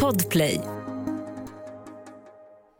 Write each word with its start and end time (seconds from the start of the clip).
Podplay. 0.00 0.60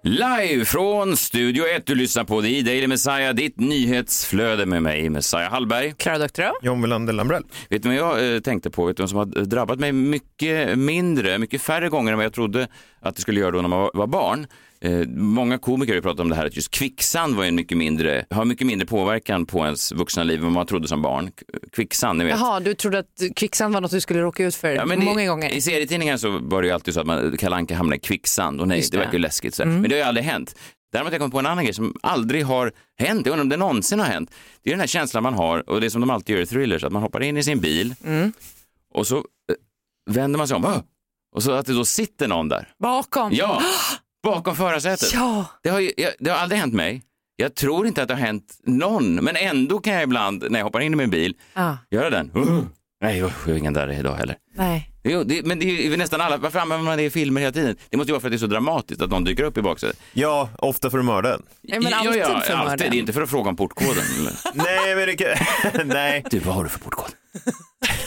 Live 0.02 0.64
från 0.64 1.16
Studio 1.16 1.64
1. 1.76 1.86
Du 1.86 1.94
lyssnar 1.94 2.24
på 2.24 2.42
The 2.42 2.62
Daily 2.62 2.86
Messiah, 2.86 3.34
ditt 3.34 3.60
nyhetsflöde 3.60 4.66
med 4.66 4.82
mig, 4.82 5.10
Messiah 5.10 5.50
Hallberg. 5.50 5.94
Klara 5.98 6.18
Doktorow. 6.18 6.52
John 6.62 6.82
Wilander 6.82 7.12
Lambrell. 7.12 7.44
Vet 7.68 7.82
du 7.82 7.88
vad 7.88 7.98
jag 7.98 8.34
eh, 8.34 8.40
tänkte 8.40 8.70
på? 8.70 8.84
Vet 8.84 8.96
du 8.96 9.02
vad 9.02 9.10
som 9.10 9.18
har 9.18 9.26
drabbat 9.26 9.78
mig 9.78 9.92
mycket 9.92 10.78
mindre, 10.78 11.38
mycket 11.38 11.62
färre 11.62 11.88
gånger 11.88 12.12
än 12.12 12.18
vad 12.18 12.24
jag 12.24 12.32
trodde 12.32 12.68
att 13.00 13.16
det 13.16 13.22
skulle 13.22 13.40
göra 13.40 13.50
då 13.50 13.60
när 13.60 13.68
man 13.68 13.80
var, 13.80 13.90
var 13.94 14.06
barn? 14.06 14.46
Eh, 14.84 15.06
många 15.16 15.58
komiker 15.58 15.92
har 15.92 15.96
ju 15.96 16.02
pratat 16.02 16.20
om 16.20 16.28
det 16.28 16.34
här 16.34 16.46
att 16.46 16.56
just 16.56 16.70
kvicksand 16.70 17.34
var 17.36 17.44
en 17.44 17.54
mycket 17.54 17.78
mindre, 17.78 18.24
har 18.30 18.44
mycket 18.44 18.66
mindre 18.66 18.86
påverkan 18.86 19.46
på 19.46 19.64
ens 19.64 19.92
vuxna 19.92 20.22
liv 20.22 20.38
än 20.38 20.44
vad 20.44 20.52
man 20.52 20.66
trodde 20.66 20.88
som 20.88 21.02
barn. 21.02 21.30
Kvicksand, 21.72 22.18
ni 22.18 22.24
vet. 22.24 22.40
Jaha, 22.40 22.60
du 22.60 22.74
trodde 22.74 22.98
att 22.98 23.22
kvicksand 23.36 23.74
var 23.74 23.80
något 23.80 23.90
du 23.90 24.00
skulle 24.00 24.20
råka 24.20 24.44
ut 24.44 24.54
för 24.54 24.68
Ja, 24.68 24.86
många 24.86 25.22
i, 25.22 25.26
gånger. 25.26 25.50
I 25.50 25.60
serietidningar 25.60 26.16
så 26.16 26.38
var 26.42 26.62
det 26.62 26.68
ju 26.68 26.74
alltid 26.74 26.94
så 26.94 27.00
att 27.00 27.06
man, 27.06 27.36
Kalle 27.36 27.56
Anka 27.56 27.76
hamnade 27.76 27.96
i 27.96 28.00
kvicksand 28.00 28.60
och 28.60 28.68
nej, 28.68 28.78
Just 28.78 28.92
det 28.92 28.98
det. 28.98 29.00
Mm. 29.02 29.06
verkar 29.08 29.18
ju 29.18 29.22
läskigt. 29.22 29.54
Så. 29.54 29.64
Men 29.64 29.82
det 29.82 29.88
har 29.90 29.96
ju 29.96 30.02
aldrig 30.02 30.24
hänt. 30.26 30.54
Däremot 30.92 31.08
har 31.10 31.14
jag 31.14 31.20
kommit 31.20 31.32
på 31.32 31.38
en 31.38 31.46
annan 31.46 31.64
grej 31.64 31.74
som 31.74 31.96
aldrig 32.02 32.44
har 32.46 32.72
hänt. 32.98 33.26
Jag 33.26 33.32
undrar 33.32 33.42
om 33.42 33.48
det 33.48 33.56
någonsin 33.56 33.98
har 34.00 34.06
hänt. 34.06 34.30
Det 34.62 34.70
är 34.70 34.72
den 34.72 34.80
här 34.80 34.86
känslan 34.86 35.22
man 35.22 35.34
har 35.34 35.70
och 35.70 35.80
det 35.80 35.86
är 35.86 35.90
som 35.90 36.00
de 36.00 36.10
alltid 36.10 36.36
gör 36.36 36.42
i 36.42 36.46
thrillers, 36.46 36.84
att 36.84 36.92
man 36.92 37.02
hoppar 37.02 37.22
in 37.22 37.36
i 37.36 37.42
sin 37.42 37.60
bil 37.60 37.94
Mm. 38.04 38.32
och 38.94 39.06
så 39.06 39.16
eh, 39.16 39.22
vänder 40.10 40.38
man 40.38 40.48
sig 40.48 40.56
om 40.56 40.82
och 41.34 41.42
så 41.42 41.52
att 41.52 41.66
det 41.66 41.72
då 41.72 41.84
sitter 41.84 42.28
någon 42.28 42.48
där. 42.48 42.68
Bakom. 42.78 43.32
Ja, 43.34 43.62
bakom 44.22 44.56
förarsätet. 44.56 45.12
Ja. 45.12 45.44
Det, 45.62 45.68
har 45.68 45.80
ju, 45.80 45.92
jag, 45.96 46.12
det 46.18 46.30
har 46.30 46.38
aldrig 46.38 46.60
hänt 46.60 46.74
mig. 46.74 47.02
Jag 47.36 47.54
tror 47.54 47.86
inte 47.86 48.02
att 48.02 48.08
det 48.08 48.14
har 48.14 48.20
hänt 48.20 48.58
någon, 48.66 49.14
men 49.14 49.36
ändå 49.36 49.78
kan 49.78 49.92
jag 49.94 50.02
ibland 50.02 50.44
när 50.50 50.58
jag 50.58 50.64
hoppar 50.64 50.80
in 50.80 50.92
i 50.92 50.96
min 50.96 51.10
bil 51.10 51.34
Ah, 51.54 51.74
göra 51.90 52.10
den. 52.10 52.30
"Åh!" 52.34 52.58
Nej, 53.02 53.22
usch, 53.22 53.48
jag 53.48 53.54
är 53.54 53.58
ingen 53.58 53.72
där 53.74 53.92
idag 54.00 54.14
heller. 54.14 54.36
nej. 54.56 54.88
Jo, 55.04 55.22
det, 55.24 55.46
men 55.46 55.58
det 55.58 55.64
är 55.64 55.82
ju 55.90 55.96
nästan 55.96 56.20
alla, 56.20 56.36
varför 56.36 56.58
använder 56.58 56.84
man 56.84 56.96
det 56.98 57.04
i 57.04 57.10
filmer 57.10 57.40
hela 57.40 57.52
tiden? 57.52 57.76
Det 57.90 57.96
måste 57.96 58.08
ju 58.10 58.12
vara 58.12 58.20
för 58.20 58.28
att 58.28 58.32
det 58.32 58.36
är 58.36 58.38
så 58.38 58.46
dramatiskt 58.46 59.02
att 59.02 59.10
någon 59.10 59.24
dyker 59.24 59.42
upp 59.44 59.58
i 59.58 59.62
baksätet. 59.62 59.98
Ja, 60.12 60.48
ofta 60.58 60.90
för 60.90 60.98
att 60.98 61.04
mörda 61.04 61.34
en. 61.34 61.42
Ja, 61.62 61.80
men 61.80 61.94
alltid 61.94 62.22
för 62.22 62.32
alltid. 62.32 62.56
mörden. 62.56 62.78
Det 62.90 62.96
är 62.96 62.98
inte 62.98 63.12
för 63.12 63.22
att 63.22 63.30
fråga 63.30 63.48
om 63.50 63.56
portkoden. 63.56 64.02
Nej, 64.54 64.96
men 64.96 65.06
det 65.06 65.16
kan... 65.16 65.86
Nej. 65.88 66.24
Du, 66.30 66.38
vad 66.38 66.54
har 66.54 66.62
du 66.64 66.70
för 66.70 66.78
portkod? 66.78 67.10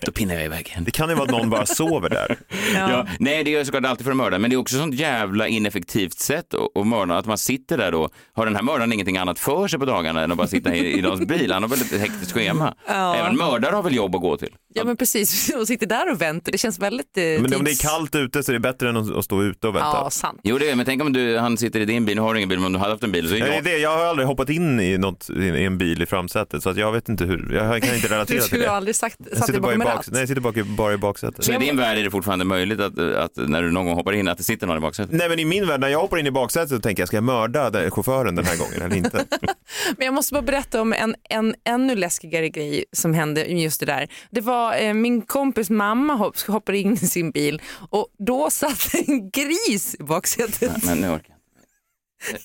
Då, 0.00 0.12
pinnar 0.12 0.34
jag 0.34 0.44
iväg. 0.44 0.76
Det 0.80 0.90
kan 0.90 1.08
ju 1.08 1.14
vara 1.14 1.24
att 1.24 1.30
någon 1.30 1.50
bara 1.50 1.66
sover 1.66 2.08
där. 2.08 2.36
Ja. 2.74 3.06
nej, 3.18 3.44
det 3.44 3.54
är 3.54 3.64
såklart 3.64 3.84
alltid 3.84 4.04
för 4.04 4.10
att 4.10 4.16
mörda, 4.16 4.38
men 4.38 4.50
det 4.50 4.56
är 4.56 4.58
också 4.58 4.76
sånt 4.76 4.94
jävla 4.94 5.48
ineffektivt 5.48 6.18
sätt 6.18 6.54
att, 6.74 6.86
mörda, 6.86 7.18
att 7.18 7.26
man 7.26 7.38
sitter 7.38 7.78
där 7.78 7.92
då, 7.92 8.08
har 8.32 8.46
den 8.46 8.56
här 8.56 8.62
mördaren 8.62 8.92
ingenting 8.92 9.16
annat 9.16 9.38
för 9.38 9.68
sig 9.68 9.78
på 9.78 9.84
dagarna 9.84 10.22
än 10.22 10.32
att 10.32 10.38
bara 10.38 10.46
sitta 10.48 10.74
i, 10.74 10.98
i 10.98 11.02
någons 11.02 11.26
bil, 11.26 11.52
han 11.52 11.62
har 11.62 11.70
väl 11.70 11.80
ett 11.80 12.00
hektiskt 12.00 12.32
schema. 12.32 12.74
Ja. 12.88 13.14
Även 13.16 13.36
mördare 13.36 13.74
har 13.74 13.82
väl 13.82 13.94
jobb 13.94 14.14
att 14.14 14.20
gå 14.22 14.36
till. 14.36 14.54
Ja 14.74 14.84
men 14.84 14.96
precis, 14.96 15.54
och 15.60 15.66
sitter 15.66 15.86
där 15.86 16.10
och 16.12 16.22
väntar. 16.22 16.52
Det 16.52 16.58
känns 16.58 16.78
väldigt 16.78 17.16
eh, 17.18 17.22
Men 17.24 17.54
om 17.54 17.64
det 17.64 17.70
är 17.70 17.82
kallt 17.82 18.14
ute 18.14 18.42
så 18.42 18.52
är 18.52 18.54
det 18.54 18.60
bättre 18.60 18.88
än 18.88 18.96
att 18.96 19.24
stå 19.24 19.42
ute 19.42 19.68
och 19.68 19.74
vänta. 19.74 19.88
Ja, 19.88 20.10
sant. 20.10 20.40
Jo, 20.42 20.58
det 20.58 20.70
är, 20.70 20.74
men 20.76 20.86
tänk 20.86 21.02
om 21.02 21.12
du, 21.12 21.38
han 21.38 21.56
sitter 21.56 21.80
i 21.80 21.84
din 21.84 22.04
bil, 22.04 22.16
nu 22.16 22.22
har 22.22 22.34
du 22.34 22.40
ingen 22.40 22.48
bil, 22.48 22.58
men 22.58 22.66
om 22.66 22.72
du 22.72 22.78
hade 22.78 22.92
haft 22.92 23.04
en 23.04 23.12
bil 23.12 23.28
så 23.28 23.34
är 23.34 23.38
Ja, 23.38 23.44
det 23.46 23.50
är 23.52 23.54
jag, 23.54 23.64
det. 23.64 23.78
Jag 23.78 23.90
har 23.98 24.04
aldrig 24.04 24.28
hoppat 24.28 24.48
in 24.50 24.80
i, 24.80 24.98
något, 24.98 25.30
i 25.30 25.64
en 25.64 25.78
bil 25.78 26.02
i 26.02 26.06
framsätet 26.06 26.62
så 26.62 26.70
att 26.70 26.76
jag 26.76 26.92
vet 26.92 27.08
inte 27.08 27.24
hur, 27.24 27.52
jag 27.54 27.82
kan 27.82 27.94
inte 27.94 28.08
Du 28.08 28.14
relatera 28.14 28.40
till 28.42 28.60
det. 28.60 28.70
aldrig 28.70 28.96
sagt, 28.96 29.16
satt 29.18 29.28
dig 29.30 29.42
sitter 29.42 29.60
bara, 29.78 29.92
i 29.92 29.96
bak, 29.96 30.06
nej, 30.10 30.20
jag 30.20 30.28
sitter 30.28 30.40
bak, 30.40 30.54
bara 30.54 30.94
i 30.94 30.96
baksätet. 30.96 31.44
så 31.44 31.52
i 31.52 31.58
din 31.58 31.76
värld 31.76 31.98
är 31.98 32.04
det 32.04 32.10
fortfarande 32.10 32.44
möjligt 32.44 32.80
att, 32.80 32.98
att 32.98 33.36
när 33.36 33.62
du 33.62 33.70
någon 33.70 33.86
gång 33.86 33.94
hoppar 33.94 34.12
in 34.12 34.28
att 34.28 34.38
det 34.38 34.44
sitter 34.44 34.66
någon 34.66 34.76
i 34.76 34.80
baksätet? 34.80 35.12
Nej 35.12 35.28
men 35.28 35.38
i 35.38 35.44
min 35.44 35.66
värld, 35.66 35.80
när 35.80 35.88
jag 35.88 36.00
hoppar 36.00 36.18
in 36.18 36.26
i 36.26 36.30
baksätet 36.30 36.68
så 36.68 36.80
tänker 36.80 37.02
jag, 37.02 37.08
ska 37.08 37.16
jag 37.16 37.24
mörda 37.24 37.70
den, 37.70 37.90
chauffören 37.90 38.34
den 38.34 38.44
här 38.44 38.56
gången 38.56 38.82
eller 38.82 38.96
inte? 38.96 39.24
Men 39.96 40.04
jag 40.04 40.14
måste 40.14 40.34
bara 40.34 40.42
berätta 40.42 40.80
om 40.80 40.92
en, 40.92 41.14
en 41.28 41.54
ännu 41.64 41.94
läskigare 41.94 42.48
grej 42.48 42.84
som 42.92 43.14
hände 43.14 43.44
just 43.44 43.80
det 43.80 43.86
där. 43.86 44.08
Det 44.30 44.40
var 44.40 44.76
eh, 44.82 44.94
min 44.94 45.22
kompis 45.22 45.70
mamma 45.70 46.14
hopp, 46.14 46.40
hoppade 46.40 46.78
in 46.78 46.92
i 46.92 46.96
sin 46.96 47.30
bil 47.30 47.62
och 47.90 48.08
då 48.18 48.50
satt 48.50 48.94
en 48.94 49.30
gris 49.30 49.96
i 50.00 50.02
baksätet. 50.02 50.84
Men 50.84 50.98
nu 50.98 51.08
orkar. 51.08 51.36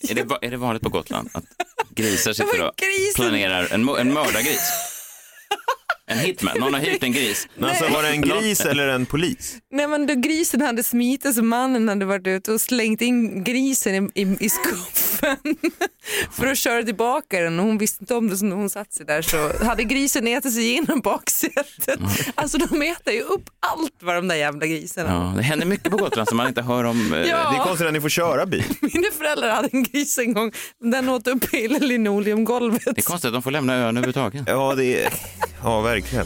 Är 0.09 0.15
det, 0.15 0.37
är 0.41 0.51
det 0.51 0.57
vanligt 0.57 0.83
på 0.83 0.89
Gotland 0.89 1.29
att 1.33 1.43
grisar 1.89 2.33
sitter 2.33 2.67
och 2.67 2.73
planerar 3.15 3.73
en, 3.73 3.89
en 3.89 4.13
mördargris? 4.13 4.71
En 6.07 6.17
hitman, 6.17 6.53
någon 6.59 6.73
har 6.73 6.81
hyrt 6.81 7.03
en 7.03 7.11
gris. 7.11 7.47
Men 7.55 7.69
alltså 7.69 7.87
var 7.87 8.03
det 8.03 8.09
en 8.09 8.21
gris 8.21 8.61
eller 8.61 8.87
en 8.87 9.05
polis? 9.05 9.57
Nej 9.71 9.87
men 9.87 10.07
då 10.07 10.13
grisen 10.15 10.61
hade 10.61 10.83
smitit 10.83 11.35
så 11.35 11.43
mannen 11.43 11.89
hade 11.89 12.05
varit 12.05 12.27
ute 12.27 12.51
och 12.51 12.61
slängt 12.61 13.01
in 13.01 13.43
grisen 13.43 14.11
i, 14.15 14.21
i, 14.21 14.37
i 14.39 14.49
skuffen 15.15 15.55
för 16.31 16.47
att 16.47 16.57
köra 16.57 16.83
tillbaka 16.83 17.39
den 17.39 17.59
och 17.59 17.65
hon 17.65 17.77
visste 17.77 18.03
inte 18.03 18.15
om 18.15 18.29
det 18.29 18.37
så 18.37 18.45
när 18.45 18.55
hon 18.55 18.69
satt 18.69 18.93
sig 18.93 19.05
där 19.05 19.21
så 19.21 19.63
hade 19.65 19.83
grisen 19.83 20.27
ätit 20.27 20.53
sig 20.53 20.63
igenom 20.63 20.99
baksätet. 20.99 21.99
Alltså 22.35 22.57
de 22.57 22.81
äter 22.81 23.13
ju 23.13 23.21
upp 23.21 23.49
allt 23.59 23.93
vad 24.01 24.15
de 24.15 24.27
där 24.27 24.35
jävla 24.35 24.65
grisarna. 24.65 25.09
Ja, 25.09 25.33
det 25.37 25.43
händer 25.43 25.65
mycket 25.65 25.91
på 25.91 25.97
Gotland 25.97 26.27
som 26.27 26.37
man 26.37 26.47
inte 26.47 26.61
hör 26.61 26.83
om. 26.83 27.13
eh, 27.13 27.19
Ja. 27.19 27.51
Det 27.51 27.57
är 27.57 27.63
konstigt 27.63 27.87
att 27.87 27.93
ni 27.93 28.01
får 28.01 28.09
köra 28.09 28.45
bil. 28.45 28.63
Mina 28.81 29.07
föräldrar 29.17 29.49
hade 29.49 29.69
en 29.71 29.83
gris 29.83 30.17
en 30.17 30.33
gång, 30.33 30.51
den 30.83 31.09
åt 31.09 31.27
upp 31.27 31.45
hela 31.53 31.77
linoleumgolvet. 31.77 32.81
Det 32.85 32.97
är 32.97 33.01
konstigt 33.01 33.27
att 33.27 33.33
de 33.33 33.41
får 33.43 33.51
lämna 33.51 33.75
ön 33.75 33.97
överhuvudtaget. 33.97 34.43
Ja, 34.47 34.75
det 34.75 35.03
är, 35.03 35.13
ja 35.63 35.81
verkligen. 35.81 36.25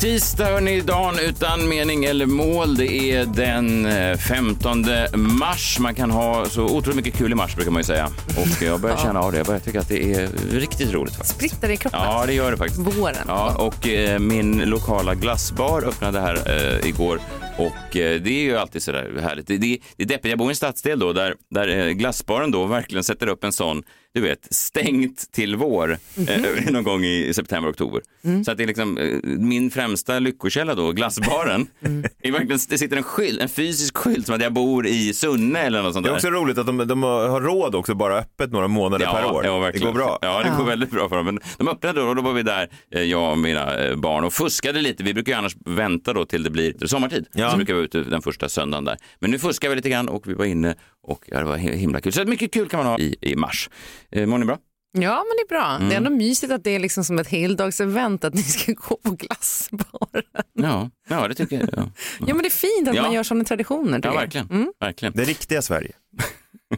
Tisdag 0.00 0.44
hörni, 0.44 0.80
dagen 0.80 1.14
utan 1.18 1.68
mening 1.68 2.04
eller 2.04 2.26
mål. 2.26 2.74
Det 2.74 2.92
är 2.92 3.24
den 3.24 3.86
eh, 3.86 4.16
15 4.16 4.84
mars. 5.14 5.78
Man 5.80 5.94
kan 5.94 6.10
ha 6.10 6.44
så 6.44 6.64
otroligt 6.64 6.96
mycket 6.96 7.14
kul 7.14 7.32
i 7.32 7.34
mars 7.34 7.54
brukar 7.54 7.70
man 7.70 7.80
ju 7.80 7.84
säga. 7.84 8.08
Och 8.36 8.62
jag 8.62 8.80
börjar 8.80 8.96
känna 8.96 9.20
av 9.20 9.32
det. 9.32 9.38
Jag 9.38 9.46
börjar 9.46 9.60
tycka 9.60 9.80
att 9.80 9.88
det 9.88 10.14
är 10.14 10.28
riktigt 10.52 10.92
roligt 10.92 11.14
faktiskt. 11.14 11.34
Spritter 11.34 11.70
i 11.70 11.76
kroppen. 11.76 12.00
Ja, 12.02 12.26
det 12.26 12.32
gör 12.32 12.50
det 12.50 12.56
faktiskt. 12.56 12.80
Våren. 12.80 13.24
Ja, 13.26 13.54
och 13.54 13.88
eh, 13.88 14.18
min 14.18 14.58
lokala 14.58 15.14
glassbar 15.14 15.82
öppnade 15.82 16.20
här 16.20 16.34
eh, 16.46 16.88
igår 16.88 17.20
och 17.60 17.96
eh, 17.96 18.20
det 18.20 18.30
är 18.30 18.42
ju 18.42 18.56
alltid 18.56 18.82
sådär 18.82 19.20
härligt. 19.22 19.46
Det, 19.46 19.56
det, 19.58 19.78
det 19.96 20.02
är 20.02 20.08
deppigt. 20.08 20.30
Jag 20.30 20.38
bor 20.38 20.48
i 20.48 20.50
en 20.50 20.56
stadsdel 20.56 20.98
då 20.98 21.12
där, 21.12 21.34
där 21.50 21.68
eh, 21.68 21.92
glassbaren 21.92 22.50
då 22.50 22.66
verkligen 22.66 23.04
sätter 23.04 23.26
upp 23.26 23.44
en 23.44 23.52
sån, 23.52 23.82
du 24.14 24.20
vet, 24.20 24.54
stängt 24.54 25.32
till 25.32 25.56
vår 25.56 25.98
eh, 26.28 26.70
någon 26.72 26.84
gång 26.84 27.04
i, 27.04 27.32
september, 27.34 27.70
oktober. 27.70 28.02
Så 28.44 28.50
att 28.50 28.58
det 28.58 28.62
är 28.62 28.66
liksom 28.66 28.98
eh, 28.98 29.18
min 29.24 29.70
främsta 29.70 30.18
lyckokälla 30.18 30.74
då, 30.74 30.92
glassbaren, 30.92 31.66
verkligen, 32.22 32.58
det 32.68 32.78
sitter 32.78 32.96
en 32.96 33.02
skylt, 33.02 33.40
en 33.40 33.48
fysisk 33.48 33.96
skylt 33.96 34.26
som 34.26 34.34
att 34.34 34.42
jag 34.42 34.52
bor 34.52 34.86
i 34.86 35.12
Sunne 35.12 35.58
eller 35.58 35.82
något 35.82 35.92
sånt 35.92 36.04
Det 36.04 36.08
är 36.08 36.10
där. 36.10 36.16
också 36.16 36.30
roligt 36.30 36.58
att 36.58 36.66
de, 36.66 36.78
de 36.88 37.02
har 37.02 37.40
råd 37.40 37.74
också 37.74 37.94
bara 37.94 38.18
öppet 38.18 38.52
några 38.52 38.68
månader 38.68 39.06
per 39.06 39.24
år. 39.32 39.44
Ja, 39.44 39.70
det 39.72 39.78
går 39.78 39.92
bra. 39.92 40.18
Ja, 40.22 40.42
det 40.42 40.52
går 40.58 40.64
väldigt 40.64 40.90
bra 40.90 41.08
för 41.08 41.16
dem. 41.16 41.24
Men 41.26 41.40
de 41.58 41.68
öppnade 41.68 42.00
då 42.00 42.06
och 42.06 42.16
då 42.16 42.22
var 42.22 42.32
vi 42.32 42.42
där, 42.42 42.68
eh, 42.94 43.02
jag 43.02 43.32
och 43.32 43.38
mina 43.38 43.78
eh, 43.78 43.96
barn, 43.96 44.24
och 44.24 44.32
fuskade 44.32 44.80
lite. 44.80 45.02
Vi 45.02 45.14
brukar 45.14 45.32
ju 45.32 45.38
annars 45.38 45.56
vänta 45.66 46.12
då 46.12 46.24
till 46.24 46.42
det 46.42 46.50
blir 46.50 46.86
sommartid. 46.86 47.26
Ja. 47.32 47.50
Så 47.50 47.56
brukar 47.56 47.74
vi 47.74 47.78
vara 47.78 47.84
ute 47.84 48.00
den 48.00 48.22
första 48.22 48.48
söndagen 48.48 48.84
där. 48.84 48.96
Men 49.18 49.30
nu 49.30 49.38
fuskade 49.38 49.70
vi 49.70 49.76
lite 49.76 49.90
grann 49.90 50.08
och 50.08 50.28
vi 50.28 50.34
var 50.34 50.44
inne 50.44 50.74
och 51.02 51.24
ja, 51.26 51.38
det 51.38 51.44
var 51.44 51.56
hi- 51.58 51.74
himla 51.76 52.00
kul. 52.00 52.12
Så 52.12 52.24
mycket 52.24 52.52
kul 52.52 52.68
kan 52.68 52.78
man 52.78 52.86
ha 52.86 52.98
i, 52.98 53.16
i 53.20 53.36
mars. 53.36 53.70
Eh, 54.10 54.26
mår 54.26 54.38
ni 54.38 54.44
bra? 54.44 54.58
Ja 54.92 55.24
men 55.28 55.36
det 55.36 55.54
är 55.54 55.60
bra. 55.60 55.76
Mm. 55.76 55.88
Det 55.88 55.94
är 55.94 55.96
ändå 55.96 56.10
mysigt 56.10 56.52
att 56.52 56.64
det 56.64 56.70
är 56.70 56.78
liksom 56.78 57.04
som 57.04 57.18
ett 57.18 57.28
heldagsevent 57.28 58.24
att 58.24 58.34
ni 58.34 58.42
ska 58.42 58.72
gå 58.88 58.96
på 58.96 59.10
glassbaren. 59.10 60.24
Ja, 60.52 60.90
ja 61.08 61.28
det 61.28 61.34
tycker 61.34 61.58
jag. 61.60 61.68
Ja, 61.72 61.90
Ja 62.26 62.34
men 62.34 62.38
det 62.38 62.48
är 62.48 62.50
fint 62.76 62.88
att 62.88 62.94
Ja. 62.94 63.02
man 63.02 63.12
gör 63.12 63.22
sådana 63.22 63.44
traditioner. 63.44 64.00
ja 64.04 64.12
verkligen. 64.12 64.50
Mm. 64.50 64.72
verkligen. 64.80 65.12
Det 65.16 65.24
riktiga 65.24 65.62
Sverige. 65.62 65.92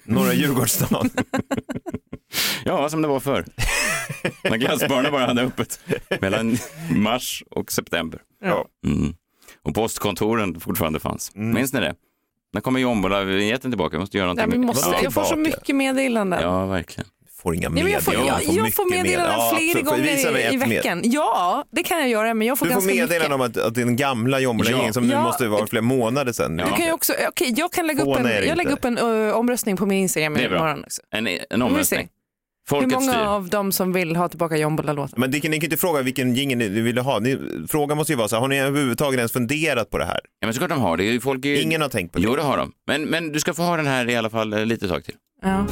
Norra 0.05 0.33
Djurgårdsstaden. 0.35 1.11
Ja, 2.65 2.89
som 2.89 3.03
det 3.03 3.09
var 3.09 3.21
förr. 3.21 3.45
När 4.45 4.57
glassbarnen 4.57 5.13
bara 5.13 5.27
hade 5.27 5.43
öppet 5.43 5.81
mellan 6.21 6.57
mars 6.91 7.45
och 7.51 7.73
september. 7.73 8.21
Ja. 8.45 8.67
Mm. 8.87 9.15
Och 9.63 9.75
postkontoren 9.75 10.61
fortfarande 10.61 11.01
fanns. 11.01 11.31
Minns 11.35 11.73
ni 11.73 11.81
det? 11.81 11.95
När 12.53 12.61
kommer 12.61 12.81
jombola-vinjetten 12.81 13.71
tillbaka? 13.71 13.97
Vi 13.97 14.01
måste 14.01 14.17
göra 14.19 14.29
Ja, 14.29 14.35
någonting. 14.35 14.53
vi 14.53 14.59
med- 14.59 14.67
måste, 14.67 14.91
Ja, 14.91 15.01
jag 15.03 15.13
får 15.13 15.25
så 15.25 15.37
mycket 15.37 15.77
meddelanden. 15.77 16.41
Ja, 16.43 16.67
verkligen. 16.67 17.09
Får 17.43 17.55
inga 17.55 17.63
Ja, 17.63 17.71
men 17.71 17.87
jag 17.93 18.03
får, 18.03 18.13
meddelanden. 18.13 18.47
jag, 18.47 18.55
jag 18.57 18.63
mycket 18.63 18.77
får 18.77 18.91
meddelanden 18.91 19.33
Ja, 19.39 19.53
flera 19.57 19.69
absolut. 19.71 19.87
gånger 19.87 20.03
Visa 20.17 20.31
mig 20.31 20.43
i, 20.43 20.45
i 20.45 20.49
ett 20.49 20.59
med- 20.59 20.69
veckan. 20.69 21.01
Ja, 21.05 21.65
det 21.73 21.83
kan 21.83 21.99
jag 22.01 22.09
göra, 22.09 22.35
men 22.35 22.47
jag 22.47 22.59
får 22.59 22.67
Du 22.67 22.73
får 22.73 22.83
meddelanden 22.83 23.33
om 23.33 23.41
att, 23.41 23.57
att 23.57 23.75
den 23.75 23.97
gamla 23.97 24.41
jombola 24.41 24.71
Ja. 24.71 24.93
som 24.93 25.07
nu 25.07 25.13
Ja. 25.13 25.23
måste 25.23 25.49
vara 25.49 25.67
flera 25.67 25.83
månader 25.83 26.33
sedan. 26.33 26.59
Ja. 26.59 26.65
Du 26.67 26.73
kan 26.77 26.87
ju 26.87 26.93
också, 26.93 27.13
okej, 27.29 27.55
jag 27.57 27.73
kan 27.73 27.87
lägga 27.87 28.03
upp 28.03 28.17
en, 28.19 28.27
jag 28.47 28.57
lägger 28.57 28.73
upp 28.73 28.85
en 28.85 28.99
ö, 28.99 29.33
omröstning 29.33 29.77
på 29.77 29.87
min 29.87 29.99
Instagram 29.99 30.37
imorgon 30.37 30.85
också. 30.85 31.03
En, 31.11 31.29
en 31.51 31.63
omröstning. 31.63 32.09
Ser. 32.69 32.77
Hur 32.77 32.81
Folket 32.83 33.01
många 33.01 33.13
styr. 33.13 33.23
av 33.23 33.49
dem 33.49 33.73
som 33.73 33.93
vill 33.93 34.17
ha 34.17 34.29
tillbaka 34.29 34.57
jombola-låten? 34.57 35.15
Men 35.21 35.31
det, 35.31 35.41
kan- 35.41 35.51
ni 35.51 35.57
kan 35.59 35.65
inte 35.65 35.77
fråga 35.77 36.03
vilken 36.03 36.35
jingel 36.35 36.59
ni 36.59 36.69
vill 36.69 36.99
ha. 36.99 37.19
Ni, 37.19 37.39
frågan 37.69 37.97
måste 37.97 38.13
ju 38.13 38.17
vara 38.17 38.29
så 38.29 38.37
här, 38.37 38.41
har 38.41 38.49
ni 38.49 38.59
överhuvudtaget 38.59 39.19
ens 39.19 39.33
funderat 39.33 39.91
på 39.91 39.99
det 39.99 40.05
här? 40.05 40.21
Ja, 40.41 40.47
men 40.47 40.55
såklart 40.55 40.71
de 40.71 40.81
har 40.81 40.97
det. 40.97 41.05
är 41.05 41.21
Folk 41.21 41.45
är. 41.45 41.63
Ingen 41.63 41.83
har 41.83 41.89
tänkt 41.89 42.13
på 42.13 42.19
det. 42.19 42.25
Jo, 42.25 42.37
det 42.37 42.43
har 42.43 42.57
de. 42.57 42.73
Men, 42.87 43.03
men 43.05 43.33
du 43.33 43.41
ska 43.41 43.55
få 43.55 43.63
ha 43.63 43.77
den 43.77 43.87
här 43.87 44.11
i 44.11 44.17
alla 44.17 44.31
fall 44.31 44.53
eh, 44.53 44.67
lite 44.67 44.89
tag 44.89 45.05
till. 45.05 45.15
Ja. 45.43 45.67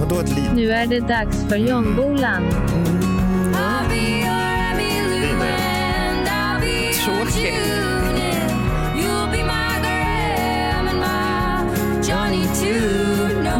Vadå 0.00 0.20
ett 0.20 0.36
liv? 0.36 0.50
Nu 0.54 0.70
är 0.72 0.86
det 0.86 1.00
dags 1.00 1.44
för 1.48 1.56
Jombolan. 1.56 2.42
Tråkigt. 7.04 7.54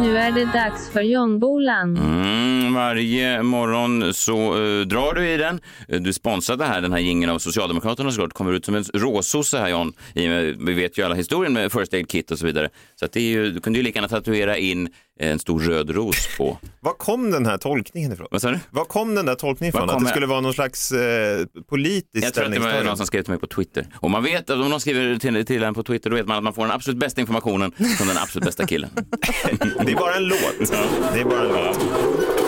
Nu 0.01 0.17
är 0.17 0.31
det 0.31 0.45
dags 0.45 0.89
för 0.89 1.01
Jonbolan. 1.01 1.97
Mm, 1.97 2.60
varje 2.73 3.43
morgon 3.43 4.13
så 4.13 4.35
eh, 4.53 4.81
drar 4.85 5.13
du 5.13 5.29
i 5.29 5.37
den. 5.37 5.59
Eh, 5.87 6.01
Du 6.01 6.13
sponsrade 6.13 6.65
här 6.65 6.81
den 6.81 6.91
här 6.91 6.99
jingeln 6.99 7.31
av 7.31 7.39
Socialdemokraterna 7.39 8.11
såklart. 8.11 8.33
Kommer 8.33 8.53
ut 8.53 8.65
som 8.65 8.75
en 8.75 8.83
råsosse 8.93 9.57
här 9.57 9.69
John. 9.69 9.93
Med, 10.15 10.55
vi 10.59 10.73
vet 10.73 10.97
ju 10.97 11.03
alla 11.05 11.15
historien 11.15 11.53
med 11.53 11.71
First 11.71 11.93
Aid 11.93 12.09
Kit 12.09 12.31
och 12.31 12.39
så 12.39 12.45
vidare. 12.45 12.69
Så 12.99 13.05
att 13.05 13.11
det 13.11 13.19
är 13.19 13.23
ju, 13.23 13.51
du 13.51 13.59
kunde 13.61 13.79
ju 13.79 13.83
lika 13.83 13.97
gärna 13.97 14.07
tatuera 14.07 14.57
in 14.57 14.89
en 15.19 15.39
stor 15.39 15.59
röd 15.59 15.89
ros 15.89 16.27
på. 16.37 16.57
Var 16.79 16.93
kom 16.93 17.31
den 17.31 17.45
här 17.45 17.57
tolkningen 17.57 18.11
ifrån? 18.11 18.27
Vad 18.31 18.41
sa 18.41 18.51
du? 18.51 18.59
Var 18.69 18.83
kom 18.85 19.15
den 19.15 19.25
där 19.25 19.35
tolkningen 19.35 19.69
ifrån? 19.75 19.89
Att 19.89 19.99
det 19.99 20.03
jag- 20.03 20.09
skulle 20.09 20.25
vara 20.25 20.41
någon 20.41 20.53
slags 20.53 20.91
eh, 20.91 21.45
politisk 21.69 22.25
Jag 22.27 22.33
tror 22.33 22.45
att 22.45 22.51
det 22.51 22.59
var 22.59 22.83
någon 22.83 22.97
som 22.97 23.05
skrev 23.05 23.21
till 23.21 23.31
mig 23.31 23.39
på 23.39 23.47
Twitter. 23.47 23.87
Och 23.95 24.11
man 24.11 24.23
vet 24.23 24.49
att 24.49 24.57
om 24.59 24.69
någon 24.69 24.79
skriver 24.81 25.17
till, 25.17 25.45
till 25.45 25.63
en 25.63 25.73
på 25.73 25.83
Twitter 25.83 26.09
då 26.09 26.15
vet 26.15 26.27
man 26.27 26.37
att 26.37 26.43
man 26.43 26.53
får 26.53 26.61
den 26.61 26.71
absolut 26.71 26.97
bästa 26.99 27.21
informationen 27.21 27.71
från 27.97 28.07
den 28.07 28.17
absolut 28.17 28.45
bästa 28.45 28.67
killen. 28.67 28.89
Det 29.85 29.91
är 29.91 29.95
bara 29.95 30.15
en 30.15 30.23
låt. 30.25 30.39
Det 31.13 31.19
är 31.19 31.25
bara 31.25 31.41
en 31.41 31.47
låt. 31.47 32.40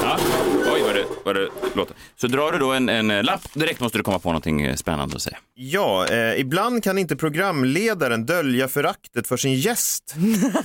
Ja. 0.74 0.80
Oj 0.80 0.81
vad 0.86 0.96
det, 0.96 1.06
vad 1.25 1.36
det 1.36 1.50
låter. 1.75 1.96
Så 2.16 2.28
drar 2.28 2.52
du 2.52 2.58
då 2.58 2.72
en, 2.72 2.90
en 2.90 3.12
eh, 3.12 3.24
lapp, 3.24 3.42
direkt 3.54 3.80
måste 3.80 3.98
du 3.98 4.04
komma 4.04 4.20
på 4.20 4.30
någonting 4.30 4.62
eh, 4.62 4.75
spännande 4.75 5.16
att 5.16 5.22
säga. 5.22 5.38
Ja, 5.56 6.08
eh, 6.08 6.40
ibland 6.40 6.84
kan 6.84 6.98
inte 6.98 7.16
programledaren 7.16 8.25
dölja 8.25 8.68
föraktet 8.68 9.28
för 9.28 9.38
sin 9.38 9.54
gäst, 9.54 10.10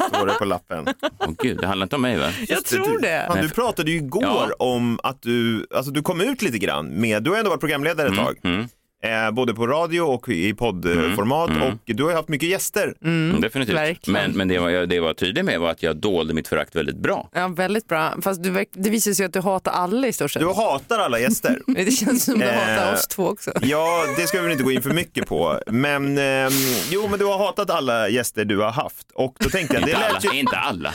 står 0.08 0.26
det 0.26 0.32
på 0.34 0.44
lappen. 0.44 0.87
Åh 1.19 1.31
gud, 1.43 1.56
det 1.60 1.66
handlar 1.66 1.84
inte 1.84 1.96
om 1.96 2.02
mig 2.02 2.19
va? 2.19 2.31
Jag 2.49 2.64
tror 2.64 3.00
det. 3.00 3.25
Fan, 3.28 3.43
du 3.43 3.49
pratade 3.50 3.90
ju 3.90 3.96
igår 3.96 4.22
Ja. 4.25 4.50
om 4.58 5.00
att 5.02 5.22
du, 5.22 5.66
alltså 5.75 5.90
du 5.93 6.02
kom 6.02 6.20
ut 6.20 6.43
lite 6.43 6.58
grann 6.58 6.88
med, 6.88 7.22
du 7.22 7.31
har 7.31 7.38
ändå 7.38 7.50
varit 7.50 7.61
programledare 7.61 8.08
ett 8.08 8.16
tag. 8.16 8.38
Mm. 8.44 8.69
Eh, 9.02 9.30
både 9.30 9.54
på 9.54 9.66
radio 9.66 10.00
och 10.00 10.28
i 10.28 10.54
poddformat 10.54 11.50
och 11.50 11.94
du 11.94 12.02
har 12.02 12.10
ju 12.10 12.16
haft 12.16 12.28
mycket 12.28 12.48
gäster. 12.48 12.94
Mm, 13.04 13.40
definitivt. 13.40 13.76
verkligen. 13.76 14.22
Men, 14.22 14.36
men 14.36 14.48
det, 14.48 14.58
var, 14.58 14.68
jag, 14.70 14.88
det 14.88 14.94
jag 14.94 15.02
var 15.02 15.14
tydlig 15.14 15.44
med 15.44 15.60
var 15.60 15.70
att 15.70 15.82
jag 15.82 15.96
dolde 15.96 16.34
mitt 16.34 16.48
förakt 16.48 16.76
väldigt 16.76 16.96
bra. 16.96 17.28
Ja, 17.34 17.48
väldigt 17.48 17.88
bra. 17.88 18.14
Fast 18.22 18.42
du, 18.42 18.64
det 18.72 18.90
visar 18.90 19.12
sig 19.12 19.26
att 19.26 19.32
du 19.32 19.40
hatar 19.40 19.72
alla 19.72 20.06
i 20.06 20.12
stort 20.12 20.30
sett. 20.30 20.42
Du 20.42 20.48
hatar 20.52 20.98
alla 20.98 21.18
gäster. 21.20 21.60
Det 21.66 21.90
känns 21.90 22.24
som 22.24 22.38
du 22.38 22.44
Eh, 22.44 22.54
hatar 22.54 22.92
oss 22.94 23.06
två 23.06 23.26
också. 23.28 23.52
Ja, 23.62 24.04
det 24.16 24.26
ska 24.26 24.38
vi 24.38 24.42
väl 24.42 24.52
inte 24.52 24.64
gå 24.64 24.72
in 24.72 24.82
för 24.82 24.90
mycket 24.90 25.26
på. 25.28 25.60
Men 25.66 26.18
ehm, 26.18 26.52
jo, 26.90 27.08
men 27.10 27.18
du 27.18 27.24
har 27.24 27.38
hatat 27.38 27.70
alla 27.70 28.08
gäster 28.08 28.44
du 28.44 28.58
har 28.58 28.70
haft. 28.70 29.06
Och 29.14 29.36
då 29.40 29.50
tänkte 29.50 29.74
jag, 29.76 29.84
det 29.84 29.90
Inte 29.90 30.06
alla. 30.06 30.20
ju... 30.32 30.38
Inte 30.40 30.56
alla. 30.56 30.94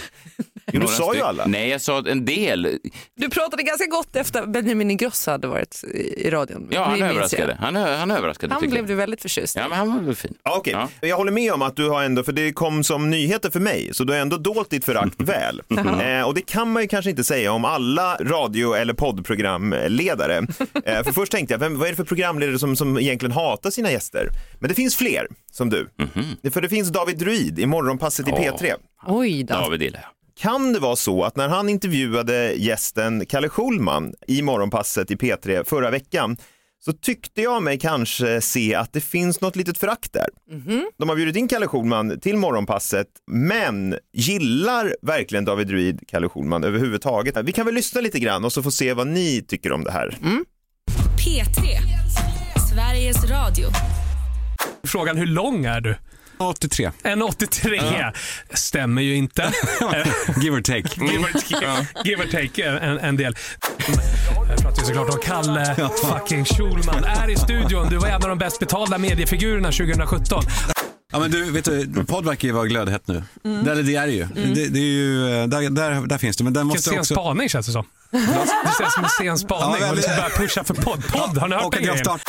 Jo, 0.71 0.81
du 0.81 0.87
sa 0.87 1.15
ju 1.15 1.21
alla. 1.21 1.45
Nej, 1.45 1.69
jag 1.69 1.81
sa 1.81 2.03
en 2.07 2.25
del. 2.25 2.79
Du 3.15 3.29
pratade 3.29 3.63
ganska 3.63 3.85
gott 3.85 4.15
efter 4.15 4.45
Benjamin 4.45 4.91
Ingrosso 4.91 5.31
hade 5.31 5.47
varit 5.47 5.83
i 5.93 6.13
i 6.27 6.29
radion. 6.29 6.67
Ja, 6.71 6.83
han 6.83 6.91
minns 6.91 7.01
jag. 7.01 7.09
överraskade. 7.09 7.57
Han, 7.59 7.75
han 7.97 8.11
överraskade. 8.11 8.53
Han 8.53 8.69
blev 8.69 8.85
du 8.87 8.95
väldigt 8.95 9.21
förtjust 9.21 9.55
i. 9.55 9.59
Ja, 9.59 9.67
men 9.69 9.77
han 9.77 9.93
var 9.95 10.01
väl 10.01 10.15
fin. 10.15 10.33
Ja, 10.43 10.55
Okej, 10.57 10.73
Ja. 11.01 11.07
jag 11.07 11.17
håller 11.17 11.31
med 11.31 11.53
om 11.53 11.61
att 11.61 11.75
du 11.75 11.89
har 11.89 12.03
ändå, 12.03 12.23
för 12.23 12.31
det 12.31 12.53
kom 12.53 12.83
som 12.83 13.09
nyheter 13.09 13.49
för 13.49 13.59
mig, 13.59 13.89
så 13.93 14.03
du 14.03 14.13
har 14.13 14.19
ändå 14.19 14.37
dolt 14.37 14.69
ditt 14.69 14.85
förakt 14.85 15.15
väl. 15.21 15.61
Eh, 16.01 16.21
och 16.27 16.33
det 16.33 16.41
kan 16.41 16.71
man 16.71 16.81
ju 16.83 16.87
kanske 16.87 17.09
inte 17.09 17.23
säga 17.23 17.51
om 17.51 17.65
alla 17.65 18.15
radio 18.21 18.73
eller 18.75 18.93
poddprogramledare. 18.93 20.47
Eh, 20.85 21.03
för 21.03 21.11
först 21.11 21.31
tänkte 21.31 21.53
jag, 21.53 21.59
vem, 21.59 21.77
vad 21.79 21.87
är 21.87 21.91
det 21.91 21.95
för 21.95 22.03
programledare 22.03 22.59
som, 22.59 22.75
som 22.75 22.97
egentligen 22.99 23.31
hatar 23.31 23.69
sina 23.69 23.91
gäster? 23.91 24.27
Men 24.59 24.69
det 24.69 24.75
finns 24.75 24.95
fler, 24.95 25.27
som 25.51 25.69
du. 25.69 25.89
För 26.51 26.61
det 26.61 26.69
finns 26.69 26.89
David 26.89 27.17
Druid 27.17 27.59
i 27.59 27.65
Morgonpasset 27.65 28.27
i 28.27 28.31
Ja. 28.31 28.37
P3. 28.37 28.73
Oj 29.07 29.43
då. 29.43 29.53
David 29.53 29.81
gillar 29.81 29.99
jag. 29.99 30.09
Kan 30.41 30.73
det 30.73 30.79
vara 30.79 30.95
så 30.95 31.23
att 31.23 31.35
när 31.35 31.47
han 31.49 31.69
intervjuade 31.69 32.53
gästen 32.53 33.25
Kalle 33.25 33.49
Schulman 33.49 34.13
i 34.27 34.41
Morgonpasset 34.41 35.11
i 35.11 35.15
P3 35.15 35.63
förra 35.63 35.89
veckan 35.91 36.37
så 36.85 36.93
tyckte 36.93 37.41
jag 37.41 37.63
mig 37.63 37.79
kanske 37.79 38.41
se 38.41 38.75
att 38.75 38.93
det 38.93 39.01
finns 39.01 39.41
något 39.41 39.55
litet 39.55 39.77
förakt 39.77 40.13
där. 40.13 40.27
De 40.97 41.09
har 41.09 41.15
bjudit 41.15 41.35
in 41.35 41.47
Kalle 41.47 41.67
Schulman 41.67 42.19
till 42.19 42.37
Morgonpasset, 42.37 43.07
men 43.31 43.95
gillar 44.13 44.95
verkligen 45.01 45.45
David 45.45 45.67
Druid 45.67 45.99
Kalle 46.07 46.29
Schulman 46.29 46.63
överhuvudtaget? 46.63 47.37
Vi 47.43 47.51
kan 47.51 47.65
väl 47.65 47.75
lyssna 47.75 48.01
lite 48.01 48.19
grann 48.19 48.45
och 48.45 48.53
så 48.53 48.63
få 48.63 48.71
se 48.71 48.93
vad 48.93 49.07
ni 49.07 49.45
tycker 49.47 49.71
om 49.71 49.83
det 49.83 49.91
här. 49.91 50.17
P3. 51.19 51.61
Sveriges 52.73 53.29
Radio. 53.31 53.67
Frågan 54.87 55.17
hur 55.17 55.25
lång 55.25 55.65
är 55.65 55.81
du? 55.81 55.95
83. 56.37 56.91
1,83. 57.03 58.13
Stämmer 58.53 59.01
ju 59.01 59.15
inte. 59.15 59.41
Give 60.41 60.57
or 60.57 60.61
take. 60.61 61.05
Give 61.05 61.23
or 61.23 61.31
take, 61.33 61.87
give 62.03 62.23
or 62.23 62.27
take 62.27 62.63
en, 62.63 62.99
en 62.99 63.17
del. 63.17 63.35
Jag 64.49 64.61
pratar 64.61 64.81
ju 64.81 64.87
såklart 64.87 65.09
om 65.09 65.19
Kalle 65.23 65.75
fucking 66.03 66.45
Schulman. 66.45 67.03
Är 67.03 67.29
i 67.29 67.35
studion. 67.35 67.89
Du 67.89 67.97
var 67.97 68.07
en 68.07 68.13
av 68.13 68.29
de 68.29 68.37
bäst 68.37 68.59
betalda 68.59 68.97
mediefigurerna 68.97 69.71
2017. 69.71 70.43
Ja, 71.13 71.19
men 71.19 71.31
du, 71.31 71.51
vet 71.51 71.65
du, 71.65 72.03
podd 72.05 72.25
verkar 72.25 72.47
ju 72.47 72.53
vara 72.53 72.65
glödhett 72.65 73.07
nu. 73.07 73.23
Mm. 73.45 73.63
Det, 73.63 73.71
eller 73.71 73.83
det 73.83 73.95
är 73.95 74.07
det 74.07 74.13
ju. 74.13 74.25
Det, 74.53 74.67
det 74.67 74.79
är 74.79 74.83
ju 74.83 75.17
där, 75.47 75.69
där, 75.69 76.07
där 76.07 76.17
finns 76.17 76.37
det. 76.37 76.43
Men 76.43 76.53
den 76.53 76.67
Vilken 76.67 76.77
måste 76.77 76.89
sen 76.89 76.99
också... 76.99 77.13
spaning 77.13 77.49
känns 77.49 77.65
det 77.65 77.71
som. 77.71 77.85
Det 78.11 78.19
känns 78.79 78.93
som 78.93 79.03
en 79.03 79.09
sen 79.09 79.37
spaning. 79.37 79.81
Ja, 79.81 79.89
och 79.89 79.95
du 79.95 80.01
ska 80.01 80.11
väldigt- 80.11 80.37
börja 80.37 80.47
pusha 80.47 80.63
för 80.63 80.73
podd. 80.73 81.03
Podd, 81.07 81.37
har 81.37 81.47
ni 81.47 81.55
hört 81.55 81.71
den 81.73 81.83
grejen? 81.83 81.97
start... 81.97 82.21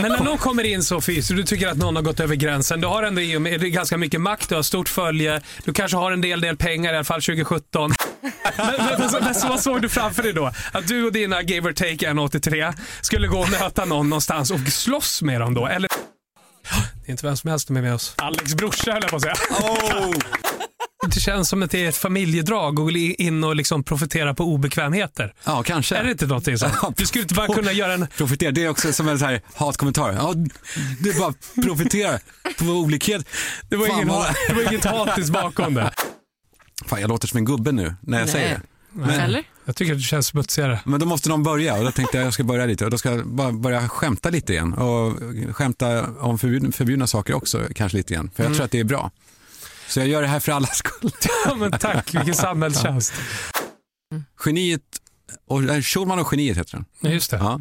Men 0.00 0.12
när 0.12 0.24
någon 0.24 0.38
kommer 0.38 0.64
in 0.64 0.82
så 0.82 1.00
fys 1.00 1.30
och 1.30 1.36
du 1.36 1.42
tycker 1.44 1.68
att 1.68 1.76
någon 1.76 1.96
har 1.96 2.02
gått 2.02 2.20
över 2.20 2.34
gränsen. 2.34 2.80
Du 2.80 2.86
har 2.86 3.02
ändå 3.02 3.20
i 3.22 3.36
och 3.36 3.42
med, 3.42 3.60
det 3.60 3.66
är 3.66 3.70
ganska 3.70 3.96
mycket 3.98 4.20
makt, 4.20 4.48
du 4.48 4.54
har 4.54 4.62
stort 4.62 4.88
följe, 4.88 5.40
du 5.64 5.72
kanske 5.72 5.96
har 5.96 6.12
en 6.12 6.20
del, 6.20 6.40
del 6.40 6.56
pengar 6.56 6.92
i 6.92 6.96
alla 6.96 7.04
fall 7.04 7.22
2017. 7.22 7.92
Men, 8.20 8.66
men, 8.66 8.76
men, 8.98 9.10
så- 9.10 9.18
men 9.20 9.34
så 9.34 9.48
vad 9.48 9.60
såg 9.60 9.82
du 9.82 9.88
framför 9.88 10.22
dig 10.22 10.32
då? 10.32 10.52
Att 10.72 10.88
du 10.88 11.06
och 11.06 11.12
dina 11.12 11.42
give 11.42 11.68
or 11.68 11.72
take 11.72 12.10
1,83 12.12 12.74
skulle 13.00 13.28
gå 13.28 13.38
och 13.38 13.50
möta 13.50 13.84
någon 13.84 14.08
någonstans 14.10 14.50
och 14.50 14.60
slåss 14.60 15.22
med 15.22 15.40
dem 15.40 15.54
då? 15.54 15.66
Eller 15.66 15.88
det 17.04 17.10
är 17.10 17.12
inte 17.12 17.26
vem 17.26 17.36
som 17.36 17.50
helst 17.50 17.66
som 17.66 17.76
är 17.76 17.82
med 17.82 17.94
oss. 17.94 18.14
Alex 18.16 18.54
brorsa 18.54 18.92
höll 18.92 19.02
jag 19.02 19.10
på 19.10 19.16
att 19.16 19.22
säga. 19.22 19.34
Oh! 19.60 20.14
Det 21.14 21.20
känns 21.20 21.48
som 21.48 21.62
att 21.62 21.70
det 21.70 21.84
är 21.84 21.88
ett 21.88 21.96
familjedrag 21.96 22.78
och 22.78 22.84
gå 22.86 22.90
in 22.90 23.44
och 23.44 23.56
liksom 23.56 23.84
profitera 23.84 24.34
på 24.34 24.44
obekvämheter. 24.44 25.34
Ja, 25.44 25.62
kanske. 25.62 25.96
Är 25.96 26.04
det 26.04 26.10
inte 26.10 26.26
någonting 26.26 26.58
så? 26.58 26.66
Du 26.96 27.06
skulle 27.06 27.22
inte 27.22 27.34
bara 27.34 27.46
kunna 27.54 27.72
göra 27.72 27.92
en... 27.92 28.06
Profitera, 28.16 28.50
det 28.50 28.64
är 28.64 28.68
också 28.68 28.92
som 28.92 29.08
en 29.08 29.18
så 29.18 29.24
här 29.24 29.40
hatkommentar. 29.54 30.12
Ja, 30.12 30.34
du 31.00 31.18
bara 31.18 31.34
profiterar 31.64 32.20
på 32.58 32.64
olikhet. 32.64 33.26
Det 33.68 33.76
var, 33.76 33.86
Fan, 33.86 33.96
ingen, 33.96 34.08
vad- 34.08 34.34
det 34.48 34.54
var 34.54 34.62
inget 34.72 34.84
hatiskt 34.84 35.30
bakom 35.32 35.74
det. 35.74 35.90
Fan, 36.86 37.00
jag 37.00 37.08
låter 37.08 37.28
som 37.28 37.36
en 37.38 37.44
gubbe 37.44 37.72
nu 37.72 37.94
när 38.00 38.20
jag 38.20 38.28
säger 38.28 38.48
det. 38.48 38.60
Men, 38.92 39.10
Eller? 39.10 39.42
Jag 39.64 39.76
tycker 39.76 39.92
att 39.92 39.98
du 39.98 40.02
känns 40.02 40.26
smutsigare. 40.26 40.80
men 40.84 41.00
då 41.00 41.06
måste 41.06 41.28
någon 41.28 41.42
börja 41.42 41.74
och 41.74 41.84
då 41.84 41.90
tänkte 41.90 42.16
jag 42.16 42.26
jag 42.26 42.34
ska 42.34 42.44
börja 42.44 42.66
lite 42.66 42.84
och 42.84 42.90
då 42.90 42.98
ska 42.98 43.10
jag 43.10 43.26
bara 43.26 43.52
börja 43.52 43.88
skämta 43.88 44.30
lite 44.30 44.52
igen 44.52 44.72
och 44.72 45.18
skämta 45.56 46.06
om 46.20 46.38
förbjudna, 46.38 46.72
förbjudna 46.72 47.06
saker 47.06 47.34
också 47.34 47.62
kanske 47.74 47.96
lite 47.98 48.12
igen. 48.14 48.30
För 48.34 48.44
jag 48.44 48.54
tror 48.54 48.64
att 48.64 48.70
det 48.70 48.80
är 48.80 48.84
bra. 48.84 49.10
Så 49.88 50.00
jag 50.00 50.08
gör 50.08 50.22
det 50.22 50.28
här 50.28 50.40
för 50.40 50.52
allas 50.52 50.76
skull. 50.76 51.10
Ja, 51.46 51.54
men 51.54 51.70
tack, 51.70 52.14
vilken 52.14 52.34
samhällstjänst. 52.34 53.12
Geniet, 54.44 54.80
och, 55.48 55.62
äh, 55.62 55.82
Schulman 55.82 56.18
och 56.18 56.28
Geniet 56.32 56.58
heter 56.58 56.72
den. 56.72 56.84
Ja, 57.00 57.10
just 57.10 57.30
det. 57.30 57.36
Ja. 57.36 57.60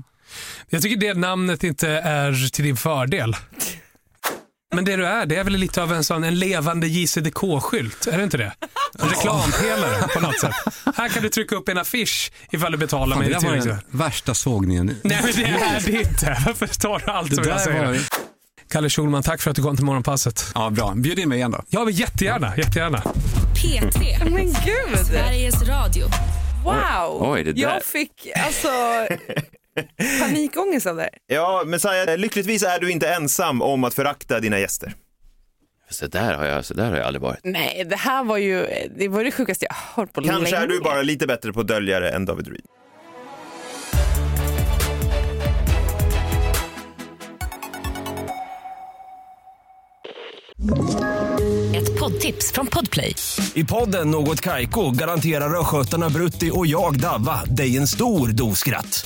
Jag 0.70 0.82
tycker 0.82 0.98
det 0.98 1.14
namnet 1.14 1.64
inte 1.64 1.90
är 1.90 2.50
till 2.52 2.66
din 2.66 2.78
fördel. 2.78 3.36
Men 4.74 4.86
det 4.86 4.96
du 4.96 5.06
är, 5.06 5.26
det 5.26 5.36
är 5.36 5.44
väl 5.44 5.54
lite 5.54 5.84
av 5.84 5.94
en 5.94 6.04
sån 6.04 6.24
en 6.24 6.40
levande 6.40 6.88
JCDK-skylt, 6.88 8.08
är 8.08 8.18
det 8.18 8.24
inte 8.24 8.38
det? 8.38 8.54
En 9.00 9.10
reklampelare 9.10 10.08
på 10.14 10.20
något 10.20 10.40
sätt. 10.40 10.54
Här 10.96 11.10
kan 11.10 11.24
du 11.24 11.30
trycka 11.30 11.56
upp 11.56 11.70
en 11.70 11.78
affisch 11.78 12.32
ifall 12.52 12.72
du 12.72 12.78
betalar 12.78 13.16
Fan, 13.16 13.24
mig 13.24 13.34
det 13.34 13.40
där 13.40 13.60
var 13.60 13.66
den 13.66 13.78
värsta 13.92 14.34
sågningen. 14.34 14.96
Nej 15.04 15.20
men 15.24 15.32
det 15.36 15.44
är 15.44 15.82
det 15.86 16.00
inte. 16.00 16.38
Varför 16.46 16.68
tar 16.68 17.04
du 17.06 17.12
allt 17.12 17.30
Det 17.30 17.36
som 17.36 17.48
jag 17.48 17.62
säger? 17.62 17.86
var... 17.86 17.98
Kalle 18.72 18.90
Schulman, 18.90 19.24
tack 19.24 19.42
för 19.42 19.50
att 19.50 19.56
du 19.56 19.62
kom 19.62 19.76
till 19.76 19.86
Morgonpasset. 19.86 20.52
Ja, 20.56 20.70
bra. 20.70 20.94
Bjud 20.96 21.20
in 21.20 21.30
mig 21.30 21.38
igen 21.38 21.52
då. 21.52 21.64
Ja, 21.70 21.84
men 21.84 21.94
jättegärna, 21.94 22.58
jättegärna. 22.58 23.04
P3. 23.56 24.30
Men 24.30 24.46
gud! 24.46 25.06
Sveriges 25.08 25.64
Radio. 25.68 26.06
Wow! 26.64 27.32
Oj, 27.32 27.44
det 27.44 27.52
där. 27.54 27.62
Jag 27.62 27.84
fick 27.84 28.12
alltså 28.46 28.68
panikångest 30.22 30.88
av 30.88 30.96
det 30.96 31.02
här. 31.02 31.12
Ja, 31.28 31.64
Messiah, 31.66 32.18
lyckligtvis 32.18 32.64
är 32.64 32.80
du 32.80 32.92
inte 32.92 33.08
ensam 33.14 33.62
om 33.62 33.84
att 33.84 33.94
förakta 33.94 34.40
dina 34.40 34.60
gäster. 34.60 34.94
Så 35.90 36.08
där 36.08 36.34
har 36.34 36.46
jag, 36.46 36.66
så 36.66 36.74
där 36.74 36.90
har 36.90 36.98
jag 36.98 37.06
aldrig 37.06 37.22
varit. 37.22 37.40
Nej, 37.44 37.86
det 37.90 37.96
här 37.96 38.24
var 38.24 38.38
ju 38.38 38.68
det, 38.98 39.08
var 39.08 39.24
det 39.24 39.32
sjukaste 39.32 39.66
jag 39.66 39.76
har 39.76 40.04
hört 40.04 40.14
på 40.14 40.22
Kanske 40.22 40.52
länge. 40.52 40.64
är 40.64 40.68
du 40.68 40.80
bara 40.80 41.02
lite 41.02 41.28
bättre 41.28 41.54
på 41.54 41.60
att 41.60 41.68
dölja 41.68 42.00
det 42.00 42.10
än 42.10 42.26
David 42.26 42.48
Reed. 42.48 42.66
Ett 51.76 52.00
poddtips 52.00 52.52
från 52.52 52.68
Podplay. 52.68 53.16
I 53.54 53.64
podden 53.64 54.12
Något 54.12 54.42
Kaiko 54.42 54.92
garanterar 54.92 55.60
östgötarna 55.60 56.10
Brutti 56.10 56.52
och 56.54 56.68
jag, 56.68 57.00
Davva, 57.00 57.42
dig 57.46 57.78
en 57.78 57.88
stor 57.88 58.28
dos 58.28 58.60
skratt. 58.60 59.06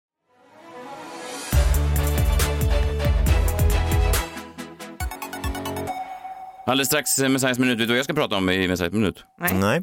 Alldeles 6.65 6.87
strax 6.87 7.19
eh, 7.19 7.29
Messiahs 7.29 7.59
minut. 7.59 7.79
Vet 7.79 7.87
du 7.87 7.93
vad 7.93 7.97
jag 7.97 8.05
ska 8.05 8.13
prata 8.13 8.35
om 8.35 8.49
i 8.49 8.67
Messiahs 8.67 8.93
minut? 8.93 9.23
Nej. 9.53 9.81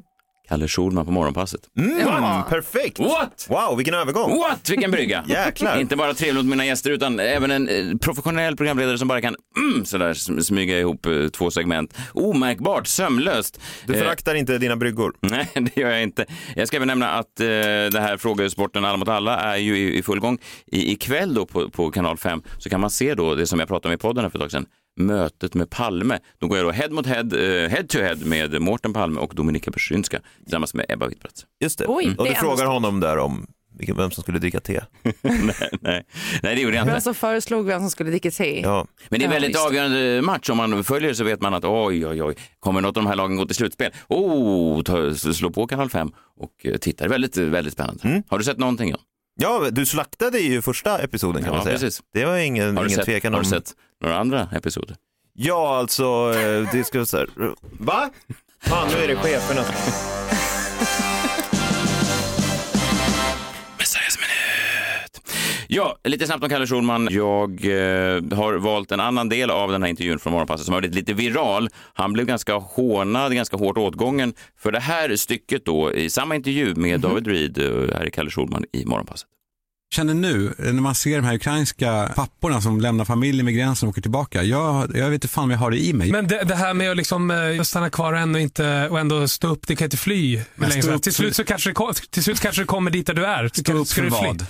Kalle 0.49 0.69
Schulman 0.69 1.05
på 1.07 1.13
morgonpasset. 1.13 1.61
Mm, 1.79 1.99
Ja. 2.01 2.47
Perfekt! 2.49 2.99
What? 2.99 3.47
Wow, 3.49 3.77
vilken 3.77 3.95
övergång! 3.95 4.39
What? 4.39 4.71
Vilken 4.71 4.91
brygga! 4.91 5.25
Jäklar. 5.29 5.81
Inte 5.81 5.97
bara 5.97 6.15
trevligt 6.15 6.45
mot 6.45 6.51
mina 6.51 6.67
gäster 6.67 6.91
utan 6.91 7.21
även 7.21 7.51
en 7.51 7.69
eh, 7.69 7.97
professionell 7.97 8.57
programledare 8.57 8.99
som 8.99 9.09
bara 9.09 9.21
kan 9.21 9.37
mm, 9.57 9.85
sådär 9.85 10.13
sm- 10.13 10.41
smyga 10.41 10.79
ihop 10.79 11.07
eh, 11.07 11.27
två 11.29 11.51
segment. 11.51 11.95
Omärkbart, 12.13 12.87
sömlöst. 12.87 13.61
Du 13.87 13.93
Eh, 13.95 13.99
föraktar 13.99 14.35
inte 14.35 14.59
dina 14.59 14.77
bryggor. 14.77 15.13
Nej, 15.21 15.49
det 15.55 15.77
gör 15.77 15.91
jag 15.91 16.03
inte. 16.03 16.27
Jag 16.57 16.69
ska 16.69 16.77
även 16.77 16.89
nämna 16.89 17.11
att 17.11 17.41
eh, 17.41 17.47
det 17.47 18.01
här 18.01 18.17
frågesporten 18.17 18.85
Alla 18.85 18.97
mot 18.97 19.09
alla 19.09 19.37
är 19.41 19.57
ju 19.57 19.79
i, 19.79 19.99
i 19.99 20.03
full 20.03 20.21
gång. 20.21 20.39
I, 20.67 20.93
ikväll 20.93 21.35
då 21.35 21.47
på, 21.47 21.71
på 21.71 21.91
kanal 21.91 22.17
5 22.17 22.43
så 22.59 22.71
kan 22.71 22.81
man 22.81 22.91
se 22.91 23.15
då 23.15 23.35
det 23.35 23.47
som 23.47 23.59
jag 23.59 23.69
pratade 23.69 23.89
om 23.89 23.95
i 23.95 23.99
podden 23.99 24.25
här 24.25 24.31
för 24.31 24.39
ett 24.39 24.43
tag 24.43 24.51
sedan. 24.51 24.67
Mötet 24.99 25.55
med 25.55 25.71
Palme. 25.71 26.19
Då 26.39 26.47
går 26.47 26.59
jag 26.59 26.67
då 26.67 26.71
head 26.71 26.89
mot 26.91 27.07
head, 27.07 27.21
eh, 27.65 27.71
head 27.71 27.85
to 27.89 27.99
head 27.99 28.17
med 28.17 28.61
Mårten 28.61 28.93
Palme 28.93 29.21
och 29.21 29.35
Dominika 29.35 29.71
Persinska 29.73 30.21
tillsammans 30.45 30.75
med 30.75 30.87
Ebba 30.89 31.07
Witt-Bratt. 31.09 31.45
Just 31.61 31.79
det. 31.79 31.85
Oj, 31.89 32.15
och 32.19 32.25
det 32.25 32.31
du 32.31 32.37
är 32.37 32.41
frågar 32.41 32.65
ändå- 32.65 32.73
honom 32.73 33.01
där 33.01 33.19
om 33.19 33.47
vem 33.97 34.11
som 34.11 34.23
skulle 34.23 34.39
dricka 34.39 34.61
te. 34.61 34.81
nej, 35.03 35.15
nej. 35.81 36.05
nej, 36.43 36.55
det 36.55 36.61
gjorde 36.61 36.77
jag 36.77 36.85
Vem 36.85 36.95
inte. 36.95 37.01
som 37.05 37.15
föreslog 37.15 37.67
vem 37.67 37.81
som 37.81 37.91
skulle 37.91 38.11
dricka 38.11 38.31
te. 38.31 38.61
Ja. 38.61 38.87
Men 39.09 39.21
det 39.21 39.25
är 39.25 39.27
en 39.27 39.33
Ja, 39.33 39.37
väldigt 39.41 39.51
visst. 39.51 39.67
avgörande 39.67 40.23
match. 40.23 40.51
Om 40.51 40.57
man 40.57 40.85
följer 40.85 41.15
så 41.15 41.25
vet 41.25 41.41
man 41.41 41.55
att 41.55 41.65
oj, 41.65 42.07
oj, 42.07 42.23
oj, 42.23 42.35
kommer 42.61 42.81
något 42.81 42.97
av 42.97 43.03
de 43.03 43.07
här 43.09 43.17
lagen 43.17 43.37
gå 43.37 43.47
till 43.47 43.57
slutspel? 43.57 43.91
Oh, 44.09 44.83
ta, 44.83 45.15
slå 45.15 45.51
på 45.51 45.67
kanal 45.67 45.91
5 45.91 46.11
och 46.37 46.51
eh, 46.65 46.77
titta. 46.77 47.05
Det 47.05 47.09
är 47.09 47.11
väldigt, 47.11 47.37
väldigt 47.37 47.73
spännande. 47.73 48.23
Har 48.29 48.39
du 48.39 48.45
sett 48.45 48.59
någonting? 48.59 48.91
Jan? 48.91 49.01
ja, 49.41 49.71
du 49.71 49.87
slaktade 49.87 50.39
ju 50.39 50.63
första 50.63 50.99
episoden 50.99 51.43
kan 51.43 51.51
Ja, 51.53 51.57
man 51.57 51.65
säga. 51.65 51.79
precis. 51.79 52.03
Det 52.15 52.25
var 52.25 52.37
ingen, 52.37 52.77
Har 52.77 52.85
du, 52.85 52.89
ingen 52.89 52.97
sett, 52.97 53.05
tvekan 53.05 53.33
har 53.33 53.41
om. 53.41 53.45
du 53.45 53.51
sett 53.51 53.73
några 54.01 54.19
andra 54.19 54.49
episoder? 54.53 54.97
Ja, 55.35 55.77
alltså, 55.79 56.05
eh, 56.37 56.69
det 56.73 56.85
ska 56.85 56.99
vara 56.99 57.07
så 57.07 57.17
här. 57.17 57.29
Va? 57.79 58.11
Fan, 58.63 58.89
nu 58.97 59.05
är 59.05 59.09
det 59.09 59.17
cheferna. 59.17 59.61
Messiahs 63.79 64.19
minut. 64.19 65.35
Ja, 65.69 65.97
lite 66.05 66.27
snabbt 66.27 66.43
om 66.43 66.49
Kalle 66.49 66.67
Schulman. 66.67 67.09
Jag 67.11 67.51
eh, 67.65 68.23
har 68.39 68.55
valt 68.59 68.93
en 68.93 69.01
annan 69.01 69.29
del 69.29 69.51
av 69.51 69.73
den 69.73 69.83
här 69.83 69.91
intervjun 69.91 70.19
från 70.19 70.33
Morgonpasset 70.33 70.65
som 70.65 70.73
har 70.75 70.81
blivit 70.81 70.97
lite 70.97 71.13
viral. 71.13 71.69
Han 71.95 72.13
blev 72.13 72.27
ganska 72.27 72.55
hånad, 72.55 73.35
ganska 73.35 73.57
hårt 73.57 73.79
åtgången 73.79 74.35
för 74.59 74.73
det 74.73 74.81
här 74.81 75.17
stycket 75.17 75.65
då 75.65 75.93
i 75.95 76.11
samma 76.11 76.35
intervju 76.37 76.75
med 76.75 77.01
David 77.01 77.27
Reed. 77.27 77.59
eh, 77.59 77.65
Här 77.97 78.05
är 78.07 78.11
Kalle 78.11 78.31
Schulman 78.31 78.65
i 78.73 78.85
Morgonpasset. 78.85 79.29
Känner 79.91 80.15
nu, 80.15 80.55
när 80.59 80.73
man 80.73 80.95
ser 80.95 81.17
de 81.17 81.25
här 81.25 81.35
ukrainska 81.35 82.13
papporna 82.17 82.61
som 82.61 82.81
lämnar 82.81 83.05
familjen 83.05 83.47
vid 83.47 83.57
gränsen 83.57 83.89
och 83.89 83.93
åker 83.93 84.03
tillbaka. 84.03 84.43
Jag, 84.43 84.97
jag 84.97 85.07
vet 85.07 85.15
inte 85.15 85.29
fan 85.29 85.49
vad 85.49 85.55
jag 85.55 85.59
har 85.59 85.71
det 85.71 85.79
i 85.79 85.93
mig. 85.93 86.13
Men 86.13 86.29
det, 86.29 86.45
det 86.45 86.55
här 86.55 86.75
med 86.75 86.91
att 86.91 86.97
liksom, 86.97 87.31
eh, 87.31 87.63
stanna 87.63 87.91
kvar 87.91 88.13
och 88.13 88.19
ändå, 88.19 88.39
inte, 88.39 88.89
och 88.89 89.01
ändå 89.01 89.29
stå 89.29 89.49
upp, 89.49 89.67
det 89.67 89.77
kan 89.77 89.85
inte 89.85 89.97
fly. 89.97 90.41
upp 90.95 91.03
till, 91.03 91.15
slut 91.15 91.37
så 91.37 91.45
kanske 91.45 91.73
det, 91.73 92.11
till 92.11 92.23
slut 92.23 92.41
kanske 92.41 92.63
det 92.63 92.67
kommer 92.67 92.91
dit 92.91 93.07
där 93.07 93.15
du 93.15 93.27
är. 93.27 93.51
Stå 93.55 93.73
upp 93.73 93.89
för 93.89 94.11
vad? 94.11 94.47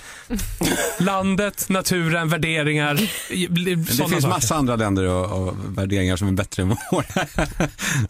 Landet, 1.05 1.69
naturen, 1.69 2.29
värderingar. 2.29 2.95
det 2.95 3.85
finns 3.85 3.97
saker. 3.97 4.27
massa 4.27 4.55
andra 4.55 4.75
länder 4.75 5.07
och, 5.07 5.47
och 5.47 5.55
värderingar 5.77 6.15
som 6.15 6.27
är 6.27 6.31
bättre 6.31 6.63
än 6.63 6.69
vår. 6.91 7.05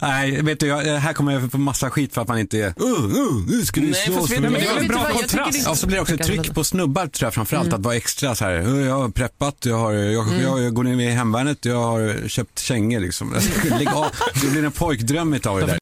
Nej, 0.00 0.42
vet 0.42 0.60
du, 0.60 0.66
jag, 0.66 0.98
här 0.98 1.12
kommer 1.12 1.32
jag 1.32 1.52
få 1.52 1.58
massa 1.58 1.90
skit 1.90 2.14
för 2.14 2.22
att 2.22 2.28
man 2.28 2.38
inte 2.38 2.58
är 2.58 2.66
uh, 2.66 2.86
uh, 2.86 3.46
nu 3.48 3.64
ska 3.64 3.80
vet 3.80 3.94
för 4.28 4.34
du, 4.34 4.40
men 4.40 4.52
miljön." 4.52 4.74
det 4.74 4.80
är 4.80 4.82
vet 4.82 4.88
bra 4.88 5.08
kontrast. 5.08 5.68
och 5.68 5.78
så 5.78 5.86
blir 5.86 5.96
det 5.96 6.02
också 6.02 6.16
tryck 6.16 6.54
på 6.54 6.64
snubbar 6.64 7.06
tror 7.20 7.26
jag 7.26 7.34
framförallt 7.34 7.72
att 7.72 7.80
vara 7.84 7.96
extra 7.96 8.34
så 8.34 8.44
här. 8.44 8.68
"Uh, 8.68 8.86
Jag 8.86 8.94
har 8.94 9.08
preppat, 9.08 9.56
jag, 9.66 9.76
har, 9.78 9.92
jag, 9.92 10.26
jag, 10.42 10.62
jag 10.62 10.74
går 10.74 10.84
ner 10.84 11.08
i 11.08 11.10
hemvärnet, 11.10 11.64
jag 11.64 11.76
har 11.82 12.28
köpt 12.28 12.58
kängor 12.58 13.00
liksom. 13.00 13.34
Lägg 13.78 13.88
av, 13.88 14.06
det 14.42 14.50
blir 14.50 14.64
en 14.64 14.72
pojkdröm 14.72 15.34
utav 15.34 15.60
det 15.60 15.66
där. 15.66 15.78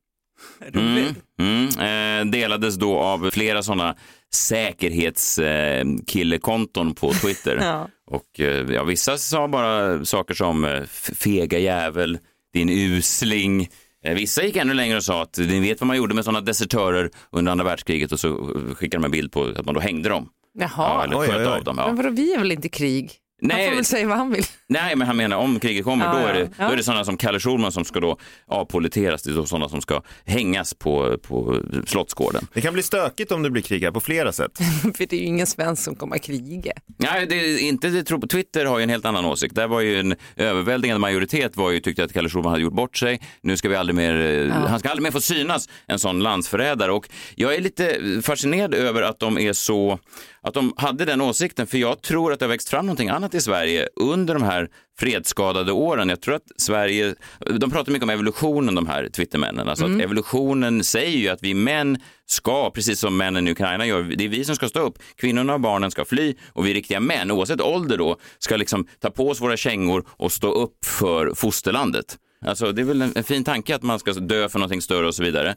Mm, 0.75 1.14
mm, 1.40 1.68
eh, 1.68 2.25
delades 2.30 2.75
då 2.75 2.99
av 2.99 3.30
flera 3.30 3.62
sådana 3.62 3.95
säkerhetskillekonton 4.35 6.95
på 6.95 7.12
Twitter. 7.12 7.57
Ja. 7.62 7.88
Och 8.11 8.40
eh, 8.40 8.71
ja, 8.75 8.85
vissa 8.85 9.18
sa 9.18 9.49
bara 9.49 10.04
saker 10.04 10.35
som 10.35 10.64
eh, 10.64 10.71
"F- 10.85 11.11
fega 11.14 11.59
jävel, 11.59 12.18
din 12.54 12.68
usling. 12.71 13.68
Eh, 14.04 14.14
Vissa 14.14 14.42
gick 14.42 14.57
ännu 14.57 14.75
längre 14.75 14.97
och 14.97 15.04
sa 15.04 15.23
att 15.23 15.38
ni 15.38 15.61
vet 15.61 15.80
vad 15.80 15.87
man 15.87 15.97
gjorde 15.97 16.14
med 16.14 16.25
sådana 16.25 16.40
desertörer 16.40 17.11
under 17.33 17.52
andra 17.52 17.64
världskriget 17.64 18.12
och 18.12 18.21
så 18.21 18.28
eh, 18.28 18.75
skickade 18.75 19.02
de 19.02 19.04
en 19.04 19.11
bild 19.11 19.33
på 19.33 19.45
att 19.45 19.64
man 19.64 19.75
då 19.75 19.80
hängde 19.80 20.09
dem. 20.09 20.28
Jaha. 20.59 20.71
Ja, 20.77 21.05
eller 21.05 21.19
Oj, 21.19 21.27
sköt 21.27 21.37
oj, 21.37 21.47
oj. 21.47 21.53
av 21.59 21.65
dem. 21.65 21.79
Ja. 21.79 21.87
men 21.87 21.97
vadå, 21.97 22.11
vi 22.11 22.35
är 22.35 22.38
väl 22.38 22.53
inte 22.53 22.67
i 22.67 22.71
krig? 22.71 23.12
Han 23.43 23.49
Nej, 23.49 23.69
får 23.69 23.75
väl 23.77 23.85
säga 23.85 24.07
vad 24.09 24.17
han 24.19 24.31
vill 24.33 24.45
nej, 24.69 24.97
men 24.97 25.07
han 25.07 25.17
menar 25.17 25.37
om 25.37 25.61
kriget 25.61 25.85
kommer 25.85 26.05
Ja, 26.05 26.13
då, 26.13 26.19
ja. 26.19 26.29
är 26.29 26.35
det, 26.35 26.51
Ja. 26.59 26.67
då 26.67 26.73
är 26.73 26.77
det 26.77 26.83
sådana 26.83 27.05
som 27.05 27.17
Kalle 27.17 27.41
Schulman 27.41 27.73
som 27.73 27.85
ska 27.85 28.01
då 28.01 28.17
avpoliteras. 28.47 29.23
Det 29.23 29.31
är 29.31 29.45
sådana 29.45 29.69
som 29.69 29.81
ska 29.81 30.03
hängas 30.27 30.75
på, 30.75 31.19
på 31.19 31.63
Slottsgården. 31.87 32.47
Det 32.55 32.61
kan 32.61 32.73
bli 32.73 32.83
stökigt 32.83 33.33
om 33.33 33.43
det 33.43 33.51
blir 33.51 33.63
krig 33.63 33.83
här 33.85 33.91
på 33.91 34.01
flera 34.01 34.33
sätt. 34.33 34.59
För 34.83 35.07
det 35.07 35.13
är 35.13 35.21
ju 35.21 35.27
ingen 35.27 35.47
svensk 35.47 35.83
som 35.85 35.95
kommer 35.97 36.17
att 36.17 36.23
kriga. 36.23 36.73
Nej, 36.97 37.27
det 37.27 37.35
är 37.35 37.59
inte 37.59 37.89
det 37.89 38.03
tror 38.05 38.19
på. 38.19 38.27
Twitter 38.27 38.65
har 38.65 38.79
ju 38.79 38.83
en 38.83 38.89
helt 38.91 39.05
annan 39.05 39.25
åsikt. 39.25 39.55
Där 39.55 39.69
var 39.69 39.81
ju 39.81 40.01
en 40.01 40.15
överväldigande 40.37 40.99
majoritet 41.01 41.57
var 41.57 41.71
ju 41.71 41.81
tyckte 41.81 42.05
att 42.05 42.13
Kalle 42.13 42.29
Schulman 42.29 42.51
hade 42.51 42.63
gjort 42.63 42.73
bort 42.75 42.97
sig. 42.97 43.21
Nu 43.41 43.57
ska 43.57 43.69
vi 43.69 43.77
aldrig 43.77 43.97
mer, 43.97 44.47
eh, 44.47 44.53
han 44.53 44.79
ska 44.79 44.89
aldrig 44.89 45.03
mer 45.03 45.11
få 45.11 45.21
synas, 45.21 45.69
en 45.87 45.99
sån 45.99 46.21
landsförrädare. 46.21 46.93
Och 46.93 47.09
jag 47.35 47.55
är 47.55 47.61
lite 47.61 47.99
fascinerad 48.25 48.75
över 48.75 49.03
att 49.03 49.19
de 49.19 49.39
är 49.39 49.53
så, 49.53 49.99
att 50.41 50.55
de 50.55 50.73
hade 50.77 51.05
den 51.05 51.21
åsikten, 51.21 51.67
för 51.67 51.79
jag 51.79 52.03
tror 52.03 52.33
att 52.33 52.39
det 52.39 52.45
har 52.45 52.51
växt 52.51 52.69
fram 52.69 52.87
någonting 52.87 53.09
annat 53.09 53.35
i 53.35 53.41
Sverige 53.41 53.89
under 53.97 54.35
de 54.35 54.43
här 54.43 54.58
fredsskadade 54.99 55.73
åren. 55.73 56.09
Jag 56.09 56.21
tror 56.21 56.35
att 56.35 56.43
Sverige, 56.57 57.15
de 57.59 57.71
pratar 57.71 57.93
mycket 57.93 58.03
om 58.03 58.11
evolutionen 58.11 58.75
de 58.75 58.87
här 58.87 59.09
Twittermännen. 59.09 59.69
Alltså 59.69 59.85
att 59.85 60.00
evolutionen 60.00 60.85
säger 60.85 61.19
ju 61.19 61.29
att 61.29 61.43
vi 61.43 61.55
män 61.55 61.99
ska, 62.27 62.71
precis 62.71 63.00
som 63.00 63.17
männen 63.17 63.49
i 63.49 63.50
Ukraina 63.50 63.87
gör, 63.87 64.03
det 64.03 64.25
är 64.25 64.29
vi 64.29 64.45
som 64.45 64.57
ska 64.57 64.69
stå 64.69 64.81
upp. 64.81 64.99
Kvinnorna 65.17 65.55
och 65.55 65.61
barnen 65.61 65.91
ska 65.91 66.05
fly 66.05 66.35
och 66.53 66.67
vi 66.67 66.75
riktiga 66.75 67.00
män, 67.00 67.31
oavsett 67.31 67.61
ålder 67.61 67.99
då, 67.99 68.17
ska 68.38 68.57
liksom 68.57 68.87
ta 69.00 69.11
på 69.11 69.29
oss 69.29 69.41
våra 69.41 69.57
kängor 69.57 70.05
och 70.09 70.33
stå 70.33 70.53
upp 70.53 70.85
för 70.85 71.35
fosterlandet. 71.35 72.19
Alltså 72.47 72.73
det 72.73 72.83
är 72.83 72.87
väl 72.87 73.03
en, 73.03 73.12
en 73.17 73.25
fin 73.25 73.45
tanke 73.45 73.75
att 73.75 73.83
man 73.83 73.99
ska 73.99 74.12
dö 74.12 74.49
för 74.49 74.59
någonting 74.59 74.83
större 74.83 75.07
och 75.07 75.15
så 75.15 75.23
vidare. 75.23 75.57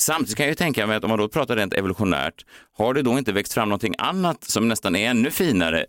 Samtidigt 0.00 0.36
kan 0.36 0.46
jag 0.46 0.50
ju 0.50 0.54
tänka 0.54 0.86
mig 0.86 0.96
att 0.96 1.04
om 1.04 1.10
man 1.10 1.18
då 1.18 1.28
pratar 1.28 1.56
rent 1.56 1.74
evolutionärt, 1.74 2.44
har 2.78 2.94
det 2.94 3.02
då 3.02 3.18
inte 3.18 3.32
växt 3.32 3.52
fram 3.52 3.68
någonting 3.68 3.94
annat 3.98 4.44
som 4.44 4.68
nästan 4.68 4.96
är 4.96 5.10
ännu 5.10 5.30
finare 5.30 5.86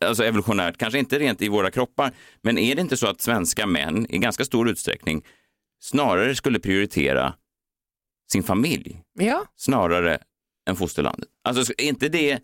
alltså 0.00 0.24
evolutionärt, 0.24 0.76
kanske 0.76 0.98
inte 0.98 1.18
rent 1.18 1.42
i 1.42 1.48
våra 1.48 1.70
kroppar, 1.70 2.12
men 2.42 2.58
är 2.58 2.74
det 2.74 2.80
inte 2.80 2.96
så 2.96 3.06
att 3.06 3.20
svenska 3.20 3.66
män 3.66 4.06
i 4.08 4.18
ganska 4.18 4.44
stor 4.44 4.68
utsträckning 4.68 5.24
snarare 5.80 6.34
skulle 6.34 6.58
prioritera 6.58 7.34
sin 8.32 8.42
familj 8.42 9.02
Ja, 9.18 9.44
snarare 9.56 10.18
än 10.68 10.76
fosterlandet? 10.76 11.28
Alltså 11.44 11.72
inte 11.78 12.08
det, 12.08 12.38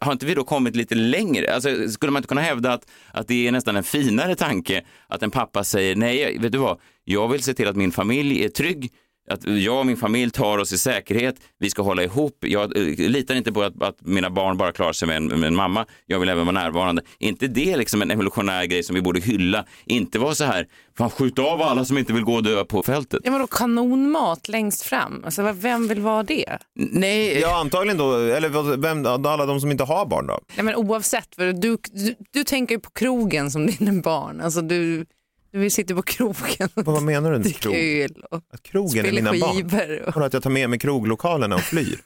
har 0.00 0.12
inte 0.12 0.26
vi 0.26 0.34
då 0.34 0.44
kommit 0.44 0.76
lite 0.76 0.94
längre? 0.94 1.54
Alltså, 1.54 1.88
skulle 1.88 2.12
man 2.12 2.20
inte 2.20 2.28
kunna 2.28 2.40
hävda 2.40 2.72
att, 2.72 2.90
att 3.12 3.28
det 3.28 3.46
är 3.48 3.52
nästan 3.52 3.76
en 3.76 3.84
finare 3.84 4.34
tanke 4.34 4.84
att 5.08 5.22
en 5.22 5.30
pappa 5.30 5.64
säger 5.64 5.96
nej, 5.96 6.38
vet 6.38 6.52
du 6.52 6.58
vad, 6.58 6.80
jag 7.04 7.28
vill 7.28 7.42
se 7.42 7.54
till 7.54 7.68
att 7.68 7.76
min 7.76 7.92
familj 7.92 8.44
är 8.44 8.48
trygg, 8.48 8.92
att 9.30 9.46
jag 9.46 9.78
och 9.78 9.86
min 9.86 9.96
familj 9.96 10.30
tar 10.30 10.58
oss 10.58 10.72
i 10.72 10.78
säkerhet, 10.78 11.34
vi 11.58 11.70
ska 11.70 11.82
hålla 11.82 12.02
ihop, 12.02 12.36
jag 12.40 12.76
eh, 12.76 12.82
litar 13.10 13.34
inte 13.34 13.52
på 13.52 13.62
att, 13.62 13.82
att 13.82 13.96
mina 14.00 14.30
barn 14.30 14.56
bara 14.56 14.72
klarar 14.72 14.92
sig 14.92 15.08
med 15.08 15.16
en, 15.16 15.26
med 15.26 15.44
en 15.44 15.54
mamma, 15.54 15.86
jag 16.06 16.20
vill 16.20 16.28
även 16.28 16.46
vara 16.46 16.62
närvarande. 16.62 17.02
Är 17.18 17.28
inte 17.28 17.46
det 17.46 17.76
liksom 17.76 18.02
en 18.02 18.10
evolutionär 18.10 18.64
grej 18.64 18.82
som 18.82 18.94
vi 18.94 19.02
borde 19.02 19.20
hylla? 19.20 19.64
Inte 19.86 20.18
vara 20.18 20.34
så 20.34 20.44
här, 20.44 20.66
fan 20.98 21.10
skjut 21.10 21.38
av 21.38 21.62
alla 21.62 21.84
som 21.84 21.98
inte 21.98 22.12
vill 22.12 22.24
gå 22.24 22.34
och 22.34 22.42
dö 22.42 22.64
på 22.64 22.82
fältet. 22.82 23.20
ja 23.24 23.30
men 23.30 23.40
då 23.40 23.46
kanonmat 23.46 24.48
längst 24.48 24.82
fram. 24.82 25.22
Alltså, 25.24 25.52
vem 25.52 25.88
vill 25.88 26.00
vara 26.00 26.22
det? 26.22 26.58
Nej, 26.74 27.40
Ja, 27.40 27.60
antagligen 27.60 27.98
då, 27.98 28.16
eller 28.16 28.76
vem, 28.76 29.06
alla 29.26 29.46
de 29.46 29.60
som 29.60 29.70
inte 29.70 29.84
har 29.84 30.06
barn 30.06 30.26
då? 30.26 30.40
Nej, 30.56 30.64
men 30.64 30.74
oavsett, 30.74 31.34
för 31.34 31.52
du, 31.52 31.52
du, 31.92 32.14
du 32.32 32.44
tänker 32.44 32.74
ju 32.74 32.80
på 32.80 32.90
krogen 32.90 33.50
som 33.50 33.66
dina 33.66 34.02
barn. 34.02 34.40
Alltså, 34.40 34.60
du, 34.60 35.06
du 35.52 35.58
vill 35.58 35.70
sitta 35.70 35.94
på 35.94 36.02
krogen 36.02 36.68
och 36.74 36.84
Vad 36.84 37.02
menar 37.02 37.32
du? 37.32 37.38
dricka 37.38 37.58
Krog? 37.58 37.74
öl 37.76 38.24
och 38.30 38.40
Att 38.52 38.62
krogen 38.62 39.06
är 39.06 39.12
mina 39.12 39.30
barn? 39.32 39.54
skivor. 39.56 40.02
Och... 40.08 40.14
Vadå, 40.14 40.26
att 40.26 40.32
jag 40.32 40.42
tar 40.42 40.50
med 40.50 40.70
mig 40.70 40.78
kroglokalerna 40.78 41.54
och 41.56 41.60
flyr? 41.62 41.98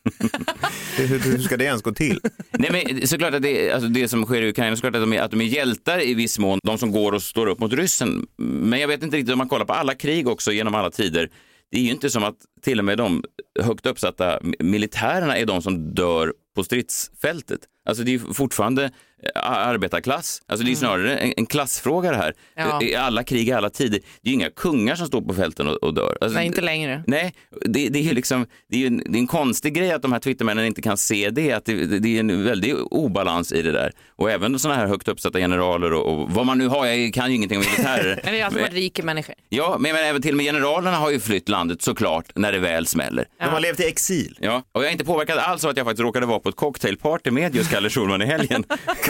hur, 0.97 1.19
hur, 1.19 1.39
ska 1.39 1.57
det 1.57 1.65
ens 1.65 1.83
gå 1.83 1.93
till? 1.93 2.21
Nej, 2.51 2.71
men 2.99 3.07
såklart 3.07 3.35
att 3.35 3.43
det, 3.43 3.71
alltså 3.73 3.89
det 3.89 4.09
som 4.09 4.25
sker 4.25 4.43
i 4.43 4.49
Ukraina, 4.49 4.77
såklart 4.77 4.95
att 4.95 5.01
de, 5.03 5.13
är, 5.13 5.21
att 5.23 5.31
de 5.31 5.41
är 5.41 5.45
hjältar 5.45 6.07
i 6.07 6.15
viss 6.15 6.39
mån, 6.39 6.59
de 6.65 6.79
som 6.79 6.93
går 6.93 7.13
och 7.13 7.23
står 7.23 7.47
upp 7.47 7.59
mot 7.59 7.73
ryssen. 7.73 8.27
Men 8.39 8.81
jag 8.81 8.89
vet 8.89 9.03
inte 9.03 9.17
riktigt 9.17 9.33
om 9.33 9.39
man 9.39 9.49
kollar 9.49 9.65
på 9.65 9.73
alla 9.73 9.95
krig 9.95 10.29
också 10.29 10.53
genom 10.53 10.75
alla 10.75 10.91
tider. 10.91 11.31
Det 11.71 11.79
är 11.79 11.83
ju 11.83 11.91
inte 11.91 12.11
som 12.11 12.25
att 12.25 12.37
till 12.63 12.79
och 12.79 12.85
med 12.85 12.99
de 12.99 13.25
högt 13.63 13.87
uppsatta 13.87 14.39
mi- 14.41 14.63
militärerna 14.63 15.37
är 15.37 15.47
de 15.47 15.63
som 15.63 15.95
dör 15.95 16.33
på 16.57 16.65
stridsfältet. 16.65 17.61
Alltså 17.89 18.03
det 18.05 18.15
är 18.15 18.19
fortfarande 18.35 18.91
arbetarklass. 19.35 20.43
Alltså 20.47 20.67
det 20.67 20.73
är 20.73 20.77
snarare 20.77 21.17
en, 21.17 21.33
en 21.37 21.47
klassfråga 21.47 22.11
det 22.11 22.17
här. 22.17 22.35
Mm. 22.57 22.69
Ja. 22.71 22.83
I 22.83 22.95
alla 22.95 23.25
krig 23.25 23.49
i 23.49 23.53
alla 23.53 23.71
tider. 23.71 24.01
Det 24.23 24.29
är 24.29 24.31
ju 24.31 24.35
inga 24.35 24.51
kungar 24.51 24.97
som 24.97 25.07
står 25.07 25.21
på 25.21 25.35
fälten 25.35 25.69
och, 25.69 25.75
och 25.75 25.95
dör. 25.95 26.19
Alltså, 26.21 26.39
Nej, 26.39 26.47
inte 26.47 26.61
längre. 26.61 27.03
Nej, 27.07 27.35
det, 27.61 27.89
det 27.89 27.99
är 27.99 28.03
ju 28.03 28.15
liksom, 28.15 28.47
det 28.71 28.83
är 28.83 28.87
en, 28.87 29.03
det 29.07 29.19
är 29.19 29.21
en 29.21 29.27
konstig 29.27 29.75
grej 29.75 29.93
att 29.93 30.03
de 30.03 30.13
här 30.13 30.19
Twittermännen 30.19 30.65
inte 30.65 30.83
kan 30.83 30.97
se 30.97 31.31
det, 31.31 31.53
att 31.53 31.65
det, 31.65 31.99
det, 31.99 32.17
är 32.17 32.21
en 32.21 32.45
väldig 32.45 32.75
obalans 32.77 33.53
i 33.53 33.63
det 33.63 33.73
där. 33.73 33.93
Och 34.17 34.31
även 34.31 34.59
sådana 34.59 34.81
här 34.81 34.87
högt 34.87 35.09
uppsatta 35.09 35.39
generaler 35.39 35.93
och, 35.93 36.13
och 36.13 36.31
vad 36.31 36.47
man 36.47 36.59
nu 36.59 36.69
har, 36.69 36.87
jag 36.87 37.15
kan 37.15 37.31
ju 37.31 37.37
ingenting 37.37 37.59
om 37.59 37.65
militärer. 37.65 38.21
Men 38.25 38.35
det 38.35 38.41
har 38.41 38.47
alltid 38.47 38.63
varit 38.63 38.73
rika 38.73 39.03
människor. 39.03 39.35
Ja, 39.49 39.77
men, 39.81 39.93
men 39.93 40.05
även 40.05 40.23
till 40.23 40.31
och 40.31 40.37
med 40.37 40.47
generalerna 40.47 40.97
har 40.97 41.11
ju 41.11 41.21
flytt 41.21 41.49
landet 41.49 41.83
såklart 41.83 42.27
när 42.35 42.53
det 42.53 42.59
väl 42.59 42.87
smäller. 42.87 43.29
De 43.39 43.45
har 43.45 43.61
levt 43.61 43.81
i 43.81 43.85
exil. 43.85 44.39
Ja, 44.41 44.63
och 44.73 44.83
jag 44.83 44.89
är 44.89 44.93
inte 44.93 45.05
påverkad 45.05 45.39
alls 45.39 45.65
av 45.65 45.71
att 45.71 45.77
jag 45.77 45.87
faktiskt 45.87 46.03
råkade 46.03 46.27
vara 46.27 46.41
på 46.41 46.49
ett 46.49 46.57
cocktailparty 46.57 47.31
med 47.31 47.57
just 47.57 47.71
Kalle 47.71 47.91
Schulman 47.91 48.23
i 48.23 48.27
helgen. 48.27 48.65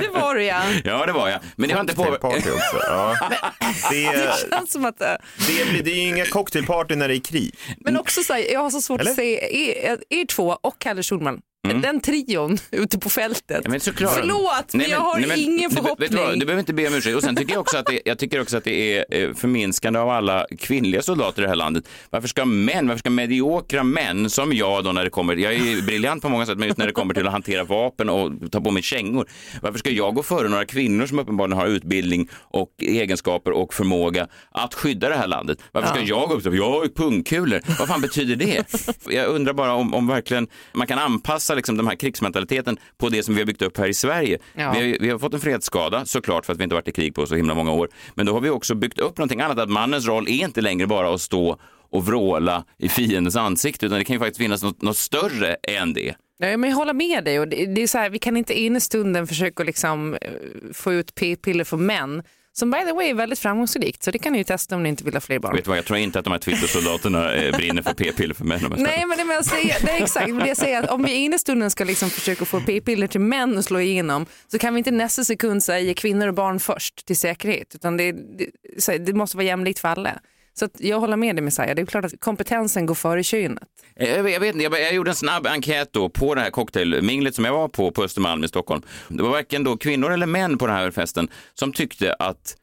Det 0.00 0.08
var 0.12 0.34
det 0.34 0.44
ja. 0.44 0.62
Ja, 0.84 1.06
det 1.06 1.12
var 1.12 1.28
jag. 1.28 1.40
Men 1.56 1.68
det 1.68 1.74
har 1.74 1.80
inte 1.80 1.94
påverkat... 1.94 2.20
Cocktailparty 2.20 2.50
också. 2.50 2.86
Ja. 2.86 3.16
Det, 3.90 3.96
Det 3.96 4.06
är, 4.06 4.50
känns 4.50 4.72
som 4.72 4.84
att... 4.84 5.00
eh, 5.00 5.08
det, 5.46 5.70
blir, 5.70 5.82
det 5.82 5.90
är 5.90 5.94
ju 5.94 6.08
inga 6.08 6.24
cocktailparty 6.26 6.94
när 6.94 7.08
det 7.08 7.16
är 7.16 7.20
krig. 7.20 7.54
Men 7.80 7.96
också 7.96 8.22
så 8.22 8.32
här, 8.32 8.52
jag 8.52 8.60
har 8.60 8.70
så 8.70 8.80
svårt 8.80 9.00
Eller? 9.00 9.10
att 9.10 9.16
se 9.16 9.56
er, 9.90 9.98
er 10.10 10.24
två 10.26 10.58
och 10.60 10.78
Kalle 10.78 11.02
Schulman. 11.02 11.40
Den 11.74 12.00
trion 12.00 12.58
ute 12.70 12.98
på 12.98 13.08
fältet. 13.10 13.50
Mm. 13.50 13.62
Ja, 13.64 13.70
men 13.70 13.80
såklart. 13.80 14.12
Förlåt, 14.14 14.64
men 14.72 14.78
Nej, 14.78 14.90
jag 14.90 15.00
har 15.00 15.18
nej, 15.18 15.28
men 15.28 15.38
ingen 15.38 15.70
du- 15.70 15.76
förhoppning. 15.76 16.08
Vet 16.08 16.10
du, 16.10 16.16
vad, 16.24 16.40
du 16.40 16.46
behöver 16.46 16.60
inte 16.60 16.72
be 16.74 16.88
om 16.88 16.94
ursäkt. 16.94 17.16
Och 17.16 17.22
sen 17.22 17.36
tycker 17.36 17.52
jag 17.52 17.60
också 17.60 17.76
att 17.76 17.86
det, 17.86 18.00
jag 18.04 18.18
tycker 18.18 18.40
också 18.40 18.56
att 18.56 18.64
det 18.64 18.98
är 18.98 19.04
eh, 19.10 19.34
förminskande 19.34 19.98
av 19.98 20.08
alla 20.10 20.46
kvinnliga 20.58 21.02
soldater 21.02 21.42
i 21.42 21.44
det 21.44 21.48
här 21.48 21.56
landet. 21.56 21.84
Varför 22.10 22.28
ska 22.28 22.44
män, 22.44 22.88
varför 22.88 22.98
ska 22.98 23.10
mediokra 23.10 23.82
män 23.84 24.30
som 24.30 24.52
jag 24.52 24.84
då 24.84 24.92
när 24.92 25.04
det 25.04 25.10
kommer, 25.10 25.36
jag 25.36 25.54
är 25.54 25.82
briljant 25.86 26.22
på 26.22 26.28
många 26.28 26.46
sätt, 26.46 26.58
men 26.58 26.68
just 26.68 26.78
när 26.78 26.86
det 26.86 26.92
kommer 26.92 27.14
till 27.14 27.26
att 27.26 27.32
hantera 27.32 27.64
vapen 27.64 28.08
och 28.08 28.32
ta 28.52 28.60
på 28.60 28.70
mig 28.70 28.82
kängor. 28.82 29.28
Varför 29.62 29.78
ska 29.78 29.90
jag 29.90 30.14
gå 30.14 30.22
före 30.22 30.48
några 30.48 30.64
kvinnor 30.64 31.06
som 31.06 31.18
uppenbarligen 31.18 31.58
har 31.58 31.66
utbildning 31.66 32.28
och 32.34 32.70
egenskaper 32.78 33.50
och 33.52 33.74
förmåga 33.74 34.28
att 34.50 34.74
skydda 34.74 35.08
det 35.08 35.14
här 35.16 35.26
landet? 35.26 35.58
Varför 35.72 35.88
ska 35.88 36.00
jag 36.00 36.28
gå 36.28 36.34
upp 36.34 36.46
och 36.46 36.56
jag 36.56 36.70
har 36.70 36.88
pungkulor? 36.88 37.60
Vad 37.78 37.88
fan 37.88 38.00
betyder 38.00 38.36
det? 38.36 38.64
Jag 39.08 39.26
undrar 39.28 39.52
bara 39.52 39.72
om, 39.74 39.94
om 39.94 40.06
verkligen 40.06 40.48
man 40.72 40.86
kan 40.86 40.98
anpassa 40.98 41.54
liksom 41.58 41.76
de 41.76 41.86
här 41.86 41.94
krigsmentaliteten 41.94 42.76
på 42.98 43.08
det 43.08 43.22
som 43.22 43.34
vi 43.34 43.40
har 43.40 43.46
byggt 43.46 43.62
upp 43.62 43.78
här 43.78 43.88
i 43.88 43.94
Sverige. 43.94 44.38
Ja. 44.54 44.72
Vi, 44.72 44.90
har, 44.90 44.98
vi 45.00 45.10
har 45.10 45.18
fått 45.18 45.34
en 45.34 45.40
fredsskada 45.40 46.04
såklart 46.04 46.46
för 46.46 46.52
att 46.52 46.58
vi 46.58 46.64
inte 46.64 46.74
varit 46.74 46.88
i 46.88 46.92
krig 46.92 47.14
på 47.14 47.26
så 47.26 47.34
himla 47.34 47.54
många 47.54 47.72
år. 47.72 47.88
Men 48.14 48.26
då 48.26 48.32
har 48.32 48.40
vi 48.40 48.50
också 48.50 48.74
byggt 48.74 48.98
upp 48.98 49.18
någonting 49.18 49.40
annat, 49.40 49.58
att 49.58 49.70
mannens 49.70 50.06
roll 50.06 50.28
är 50.28 50.44
inte 50.44 50.60
längre 50.60 50.86
bara 50.86 51.14
att 51.14 51.20
stå 51.20 51.58
och 51.90 52.06
vråla 52.06 52.64
i 52.78 52.88
fiendens 52.88 53.36
ansikte, 53.36 53.86
utan 53.86 53.98
det 53.98 54.04
kan 54.04 54.14
ju 54.14 54.20
faktiskt 54.20 54.38
finnas 54.38 54.62
något, 54.62 54.82
något 54.82 54.96
större 54.96 55.54
än 55.54 55.92
det. 55.92 56.14
Nej, 56.40 56.56
men 56.56 56.70
jag 56.70 56.76
håller 56.76 56.94
med 56.94 57.24
dig. 57.24 57.40
Och 57.40 57.48
det, 57.48 57.66
det 57.66 57.82
är 57.82 57.86
så 57.86 57.98
här, 57.98 58.10
vi 58.10 58.18
kan 58.18 58.36
inte 58.36 58.60
in 58.60 58.76
i 58.76 58.80
stunden 58.80 59.26
försöka 59.26 59.62
liksom, 59.62 60.14
eh, 60.14 60.30
få 60.72 60.92
ut 60.92 61.14
p-piller 61.14 61.64
för 61.64 61.76
män. 61.76 62.22
Som 62.58 62.70
by 62.70 62.78
the 62.78 62.92
way 62.92 63.10
är 63.10 63.14
väldigt 63.14 63.38
framgångsrikt, 63.38 64.02
så 64.02 64.10
det 64.10 64.18
kan 64.18 64.32
ni 64.32 64.38
ju 64.38 64.44
testa 64.44 64.76
om 64.76 64.82
ni 64.82 64.88
inte 64.88 65.04
vill 65.04 65.14
ha 65.14 65.20
fler 65.20 65.38
barn. 65.38 65.54
Vet 65.54 65.64
du 65.64 65.68
vad, 65.68 65.78
jag 65.78 65.84
tror 65.84 65.98
inte 65.98 66.18
att 66.18 66.24
de 66.24 66.30
här 66.30 66.38
Twittersoldaterna 66.38 67.34
eh, 67.34 67.56
brinner 67.56 67.82
för 67.82 67.94
p-piller 67.94 68.34
för 68.34 68.44
män. 68.44 68.60
Nej, 68.76 69.04
men 69.06 69.18
det, 69.18 69.24
men 69.24 69.34
jag 69.34 69.44
säger, 69.44 69.88
är 69.88 70.02
exakt 70.02 70.28
men 70.28 70.38
det 70.38 70.48
jag 70.48 70.56
säger. 70.56 70.82
Att 70.82 70.90
om 70.90 71.02
vi 71.02 71.12
in 71.12 71.34
i 71.34 71.38
stunden 71.38 71.70
ska 71.70 71.84
liksom 71.84 72.10
försöka 72.10 72.44
få 72.44 72.60
p-piller 72.60 73.06
till 73.06 73.20
män 73.20 73.58
att 73.58 73.64
slå 73.64 73.80
igenom 73.80 74.26
så 74.46 74.58
kan 74.58 74.74
vi 74.74 74.78
inte 74.78 74.90
nästa 74.90 75.24
sekund 75.24 75.64
säga 75.64 75.80
ge 75.80 75.94
kvinnor 75.94 76.28
och 76.28 76.34
barn 76.34 76.60
först 76.60 77.06
till 77.06 77.16
säkerhet. 77.16 77.74
Utan 77.74 77.96
det, 77.96 78.12
det, 78.12 78.98
det 78.98 79.12
måste 79.12 79.36
vara 79.36 79.46
jämlikt 79.46 79.78
för 79.78 79.88
alla. 79.88 80.18
Så 80.58 80.64
att 80.64 80.80
jag 80.80 81.00
håller 81.00 81.16
med 81.16 81.36
dig 81.36 81.42
Messiah. 81.42 81.74
Det 81.74 81.82
är 81.82 81.86
klart 81.86 82.04
att 82.04 82.20
kompetensen 82.20 82.86
går 82.86 82.94
före 82.94 83.22
könet. 83.22 83.62
Eh, 83.96 84.10
Jag 84.10 84.22
vet, 84.22 84.32
jag, 84.32 84.40
vet, 84.40 84.54
inte, 84.54 84.64
jag, 84.64 84.80
jag 84.80 84.94
gjorde 84.94 85.10
en 85.10 85.14
snabb 85.14 85.46
enkät 85.46 85.92
då 85.92 86.08
på 86.08 86.34
det 86.34 86.40
här 86.40 86.50
cocktailminglet 86.50 87.34
som 87.34 87.44
jag 87.44 87.52
var 87.52 87.68
på 87.68 87.90
på 87.90 88.04
Östermalm 88.04 88.44
i 88.44 88.48
Stockholm. 88.48 88.82
Det 89.08 89.22
var 89.22 89.30
varken 89.30 89.64
då 89.64 89.76
kvinnor 89.76 90.12
eller 90.12 90.26
män 90.26 90.58
på 90.58 90.66
den 90.66 90.76
här 90.76 90.90
festen 90.90 91.28
som 91.54 91.72
tyckte 91.72 92.12
att, 92.18 92.56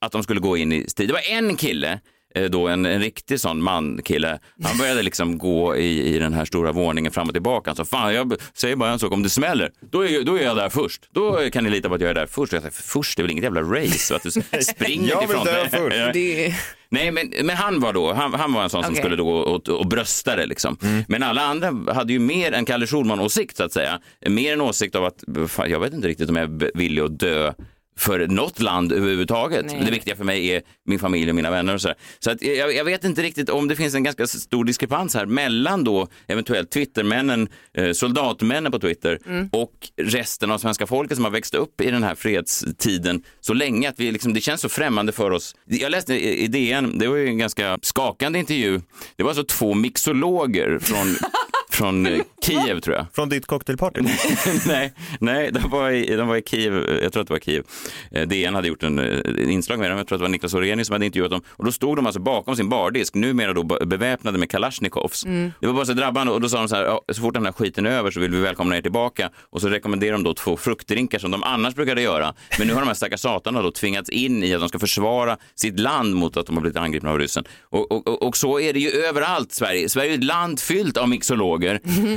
att 0.00 0.12
de 0.12 0.22
skulle 0.22 0.40
gå 0.40 0.56
in 0.56 0.72
i 0.72 0.84
strid. 0.88 1.08
Det 1.08 1.12
var 1.12 1.30
en 1.38 1.56
kille 1.56 2.00
eh, 2.34 2.44
då 2.44 2.68
en, 2.68 2.86
en 2.86 3.00
riktig 3.00 3.40
sån 3.40 3.62
man-kille. 3.62 4.38
Han 4.64 4.78
började 4.78 5.02
liksom 5.02 5.38
gå 5.38 5.76
i, 5.76 6.14
i 6.14 6.18
den 6.18 6.32
här 6.32 6.44
stora 6.44 6.72
våningen 6.72 7.12
fram 7.12 7.26
och 7.28 7.34
tillbaka. 7.34 7.70
Han 7.70 7.76
sa, 7.76 7.84
fan 7.84 8.14
jag 8.14 8.34
säger 8.54 8.76
bara 8.76 8.90
en 8.90 8.98
sak, 8.98 9.12
om 9.12 9.22
det 9.22 9.30
smäller, 9.30 9.70
då 9.80 10.06
är, 10.06 10.22
då 10.22 10.38
är 10.38 10.42
jag 10.42 10.56
där 10.56 10.68
först. 10.68 11.08
Då 11.10 11.50
kan 11.52 11.64
ni 11.64 11.70
lita 11.70 11.88
på 11.88 11.94
att 11.94 12.00
jag 12.00 12.10
är 12.10 12.14
där 12.14 12.26
först. 12.26 12.52
Jag 12.52 12.62
sa, 12.62 12.68
först 12.72 13.16
det 13.16 13.20
är 13.20 13.22
väl 13.24 13.30
inget 13.30 13.44
jävla 13.44 13.62
race, 13.62 14.16
att 14.16 14.22
du 14.22 14.30
springer 14.62 15.08
Jag 15.10 15.30
fronten. 15.30 15.54
dö 15.54 15.68
först. 15.68 15.96
Det, 16.12 16.54
Nej, 16.92 17.10
men, 17.10 17.32
men 17.42 17.56
han 17.56 17.80
var 17.80 17.92
då, 17.92 18.12
han, 18.12 18.34
han 18.34 18.52
var 18.52 18.62
en 18.62 18.70
sån 18.70 18.82
som 18.82 18.92
Okej. 18.92 19.02
skulle 19.02 19.16
då 19.16 19.28
och, 19.28 19.68
och 19.68 19.86
brösta 19.86 20.36
det 20.36 20.46
liksom. 20.46 20.76
Men 21.08 21.22
alla 21.22 21.42
andra 21.42 21.92
hade 21.94 22.12
ju 22.12 22.18
mer 22.18 22.52
en 22.52 22.64
Kalle 22.64 22.86
Schulman-åsikt 22.86 23.56
så 23.56 23.64
att 23.64 23.72
säga. 23.72 24.00
Mer 24.26 24.52
en 24.52 24.60
åsikt 24.60 24.94
av 24.94 25.04
att, 25.04 25.24
fan, 25.48 25.70
jag 25.70 25.80
vet 25.80 25.92
inte 25.92 26.08
riktigt 26.08 26.30
om 26.30 26.36
jag 26.36 26.62
är 26.62 26.78
villig 26.78 27.02
att 27.02 27.18
dö 27.18 27.52
för 27.98 28.26
något 28.26 28.60
land 28.60 28.92
överhuvudtaget. 28.92 29.66
Nej. 29.66 29.82
Det 29.84 29.90
viktiga 29.90 30.16
för 30.16 30.24
mig 30.24 30.48
är 30.48 30.62
min 30.86 30.98
familj 30.98 31.30
och 31.30 31.36
mina 31.36 31.50
vänner 31.50 31.74
och 31.74 31.80
sådär. 31.80 31.96
Så 32.18 32.30
att 32.30 32.42
jag, 32.42 32.74
jag 32.74 32.84
vet 32.84 33.04
inte 33.04 33.22
riktigt 33.22 33.48
om 33.48 33.68
det 33.68 33.76
finns 33.76 33.94
en 33.94 34.02
ganska 34.02 34.26
stor 34.26 34.64
diskrepans 34.64 35.14
här 35.14 35.26
mellan 35.26 35.84
då 35.84 36.08
eventuellt 36.26 36.70
Twittermännen, 36.70 37.48
eh, 37.74 37.92
soldatmännen 37.92 38.72
på 38.72 38.78
Twitter 38.78 39.18
och 39.52 39.72
resten 39.96 40.50
av 40.50 40.58
svenska 40.58 40.86
folket 40.86 41.16
som 41.16 41.24
har 41.24 41.32
växt 41.32 41.54
upp 41.54 41.80
i 41.80 41.90
den 41.90 42.02
här 42.02 42.14
fredstiden 42.14 43.22
så 43.40 43.54
länge 43.54 43.88
att 43.88 44.00
vi 44.00 44.12
liksom, 44.12 44.34
det 44.34 44.40
känns 44.40 44.60
så 44.60 44.68
främmande 44.68 45.12
för 45.12 45.30
oss. 45.30 45.56
Jag 45.64 45.90
läste 45.90 46.14
i 46.14 46.46
DN, 46.46 46.98
det 46.98 47.08
var 47.08 47.16
ju 47.16 47.26
en 47.28 47.38
ganska 47.38 47.78
skakande 47.82 48.38
intervju. 48.38 48.80
Det 49.16 49.22
var 49.22 49.30
alltså 49.30 49.44
två 49.44 49.74
mixologer 49.74 50.78
från 50.78 51.06
från 51.72 52.06
eh, 52.06 52.20
Kiev 52.42 52.80
tror 52.80 52.96
jag. 52.96 53.06
Från 53.14 53.28
ditt 53.28 53.46
cocktailparty? 53.46 54.00
nej, 54.66 54.92
nej 55.20 55.50
de, 55.52 55.70
var 55.70 55.90
i, 55.90 56.16
de 56.16 56.28
var 56.28 56.36
i 56.36 56.42
Kiev, 56.42 56.74
jag 57.02 57.12
tror 57.12 57.20
att 57.20 57.28
det 57.28 57.34
var 57.34 57.40
Kiev. 57.40 57.64
Eh, 58.10 58.28
DN 58.28 58.54
hade 58.54 58.68
gjort 58.68 58.82
en, 58.82 58.98
eh, 58.98 59.18
en 59.42 59.50
inslag 59.50 59.78
med 59.78 59.90
dem, 59.90 59.98
jag 59.98 60.06
tror 60.06 60.16
att 60.16 60.20
det 60.20 60.24
var 60.24 60.28
Niklas 60.28 60.54
Orenius 60.54 60.86
som 60.86 60.94
hade 60.94 61.06
intervjuat 61.06 61.30
dem. 61.30 61.42
Och 61.48 61.64
då 61.64 61.72
stod 61.72 61.96
de 61.98 62.06
alltså 62.06 62.20
bakom 62.20 62.56
sin 62.56 62.68
bardisk, 62.68 63.14
numera 63.14 63.52
då 63.52 63.62
be- 63.62 63.86
beväpnade 63.86 64.38
med 64.38 64.50
Kalashnikovs. 64.50 65.22
Det 65.60 65.66
var 65.66 65.72
bara 65.74 65.84
så 65.86 65.92
drabbande 65.92 66.32
och 66.32 66.40
då 66.40 66.48
sa 66.48 66.58
de 66.58 66.68
så 66.68 66.76
här, 66.76 66.84
ja, 66.84 67.02
så 67.12 67.20
fort 67.22 67.34
den 67.34 67.44
här 67.44 67.52
skiten 67.52 67.86
är 67.86 67.90
över 67.90 68.10
så 68.10 68.20
vill 68.20 68.30
vi 68.30 68.40
välkomna 68.40 68.76
er 68.76 68.82
tillbaka. 68.82 69.30
Och 69.50 69.60
så 69.60 69.68
rekommenderar 69.68 70.12
de 70.12 70.22
då 70.22 70.34
två 70.34 70.56
fruktdrinkar 70.56 71.18
som 71.18 71.30
de 71.30 71.42
annars 71.42 71.74
brukade 71.74 72.02
göra. 72.02 72.34
Men 72.58 72.66
nu 72.66 72.72
har 72.74 72.80
de 72.80 72.86
här 72.86 72.94
stackars 72.94 73.20
satarna 73.20 73.62
då 73.62 73.70
tvingats 73.70 74.10
in 74.10 74.42
i 74.44 74.54
att 74.54 74.60
de 74.60 74.68
ska 74.68 74.78
försvara 74.78 75.36
sitt 75.54 75.78
land 75.80 76.14
mot 76.14 76.36
att 76.36 76.46
de 76.46 76.56
har 76.56 76.60
blivit 76.60 76.76
angripna 76.76 77.10
av 77.10 77.18
ryssen. 77.18 77.44
Och, 77.70 77.92
och, 77.92 78.08
och, 78.08 78.22
och 78.22 78.36
så 78.36 78.60
är 78.60 78.72
det 78.72 78.80
ju 78.80 78.90
överallt 78.90 79.52
Sverige. 79.52 79.88
Sverige 79.88 80.10
är 80.12 80.14
ett 80.18 80.24
land 80.24 80.60
fyllt 80.60 80.96
av 80.96 81.08
mixologer. 81.08 81.61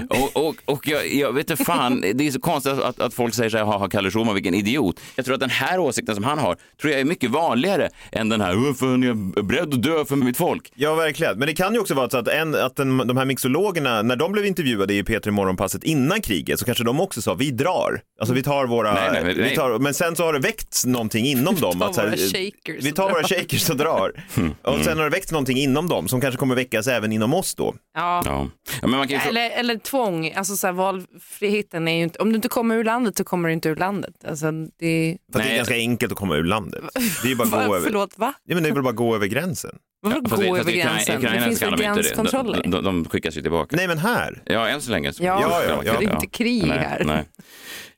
Och, 0.09 0.45
och, 0.47 0.55
och 0.65 0.87
jag, 0.87 1.13
jag 1.13 1.33
vet 1.33 1.49
inte 1.49 1.63
fan, 1.63 2.01
det 2.13 2.27
är 2.27 2.31
så 2.31 2.39
konstigt 2.39 2.73
att, 2.73 2.99
att 2.99 3.13
folk 3.13 3.33
säger 3.33 3.49
så 3.49 3.57
här, 3.57 3.65
"Haha, 3.65 3.89
Kalle 3.89 4.11
Schulman 4.11 4.33
vilken 4.33 4.53
idiot. 4.53 4.99
Jag 5.15 5.25
tror 5.25 5.33
att 5.33 5.39
den 5.41 5.49
här 5.49 5.79
åsikten 5.79 6.15
som 6.15 6.23
han 6.23 6.37
har, 6.37 6.57
tror 6.81 6.91
jag 6.91 7.01
är 7.01 7.05
mycket 7.05 7.31
vanligare 7.31 7.89
än 8.11 8.29
den 8.29 8.41
här, 8.41 8.55
varför 8.55 9.03
är 9.03 9.07
jag 9.07 9.45
beredd 9.45 9.73
att 9.73 9.83
dö 9.83 10.05
för 10.05 10.15
mitt 10.15 10.37
folk? 10.37 10.71
Ja, 10.75 10.95
verkligen. 10.95 11.37
Men 11.39 11.47
det 11.47 11.53
kan 11.53 11.73
ju 11.73 11.79
också 11.79 11.93
vara 11.93 12.09
så 12.09 12.17
att, 12.17 12.27
en, 12.27 12.55
att 12.55 12.75
den, 12.75 12.97
de 12.97 13.17
här 13.17 13.25
mixologerna, 13.25 14.01
när 14.01 14.15
de 14.15 14.31
blev 14.31 14.45
intervjuade 14.45 14.93
i 14.93 15.03
P3 15.03 15.31
Morgonpasset 15.31 15.83
innan 15.83 16.21
kriget, 16.21 16.59
så 16.59 16.65
kanske 16.65 16.83
de 16.83 16.99
också 16.99 17.21
sa, 17.21 17.33
vi 17.33 17.51
drar. 17.51 18.01
Alltså 18.19 18.33
vi 18.33 18.43
tar 18.43 18.65
våra... 18.65 18.93
Nej, 18.93 19.09
nej, 19.13 19.23
nej. 19.23 19.49
Vi 19.49 19.55
tar, 19.55 19.79
men 19.79 19.93
sen 19.93 20.15
så 20.15 20.23
har 20.23 20.33
det 20.33 20.39
väckts 20.39 20.85
någonting 20.85 21.25
inom 21.25 21.55
dem. 21.59 21.79
tar 21.79 21.87
att 21.87 21.95
så 21.95 22.01
här, 22.01 22.07
våra 22.07 22.17
shakers 22.17 22.83
vi 22.85 22.91
tar 22.91 23.09
våra 23.09 23.23
shakers 23.23 23.69
och 23.69 23.77
drar. 23.77 24.11
Och 24.61 24.79
sen 24.83 24.97
har 24.97 25.03
det 25.03 25.09
väckts 25.09 25.31
någonting 25.31 25.57
inom 25.57 25.87
dem 25.87 26.07
som 26.07 26.21
kanske 26.21 26.37
kommer 26.39 26.55
väckas 26.55 26.87
även 26.87 27.11
inom 27.11 27.33
oss 27.33 27.55
då. 27.55 27.75
Ja. 27.95 28.21
Ja, 28.25 28.49
ja 28.81 28.87
men 28.87 28.97
man 28.97 29.07
kan 29.07 29.19
ju... 29.23 29.29
Eller, 29.29 29.49
eller 29.49 29.77
tvång, 29.77 30.31
alltså 30.35 30.55
så 30.55 30.67
här, 30.67 30.73
valfriheten 30.73 31.87
är 31.87 31.97
ju 31.97 32.03
inte, 32.03 32.19
om 32.19 32.29
du 32.29 32.35
inte 32.35 32.47
kommer 32.49 32.75
ur 32.75 32.83
landet 32.83 33.17
så 33.17 33.23
kommer 33.23 33.49
du 33.49 33.53
inte 33.53 33.69
ur 33.69 33.75
landet. 33.75 34.13
Alltså, 34.27 34.51
det, 34.79 35.17
För 35.31 35.39
att 35.39 35.45
det 35.45 35.51
är 35.51 35.55
ganska 35.57 35.75
enkelt 35.75 36.11
att 36.11 36.17
komma 36.17 36.35
ur 36.35 36.43
landet. 36.43 36.83
Det 37.23 37.31
är 37.31 37.35
bara 37.35 37.43
att 37.43 37.51
gå 37.51 37.57
va, 37.57 37.63
över, 37.65 37.81
förlåt, 37.87 38.17
va? 38.17 38.33
ja, 38.45 38.55
men 38.55 38.63
det 38.63 38.69
är 38.69 38.73
väl 38.73 38.83
bara 38.83 38.89
att 38.89 38.95
gå 38.95 39.15
över 39.15 39.27
gränsen. 39.27 39.75
Vadå 40.01 40.29
Fast 40.29 40.35
gå 40.35 40.41
det- 40.41 40.57
fast 40.57 40.69
över 40.69 40.71
gränsen? 40.83 41.17
Ukraina 41.17 41.39
Det 41.39 41.45
finns 41.45 41.61
väl 41.61 41.75
gränskontroller? 41.77 42.61
De, 42.63 42.69
de, 42.71 42.83
de 42.83 43.05
skickas 43.05 43.37
ju 43.37 43.41
tillbaka. 43.41 43.75
Nej, 43.75 43.87
men 43.87 43.97
här. 43.97 44.41
Ja, 44.45 44.67
än 44.67 44.81
så 44.81 44.91
länge. 44.91 45.13
Så. 45.13 45.23
Ja, 45.23 45.39
Ja, 45.41 45.63
ja, 45.69 45.81
ja. 45.85 45.99
det 45.99 46.05
är 46.05 46.13
inte 46.13 46.27
krig 46.27 46.67
nej, 46.67 46.77
här. 46.79 47.03
Nej. 47.05 47.25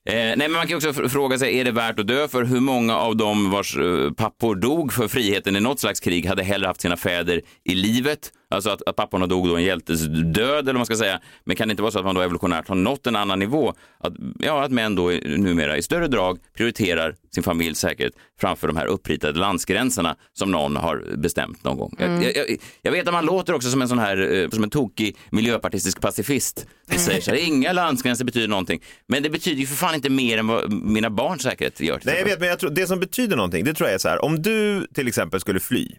Eh, 0.10 0.14
nej, 0.16 0.38
men 0.38 0.52
man 0.52 0.68
kan 0.68 0.78
också 0.78 0.90
fr- 0.92 1.08
fråga 1.08 1.38
sig, 1.38 1.60
är 1.60 1.66
det 1.66 1.72
värt 1.72 2.00
att 2.00 2.08
dö 2.08 2.28
för 2.28 2.44
hur 2.44 2.60
många 2.60 2.98
av 2.98 3.18
dem 3.18 3.52
vars 3.52 3.78
eh, 3.78 4.12
pappor 4.12 4.56
dog 4.56 4.94
för 4.94 5.08
friheten 5.08 5.56
i 5.56 5.60
något 5.60 5.80
slags 5.80 6.00
krig 6.00 6.26
hade 6.26 6.44
hellre 6.44 6.68
haft 6.68 6.82
sina 6.82 6.98
fäder 6.98 7.42
i 7.66 7.76
livet? 7.76 8.32
Alltså 8.50 8.70
att, 8.70 8.82
att 8.86 8.96
papporna 8.96 9.28
dog 9.28 9.48
då 9.48 9.56
en 9.56 9.64
hjältes 9.64 10.02
död, 10.08 10.60
eller 10.60 10.64
vad 10.64 10.76
man 10.76 10.86
ska 10.86 10.96
säga. 10.96 11.20
Men 11.44 11.56
kan 11.56 11.68
det 11.68 11.72
inte 11.72 11.82
vara 11.82 11.92
så 11.92 12.00
att 12.00 12.06
man 12.06 12.16
då 12.16 12.22
evolutionärt 12.22 12.68
har 12.68 12.76
nått 12.76 13.08
en 13.08 13.16
annan 13.16 13.40
nivå? 13.40 13.74
Att, 14.00 14.14
ja, 14.40 14.64
att 14.64 14.72
män 14.72 14.96
då 14.96 15.12
numera 15.26 15.78
i 15.78 15.82
större 15.82 16.08
drag 16.08 16.40
prioriterar 16.54 17.16
sin 17.34 17.44
familjs 17.44 17.80
säkerhet 17.80 18.14
framför 18.40 18.68
de 18.68 18.78
här 18.78 18.86
uppritade 18.86 19.40
landsgränserna 19.40 20.16
som 20.34 20.52
någon 20.52 20.76
har 20.76 21.16
bestämt 21.18 21.64
någon 21.64 21.78
gång. 21.78 21.96
Jag, 22.00 22.24
jag, 22.24 22.36
jag, 22.36 22.46
jag 22.82 22.92
vet 22.92 23.08
att 23.08 23.14
man 23.14 23.26
låter 23.26 23.54
också 23.54 23.70
som 23.70 23.82
en 23.82 23.88
sån 23.88 24.00
här, 24.00 24.34
eh, 24.34 24.50
som 24.50 24.64
en 24.64 24.70
tokig 24.70 25.18
miljöpartistisk 25.30 26.02
pacifist. 26.02 26.66
Det 26.86 27.00
säger 27.00 27.22
så 27.22 27.32
här, 27.32 27.48
inga 27.48 27.74
landsgränser 27.74 28.26
betyder 28.26 28.48
någonting. 28.48 28.82
Men 29.08 29.24
det 29.24 29.30
betyder 29.30 29.60
ju 29.60 29.68
för 29.68 29.76
fan 29.76 29.96
inte 29.96 30.10
mer 30.10 30.38
än 30.38 30.48
vad 30.48 30.72
mina 30.72 31.10
barns 31.10 31.42
säkerhet 31.42 31.80
gör. 31.80 32.02
Nej, 32.04 32.16
jag 32.18 32.26
vet, 32.26 32.40
men 32.40 32.50
jag 32.50 32.60
tror, 32.60 32.70
det 32.70 32.88
som 32.88 33.00
betyder 33.00 33.36
någonting, 33.36 33.66
det 33.66 33.74
tror 33.74 33.90
jag 33.90 33.96
är 33.96 34.00
så 34.00 34.10
här, 34.10 34.26
om 34.26 34.42
du 34.42 34.88
till 34.94 35.08
exempel 35.08 35.40
skulle 35.40 35.60
fly 35.60 35.96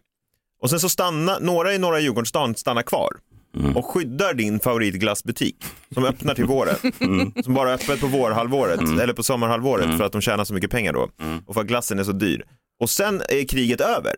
och 0.60 0.70
sen 0.70 0.80
så 0.80 0.88
stanna, 0.88 1.38
några 1.38 1.74
i 1.74 1.78
norra 1.78 2.00
Djurgårdsstan 2.00 2.54
stannar 2.54 2.82
kvar 2.82 3.10
och 3.74 3.86
skyddar 3.86 4.34
din 4.34 4.60
favoritglassbutik 4.60 5.56
som 5.94 6.04
öppnar 6.04 6.34
till 6.34 6.44
våren. 6.44 6.76
Som 7.44 7.54
bara 7.54 7.70
är 7.70 7.74
öppet 7.74 8.00
på 8.00 8.06
vårhalvåret 8.06 8.80
eller 8.80 9.12
på 9.12 9.22
sommarhalvåret 9.22 9.96
för 9.96 10.04
att 10.04 10.12
de 10.12 10.20
tjänar 10.20 10.44
så 10.44 10.54
mycket 10.54 10.70
pengar 10.70 10.92
då 10.92 11.08
och 11.46 11.54
för 11.54 11.60
att 11.60 11.66
glassen 11.66 11.98
är 11.98 12.04
så 12.04 12.12
dyr. 12.12 12.44
Och 12.80 12.90
sen 12.90 13.22
är 13.28 13.48
kriget 13.48 13.80
över 13.80 14.14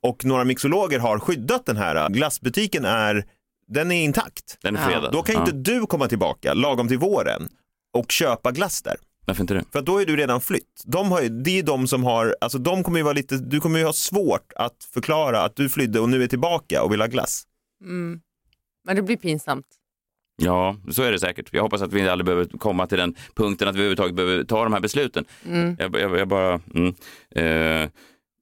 och 0.00 0.24
några 0.24 0.44
mixologer 0.44 0.98
har 0.98 1.18
skyddat 1.18 1.66
den 1.66 1.76
här 1.76 2.08
glassbutiken 2.08 2.84
är 2.84 3.24
den 3.68 3.92
är 3.92 4.04
intakt. 4.04 4.58
Den 4.62 4.76
är 4.76 4.84
fredad. 4.84 5.12
Då 5.12 5.22
kan 5.22 5.34
inte 5.40 5.52
du 5.72 5.86
komma 5.86 6.08
tillbaka 6.08 6.54
lagom 6.54 6.88
till 6.88 6.98
våren 6.98 7.48
och 7.94 8.10
köpa 8.12 8.50
glass 8.52 8.82
där. 8.82 8.96
Varför 9.24 9.40
inte 9.42 9.54
det? 9.54 9.64
För 9.72 9.82
då 9.82 9.98
är 9.98 10.06
du 10.06 10.16
redan 10.16 10.40
flytt. 10.40 10.82
De 10.84 11.10
har, 11.10 11.22
ju- 11.22 11.28
det 11.28 11.58
är 11.58 11.62
de 11.62 11.86
som 11.86 12.04
har, 12.04 12.36
alltså 12.40 12.58
de 12.58 12.84
kommer 12.84 12.98
ju 12.98 13.02
vara 13.02 13.12
lite, 13.14 13.36
du 13.38 13.60
kommer 13.60 13.78
ju 13.78 13.84
ha 13.84 13.92
svårt 13.92 14.52
att 14.56 14.84
förklara 14.94 15.40
att 15.42 15.56
du 15.56 15.68
flydde 15.68 16.00
och 16.00 16.08
nu 16.08 16.22
är 16.22 16.26
tillbaka 16.26 16.82
och 16.82 16.92
vill 16.92 17.00
ha 17.00 17.08
glass. 17.08 17.42
Mm. 17.84 18.20
Men 18.84 18.96
det 18.96 19.02
blir 19.02 19.16
pinsamt. 19.16 19.66
Ja, 20.42 20.76
så 20.90 21.02
är 21.02 21.12
det 21.12 21.18
säkert. 21.18 21.48
Jag 21.52 21.62
hoppas 21.62 21.82
att 21.82 21.92
vi 21.92 22.08
aldrig 22.08 22.26
behöver 22.26 22.44
komma 22.44 22.86
till 22.86 22.98
den 22.98 23.14
punkten 23.34 23.68
att 23.68 23.74
vi 23.74 23.78
överhuvudtaget 23.78 24.14
behöver 24.16 24.44
ta 24.44 24.64
de 24.64 24.72
här 24.72 24.80
besluten. 24.80 25.24
Mm. 25.46 25.76
Jag, 25.78 25.96
jag, 25.96 26.18
jag 26.18 26.28
bara... 26.28 26.60
Mm. 26.74 26.94
Eh, 27.30 27.90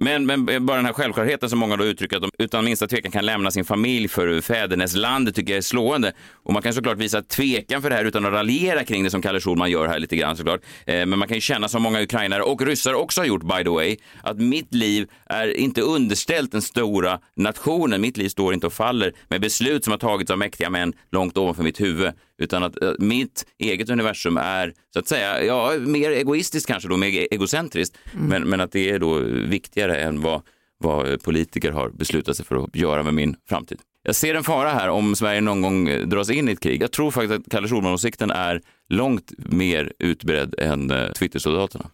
men, 0.03 0.27
men 0.27 0.67
bara 0.67 0.77
den 0.77 0.87
här 0.87 0.93
självklarheten 0.93 1.51
som 1.51 1.59
många 1.59 1.77
då 1.77 1.85
uttrycker 1.85 2.17
att 2.17 2.23
de 2.23 2.31
utan 2.39 2.65
minsta 2.65 2.87
tvekan 2.87 3.11
kan 3.11 3.27
lämna 3.27 3.51
sin 3.51 3.65
familj 3.65 4.09
för 4.09 4.41
fäderneslandet 4.41 5.35
tycker 5.35 5.53
jag 5.53 5.59
är 5.59 5.63
slående. 5.63 6.13
Och 6.33 6.53
man 6.53 6.63
kan 6.63 6.75
såklart 6.75 6.99
visa 6.99 7.23
tvekan 7.23 7.83
för 7.83 7.91
det 7.91 7.97
här 7.97 8.05
utan 8.05 8.27
att 8.27 8.33
raljera 8.33 8.85
kring 8.85 9.05
det 9.05 9.11
som 9.11 9.23
Kalle 9.23 9.41
Schulman 9.41 9.71
gör 9.71 9.89
här 9.89 9.99
lite 9.99 10.17
grann 10.17 10.37
såklart. 10.37 10.61
Eh, 10.87 11.07
men 11.07 11.19
man 11.19 11.29
kan 11.29 11.35
ju 11.35 11.41
känna 11.41 11.69
som 11.69 11.83
många 11.83 12.03
ukrainare 12.03 12.43
och 12.43 12.67
ryssar 12.67 12.95
också 12.95 13.21
har 13.21 13.27
gjort 13.27 13.43
by 13.43 13.65
the 13.65 13.71
way, 13.71 13.97
att 14.23 14.39
mitt 14.39 14.75
liv 14.75 15.09
är 15.27 15.57
inte 15.57 15.83
underställt 15.83 16.53
den 16.53 16.63
stora 16.63 17.19
nationen. 17.37 18.01
Mitt 18.01 18.17
liv 18.17 18.29
står 18.29 18.55
inte 18.55 18.67
och 18.67 18.73
faller 18.73 19.13
med 19.29 19.41
beslut 19.41 19.85
som 19.85 19.91
har 19.91 19.99
tagits 19.99 20.31
av 20.31 20.39
mäktiga 20.39 20.71
män 20.71 20.93
långt 21.13 21.39
ovanför 21.39 21.63
mitt 21.63 21.81
huvud. 21.81 22.13
Utan 22.41 22.63
att 22.63 22.83
eh, 22.83 22.93
mitt 22.99 23.47
eget 23.59 23.91
universum 23.91 24.37
är 24.37 24.73
så 24.93 24.99
att 24.99 25.09
säga, 25.09 25.45
ja, 25.45 25.73
mer 25.79 26.11
egoistiskt 26.11 26.67
kanske 26.69 26.89
då, 26.89 26.97
mer 26.97 27.27
egocentriskt. 27.31 27.99
Men, 28.13 28.43
men 28.49 28.61
att 28.61 28.73
det 28.73 28.91
är 28.91 28.99
då 28.99 29.19
viktigare 29.49 29.97
än 29.97 30.21
vad, 30.21 30.43
vad 30.79 31.23
politiker 31.23 31.73
har 31.73 31.89
beslutat 31.91 32.37
sig 32.37 32.47
för 32.47 32.65
att 32.65 32.77
göra 32.77 33.03
med 33.03 33.15
min 33.15 33.37
framtid. 33.49 33.79
Jag 34.03 34.15
ser 34.15 34.35
en 34.35 34.45
fara 34.45 34.69
här 34.71 34.89
om 34.89 35.15
Sverige 35.17 35.41
någon 35.41 35.63
gång 35.63 35.89
eh, 35.89 36.07
dras 36.07 36.31
in 36.31 36.49
i 36.49 36.53
ett 36.53 36.61
krig. 36.61 36.83
Jag 36.83 36.93
tror 36.93 37.11
faktiskt 37.11 37.33
att 37.35 37.51
Kalle 37.53 37.69
Schulman-åsikten 37.69 38.31
är 38.31 38.61
långt 38.89 39.33
mer 39.37 39.93
utbredd 39.99 40.55
än 40.59 40.91
eh, 40.91 41.13
Twittersoldaterna. 41.13 41.91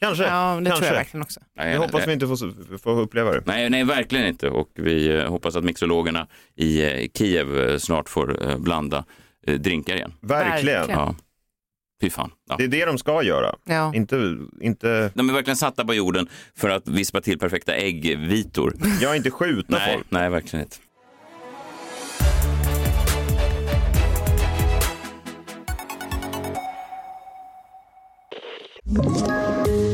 Kanske, 0.00 0.24
Ja, 0.24 0.60
det 0.60 0.64
kanske. 0.70 0.84
tror 0.84 0.86
jag 0.86 0.98
verkligen 0.98 1.22
också. 1.22 1.40
Nej, 1.56 1.72
Jag 1.72 1.80
hoppas 1.80 2.06
vi 2.08 2.12
inte 2.12 2.26
får, 2.26 2.78
får 2.78 3.00
uppleva 3.00 3.30
det. 3.32 3.42
Nej, 3.46 3.70
nej, 3.70 3.84
verkligen 3.84 4.26
inte. 4.26 4.48
Och 4.50 4.70
vi 4.74 5.08
eh, 5.16 5.24
hoppas 5.30 5.56
att 5.56 5.64
mixologerna 5.64 6.26
i 6.56 6.82
eh, 6.82 7.08
Kiev 7.14 7.58
eh, 7.60 7.78
snart 7.78 8.08
får 8.08 8.48
eh, 8.50 8.58
blanda 8.58 8.96
eh, 8.98 9.04
drinkar 9.56 9.96
igen. 9.96 10.12
Verkligen. 10.20 10.88
Ja. 10.88 11.14
Fy 12.00 12.10
fan. 12.10 12.30
Ja. 12.48 12.56
Det 12.58 12.64
är 12.64 12.68
det 12.68 12.84
de 12.84 12.98
ska 12.98 13.22
göra. 13.22 13.54
Ja. 13.64 13.94
Inte, 13.94 14.36
inte, 14.60 15.10
De 15.14 15.28
är 15.28 15.32
verkligen 15.32 15.56
satta 15.56 15.84
på 15.84 15.94
jorden 15.94 16.28
för 16.56 16.70
att 16.70 16.88
vispa 16.88 17.20
till 17.20 17.38
perfekta 17.38 17.74
äggvitor. 17.74 18.74
jag 19.00 19.12
är 19.12 19.16
inte 19.16 19.30
skjuta 19.30 19.76
nej, 19.78 19.94
folk. 19.94 20.06
nej, 20.10 20.30
verkligen 20.30 20.64
inte. 20.64 20.76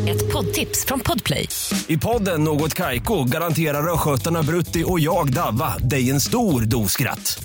Ett 0.08 0.32
poddtips 0.32 0.84
från 0.86 1.00
Podplay. 1.00 1.48
I 1.86 1.98
podden 1.98 2.44
Något 2.44 2.74
Kaiko 2.74 3.24
garanterar 3.24 3.92
östgötarna 3.92 4.42
Brutti 4.42 4.84
och 4.86 5.00
jag, 5.00 5.32
Davva, 5.32 5.78
dig 5.78 6.10
en 6.10 6.20
stor 6.20 6.60
dos 6.60 6.92
skratt. 6.92 7.44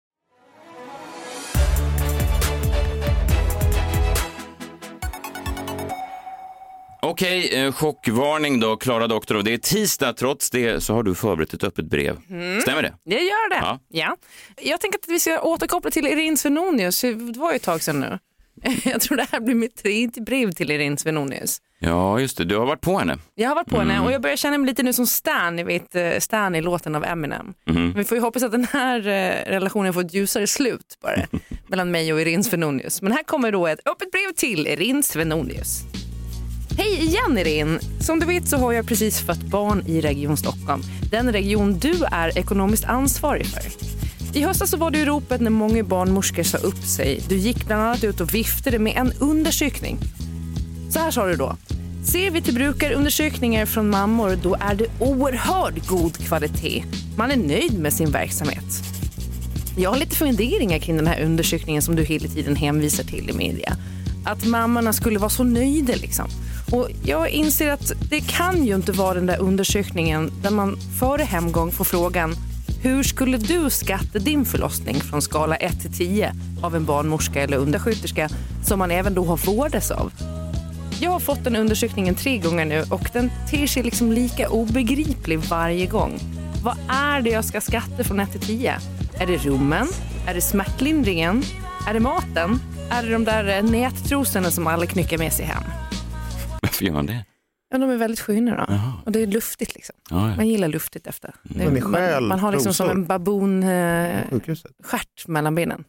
Okej, 7.03 7.49
eh, 7.65 7.71
chockvarning 7.71 8.59
då, 8.59 8.75
Klara 8.75 9.07
Doktor. 9.07 9.41
Det 9.43 9.53
är 9.53 9.57
tisdag, 9.57 10.13
trots 10.13 10.49
det 10.49 10.81
så 10.83 10.93
har 10.93 11.03
du 11.03 11.15
förberett 11.15 11.53
ett 11.53 11.63
öppet 11.63 11.85
brev. 11.85 12.17
Stämmer 12.61 12.81
det? 12.81 12.93
Jag 13.03 13.23
gör 13.23 13.49
det. 13.49 13.55
Ja. 13.61 13.79
Ja. 13.89 14.17
Jag 14.61 14.81
tänker 14.81 14.99
att 14.99 15.07
vi 15.07 15.19
ska 15.19 15.39
återkoppla 15.41 15.91
till 15.91 16.07
Irin 16.07 16.37
Svenonius. 16.37 17.01
Det 17.01 17.13
var 17.37 17.51
ju 17.51 17.55
ett 17.55 17.63
tag 17.63 17.81
sedan 17.83 17.99
nu. 17.99 18.19
Jag 18.83 19.01
tror 19.01 19.17
det 19.17 19.27
här 19.31 19.39
blir 19.39 19.55
mitt 19.55 19.75
tredje 19.83 20.23
brev 20.23 20.51
till 20.51 20.71
Irin 20.71 20.97
Svenonius. 20.97 21.57
Ja, 21.79 22.19
just 22.19 22.37
det. 22.37 22.43
Du 22.45 22.57
har 22.57 22.65
varit 22.65 22.81
på 22.81 22.97
henne. 22.99 23.17
Jag 23.35 23.47
har 23.49 23.55
varit 23.55 23.67
på 23.67 23.79
henne 23.79 23.93
Mm. 23.93 24.05
och 24.05 24.11
jag 24.11 24.21
börjar 24.21 24.35
känna 24.35 24.57
mig 24.57 24.67
lite 24.67 24.83
nu 24.83 24.93
som 24.93 25.07
Stan, 25.07 25.55
ni 25.55 25.63
vet 25.63 25.95
eh, 25.95 26.11
Stan 26.19 26.55
i 26.55 26.61
låten 26.61 26.95
av 26.95 27.05
Eminem. 27.05 27.53
Mhm. 27.67 27.93
Vi 27.93 28.03
får 28.03 28.17
ju 28.17 28.21
hoppas 28.23 28.43
att 28.43 28.51
den 28.51 28.67
här 28.71 28.99
eh, 29.07 29.49
relationen 29.51 29.93
får 29.93 30.01
ett 30.01 30.13
ljusare 30.13 30.47
slut 30.47 30.97
bara 31.01 31.15
mellan 31.67 31.91
mig 31.91 32.13
och 32.13 32.21
Irin 32.21 32.43
Svenonius. 32.43 33.01
Men 33.01 33.11
här 33.11 33.23
kommer 33.23 33.51
då 33.51 33.67
ett 33.67 33.79
öppet 33.87 34.11
brev 34.11 34.31
till 34.35 34.67
Irin 34.67 35.03
Svenonius. 35.03 35.81
Hej 36.77 37.03
igen 37.03 37.37
Irin! 37.37 37.79
Som 37.99 38.19
du 38.19 38.25
vet 38.25 38.47
så 38.47 38.57
har 38.57 38.73
jag 38.73 38.87
precis 38.87 39.19
fött 39.19 39.41
barn 39.41 39.83
i 39.87 40.01
Region 40.01 40.37
Stockholm. 40.37 40.81
Den 41.11 41.33
region 41.33 41.79
du 41.79 41.93
är 42.11 42.37
ekonomiskt 42.37 42.85
ansvarig 42.85 43.45
för. 43.45 43.61
I 44.33 44.43
höstas 44.43 44.69
så 44.69 44.77
var 44.77 44.91
du 44.91 44.99
i 44.99 45.05
ropet 45.05 45.41
när 45.41 45.49
många 45.49 45.83
barnmorskor 45.83 46.43
sa 46.43 46.57
upp 46.57 46.83
sig. 46.83 47.21
Du 47.29 47.37
gick 47.37 47.65
bland 47.67 47.81
annat 47.81 48.03
ut 48.03 48.21
och 48.21 48.33
viftade 48.33 48.79
med 48.79 48.97
en 48.97 49.13
undersökning. 49.19 49.99
Så 50.89 50.99
här 50.99 51.11
sa 51.11 51.27
du 51.27 51.35
då. 51.35 51.57
Ser 52.03 52.31
vi 52.31 52.41
till 52.41 52.53
brukarundersökningar 52.53 53.65
från 53.65 53.89
mammor 53.89 54.39
då 54.43 54.55
är 54.59 54.75
det 54.75 54.87
oerhört 54.99 55.87
god 55.87 56.17
kvalitet. 56.17 56.83
Man 57.17 57.31
är 57.31 57.37
nöjd 57.37 57.79
med 57.79 57.93
sin 57.93 58.11
verksamhet. 58.11 58.65
Jag 59.77 59.89
har 59.89 59.97
lite 59.97 60.15
funderingar 60.15 60.79
kring 60.79 60.97
den 60.97 61.07
här 61.07 61.23
undersökningen 61.23 61.81
som 61.81 61.95
du 61.95 62.03
hela 62.03 62.27
tiden 62.27 62.55
hänvisar 62.55 63.03
till 63.03 63.29
i 63.29 63.33
media. 63.33 63.77
Att 64.25 64.45
mammorna 64.45 64.93
skulle 64.93 65.19
vara 65.19 65.29
så 65.29 65.43
nöjda 65.43 65.93
liksom. 65.95 66.29
Och 66.71 66.89
jag 67.03 67.29
inser 67.29 67.71
att 67.71 67.91
det 68.09 68.21
kan 68.21 68.65
ju 68.65 68.75
inte 68.75 68.91
vara 68.91 69.13
den 69.13 69.25
där 69.25 69.39
undersökningen 69.39 70.31
där 70.43 70.51
man 70.51 70.77
före 70.99 71.23
hemgång 71.23 71.71
får 71.71 71.85
frågan 71.85 72.35
hur 72.83 73.03
skulle 73.03 73.37
du 73.37 73.69
skatta 73.69 74.19
din 74.19 74.45
förlossning 74.45 74.95
från 74.95 75.21
skala 75.21 75.55
1 75.55 75.81
till 75.81 75.93
10 75.93 76.33
av 76.61 76.75
en 76.75 76.85
barnmorska 76.85 77.41
eller 77.43 77.57
undersköterska 77.57 78.29
som 78.63 78.79
man 78.79 78.91
även 78.91 79.13
då 79.13 79.25
har 79.25 79.37
vårdats 79.37 79.91
av? 79.91 80.11
Jag 80.99 81.11
har 81.11 81.19
fått 81.19 81.43
den 81.43 81.55
undersökningen 81.55 82.15
tre 82.15 82.37
gånger 82.37 82.65
nu 82.65 82.83
och 82.89 83.09
den 83.13 83.31
ter 83.49 83.67
sig 83.67 83.83
liksom 83.83 84.11
lika 84.11 84.49
obegriplig 84.49 85.39
varje 85.39 85.85
gång. 85.85 86.19
Vad 86.63 86.77
är 86.89 87.21
det 87.21 87.29
jag 87.29 87.45
ska 87.45 87.61
skatta 87.61 88.03
från 88.03 88.19
1 88.19 88.31
till 88.31 88.41
10? 88.41 88.75
Är 89.19 89.27
det 89.27 89.37
rummen? 89.37 89.87
Är 90.27 90.33
det 90.33 90.41
smärtlindringen? 90.41 91.43
Är 91.87 91.93
det 91.93 91.99
maten? 91.99 92.59
Är 92.89 93.03
det 93.03 93.11
de 93.11 93.23
där 93.23 93.61
nättrosorna 93.61 94.51
som 94.51 94.67
alla 94.67 94.85
knycker 94.85 95.17
med 95.17 95.33
sig 95.33 95.45
hem? 95.45 95.80
Varför 96.81 96.87
gör 96.87 96.93
man 96.93 97.05
det? 97.05 97.25
Ja, 97.69 97.77
de 97.77 97.89
är 97.89 97.97
väldigt 97.97 98.19
sköna 98.19 98.55
då. 98.55 98.77
Och 99.05 99.11
det 99.11 99.19
är 99.21 99.27
luftigt 99.27 99.75
liksom. 99.75 99.95
Ja, 100.09 100.29
ja. 100.29 100.35
Man 100.35 100.47
gillar 100.47 100.67
luftigt 100.67 101.07
efter. 101.07 101.33
Det 101.43 101.71
man, 101.71 101.93
stjäl 101.93 102.23
man 102.23 102.39
har 102.39 102.51
liksom 102.51 102.73
som 102.73 102.89
en 102.89 103.05
baboon 103.05 103.63
eh, 103.63 104.19
stjärt 104.83 105.27
mellan 105.27 105.55
benen. 105.55 105.83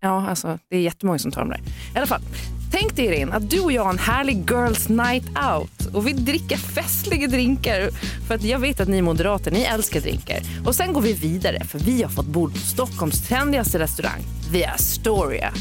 Ja, 0.00 0.28
alltså 0.28 0.58
det 0.68 0.76
är 0.76 0.80
jättemånga 0.80 1.18
som 1.18 1.30
tar 1.30 1.40
dem 1.40 1.48
där. 1.48 1.60
I 1.94 1.96
alla 1.96 2.06
fall, 2.06 2.20
tänk 2.72 2.96
dig 2.96 3.14
in 3.14 3.32
att 3.32 3.50
du 3.50 3.60
och 3.60 3.72
jag 3.72 3.84
har 3.84 3.90
en 3.90 3.98
härlig 3.98 4.50
girls 4.50 4.88
night 4.88 5.24
out 5.52 5.94
och 5.94 6.06
vi 6.06 6.12
dricker 6.12 6.56
festliga 6.56 7.26
drinkar 7.26 7.90
för 8.26 8.34
att 8.34 8.42
jag 8.42 8.58
vet 8.58 8.80
att 8.80 8.88
ni 8.88 9.02
moderater, 9.02 9.50
ni 9.50 9.62
älskar 9.62 10.00
drinkar. 10.00 10.38
Och 10.66 10.74
sen 10.74 10.92
går 10.92 11.00
vi 11.00 11.12
vidare 11.12 11.64
för 11.64 11.78
vi 11.78 12.02
har 12.02 12.10
fått 12.10 12.26
bord 12.26 12.52
på 12.52 12.58
Stockholms 12.58 13.28
trendigaste 13.28 13.78
restaurang, 13.78 14.22
The 14.52 14.64
Astoria. 14.64 15.52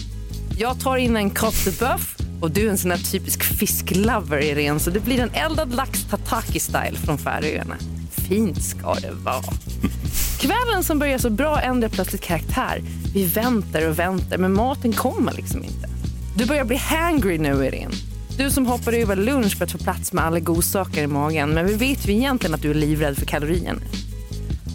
Jag 0.58 0.80
tar 0.80 0.98
in 0.98 1.18
en 1.18 1.32
Côte 1.32 1.66
de 1.66 1.72
Boeuf 1.72 2.25
och 2.42 2.52
du 2.52 2.66
är 2.68 2.70
en 2.70 2.78
sån 2.78 2.92
här 2.92 3.12
typisk 3.12 3.44
fisklover 3.44 4.44
Irene 4.44 4.80
så 4.80 4.90
det 4.90 5.00
blir 5.00 5.20
en 5.20 5.32
eldad 5.34 5.76
lax 5.76 6.04
tataki 6.10 6.60
style 6.60 6.98
från 7.06 7.18
Färöarna. 7.18 7.76
Fint 8.12 8.64
ska 8.64 8.94
det 8.94 9.12
vara. 9.12 9.44
Kvällen 10.40 10.84
som 10.84 11.00
börjar 11.00 11.18
så 11.18 11.30
bra 11.30 11.62
ändrar 11.62 11.90
plötsligt 11.90 12.22
karaktär. 12.22 12.82
Vi 13.14 13.26
väntar 13.26 13.90
och 13.90 14.00
väntar 14.00 14.38
men 14.38 14.54
maten 14.54 14.94
kommer 14.94 15.34
liksom 15.34 15.64
inte. 15.64 15.90
Du 16.38 16.46
börjar 16.46 16.66
bli 16.66 16.78
hangry 16.78 17.38
nu 17.38 17.66
Irene. 17.66 17.94
Du 18.38 18.50
som 18.52 18.66
hoppar 18.66 18.94
över 18.94 19.16
lunch 19.16 19.58
för 19.58 19.66
att 19.66 19.72
få 19.72 19.78
plats 19.78 20.14
med 20.14 20.26
alla 20.26 20.40
godsaker 20.40 21.04
i 21.04 21.08
magen 21.08 21.50
men 21.50 21.68
vi 21.68 21.74
vet 21.74 22.08
ju 22.08 22.14
egentligen 22.14 22.54
att 22.54 22.62
du 22.62 22.72
är 22.72 22.76
livrädd 22.76 23.18
för 23.18 23.26
kalorierna. 23.26 23.80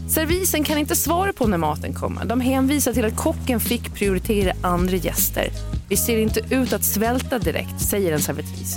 Servisen 0.09 0.65
kan 0.65 0.79
inte 0.79 0.97
svara 0.97 1.33
på 1.33 1.47
när 1.47 1.59
maten 1.59 1.95
kommer. 1.95 2.25
De 2.25 2.41
hänvisar 2.41 2.93
till 2.93 3.05
att 3.05 3.17
kocken 3.17 3.61
fick 3.61 3.95
prioritera 3.95 4.53
andra 4.63 4.97
gäster. 4.97 5.51
Vi 5.91 5.97
ser 5.97 6.19
inte 6.19 6.41
ut 6.51 6.73
att 6.73 6.85
svälta 6.85 7.39
direkt, 7.39 7.81
säger 7.81 8.13
en 8.13 8.21
servitris. 8.21 8.77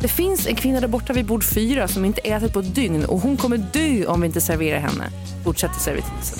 Det 0.00 0.08
finns 0.08 0.46
en 0.46 0.56
kvinna 0.56 0.80
där 0.80 0.88
borta 0.88 1.12
vid 1.12 1.26
bord 1.26 1.44
fyra 1.44 1.88
som 1.88 2.04
inte 2.04 2.20
ätit 2.20 2.52
på 2.52 2.60
ett 2.60 2.74
dygn 2.74 3.04
och 3.04 3.20
hon 3.20 3.36
kommer 3.36 3.56
dö 3.58 4.06
om 4.06 4.20
vi 4.20 4.26
inte 4.26 4.40
serverar 4.40 4.78
henne, 4.78 5.10
fortsätter 5.44 5.80
servitrisen. 5.80 6.38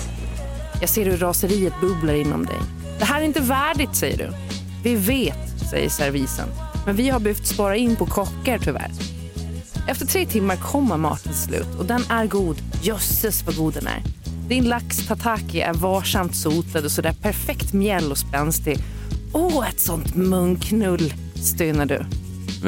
Jag 0.81 0.89
ser 0.89 1.05
hur 1.05 1.17
raseriet 1.17 1.73
bubblar 1.81 2.13
inom 2.13 2.45
dig. 2.45 2.55
Det 2.99 3.05
här 3.05 3.21
är 3.21 3.25
inte 3.25 3.41
värdigt, 3.41 3.95
säger 3.95 4.17
du. 4.17 4.29
Vi 4.83 4.95
vet, 4.95 5.69
säger 5.69 5.89
servisen. 5.89 6.47
Men 6.85 6.95
vi 6.95 7.09
har 7.09 7.19
behövt 7.19 7.47
spara 7.47 7.75
in 7.75 7.95
på 7.95 8.05
kockar 8.05 8.59
tyvärr. 8.59 8.91
Efter 9.87 10.05
tre 10.05 10.25
timmar 10.25 10.55
kommer 10.55 10.97
maten 10.97 11.31
till 11.31 11.41
slut 11.41 11.79
och 11.79 11.85
den 11.85 12.01
är 12.09 12.25
god. 12.25 12.57
Jösses 12.81 13.45
vad 13.45 13.55
god 13.55 13.73
den 13.73 13.87
är. 13.87 14.01
Din 14.47 14.63
lax 14.63 15.07
tataki 15.07 15.61
är 15.61 15.73
varsamt 15.73 16.35
sotad 16.35 16.85
och 16.85 16.91
sådär 16.91 17.15
perfekt 17.21 17.73
mjäll 17.73 18.11
och 18.11 18.17
spänstig. 18.17 18.79
Åh, 19.33 19.69
ett 19.69 19.79
sånt 19.79 20.15
munknull, 20.15 21.13
stönar 21.35 21.85
du. 21.85 21.95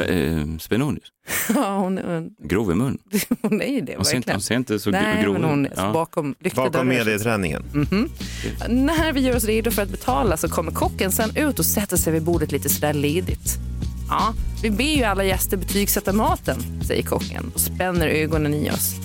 Eh, 0.01 0.58
Svenonius, 0.60 1.04
Ja, 1.56 1.78
hon, 1.78 1.97
hon, 1.97 2.30
grov 2.43 2.71
i 2.71 2.75
mun. 2.75 2.97
hon 3.41 3.62
är 3.62 3.67
ju 3.73 3.82
det, 3.82 3.95
Hon 3.95 4.06
ser, 4.06 4.15
inte, 4.17 4.32
hon 4.32 4.41
ser 4.41 4.56
inte 4.56 4.80
så 4.80 4.91
Nej, 4.91 5.23
grov 5.23 5.34
men 5.34 5.43
hon 5.43 5.65
är 5.65 5.71
Ja. 5.75 5.91
bakom 5.93 6.36
lyckta 6.39 6.62
Bakom 6.62 6.88
medieträningen. 6.88 7.63
När 8.69 9.13
vi 9.13 9.19
gör 9.21 9.36
oss 9.36 9.43
redo 9.45 9.71
för 9.71 9.82
att 9.82 9.89
betala 9.89 10.38
så 10.38 10.49
kommer 10.49 10.71
kocken 10.71 11.12
sen 11.12 11.36
ut 11.38 11.60
och 11.60 11.65
sätter 11.65 11.97
sig 11.97 12.13
vid 12.13 12.23
bordet 12.23 12.51
lite 12.51 12.69
sådär 12.69 12.93
ledigt. 12.93 13.58
Ja, 14.10 14.34
vi 14.63 14.69
ber 14.71 14.95
ju 14.97 15.04
alla 15.04 15.23
gäster 15.23 15.58
betygsätta 15.58 16.13
maten, 16.13 16.58
säger 16.88 17.04
kocken 17.04 17.51
och 17.54 17.60
spänner 17.60 18.08
ögonen 18.08 18.54
i 18.54 18.71
oss. 18.71 18.95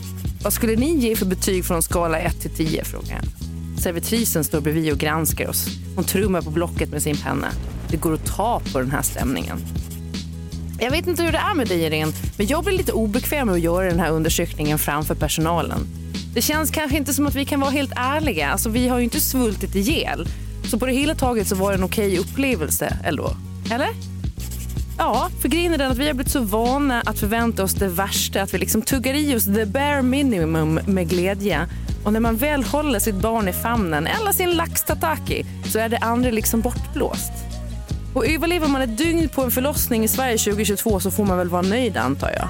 Vad 0.45 0.53
skulle 0.53 0.77
ni 0.77 0.97
ge 0.99 1.17
för 1.17 1.27
betyg 1.27 1.65
från 1.65 1.83
skala 1.83 2.19
1 2.19 2.41
till 2.41 2.51
10? 2.51 2.85
frågar 2.85 3.11
jag. 3.15 3.25
Servitrisen 3.81 4.45
står 4.45 4.61
bredvid 4.61 4.93
och 4.93 4.99
granskar 4.99 5.49
oss. 5.49 5.67
Hon 5.97 6.05
trummar 6.05 6.43
på 6.43 6.51
blocket 6.51 6.91
med 6.91 7.03
sin 7.03 7.17
penna. 7.17 7.49
Det 7.91 7.97
går 7.97 8.15
att 8.15 8.27
ta 8.27 8.63
på 8.73 8.79
den 8.79 8.91
här 8.91 9.03
stämningen. 9.03 9.59
Jag 10.81 10.91
vet 10.91 11.07
inte 11.07 11.23
hur 11.23 11.33
det 11.33 11.39
är 11.39 11.55
med 11.55 11.69
dig 11.69 11.83
Irene, 11.83 12.13
men 12.39 12.47
jag 12.47 12.65
blir 12.65 12.77
lite 12.77 12.93
obekväm 12.93 13.47
med 13.47 13.55
att 13.55 13.61
göra 13.61 13.87
den 13.87 14.01
här 14.01 14.11
undersökningen 14.11 14.79
framför 14.79 15.15
personalen. 15.15 15.81
Det 16.35 16.43
känns 16.43 16.71
kanske 16.71 16.97
inte 16.97 17.15
som 17.15 17.27
att 17.27 17.35
vi 17.35 17.45
kan 17.45 17.61
vara 17.61 17.71
helt 17.71 17.93
ärliga. 17.97 18.51
Alltså, 18.51 18.69
vi 18.69 18.89
har 18.89 18.99
ju 18.99 19.05
inte 19.05 19.21
svultit 19.21 19.75
ihjäl. 19.75 20.29
Så 20.65 20.79
på 20.79 20.87
det 20.87 20.93
hela 20.93 21.15
taget 21.15 21.49
så 21.49 21.55
var 21.55 21.71
det 21.73 21.79
en 21.79 21.85
okej 21.85 22.19
upplevelse 22.19 22.97
ändå. 23.05 23.37
Eller? 23.71 23.89
Ja, 24.99 25.29
för 25.41 25.49
grejen 25.49 25.75
är 25.75 25.79
den 25.79 25.93
att 25.93 25.99
vi 25.99 26.07
har 26.07 26.15
blivit 26.15 26.33
så 26.33 26.41
vana 26.41 27.03
att 27.07 27.19
förvänta 27.19 27.65
oss 27.65 27.75
det 27.75 27.89
värsta, 27.89 28.43
att 28.43 28.55
vi 28.55 28.59
liksom 28.59 28.83
tuggar 28.83 29.15
i 29.15 29.37
oss 29.37 29.45
the 29.45 29.67
bare 29.67 30.03
minimum 30.03 30.81
med 30.87 31.09
glädje. 31.09 31.69
Och 32.05 32.13
när 32.13 32.21
man 32.21 32.37
väl 32.37 32.63
håller 32.65 32.99
sitt 32.99 33.15
barn 33.15 33.49
i 33.49 33.53
famnen, 33.53 34.07
eller 34.07 34.33
sin 34.33 34.51
lax 34.51 34.83
tataki, 34.83 35.45
så 35.65 35.79
är 35.79 35.89
det 35.89 35.99
andra 35.99 36.31
liksom 36.31 36.61
bortblåst. 36.61 37.33
Och 38.15 38.27
överlever 38.27 38.69
man 38.69 38.83
ett 38.83 38.99
dygn 38.99 39.29
på 39.29 39.43
en 39.43 39.51
förlossning 39.51 40.05
i 40.05 40.09
Sverige 40.09 40.39
2022 40.39 41.01
så 41.01 41.11
får 41.11 41.25
man 41.25 41.39
väl 41.39 41.49
vara 41.49 41.63
nöjd 41.63 41.97
antar 41.97 42.31
jag. 42.31 42.49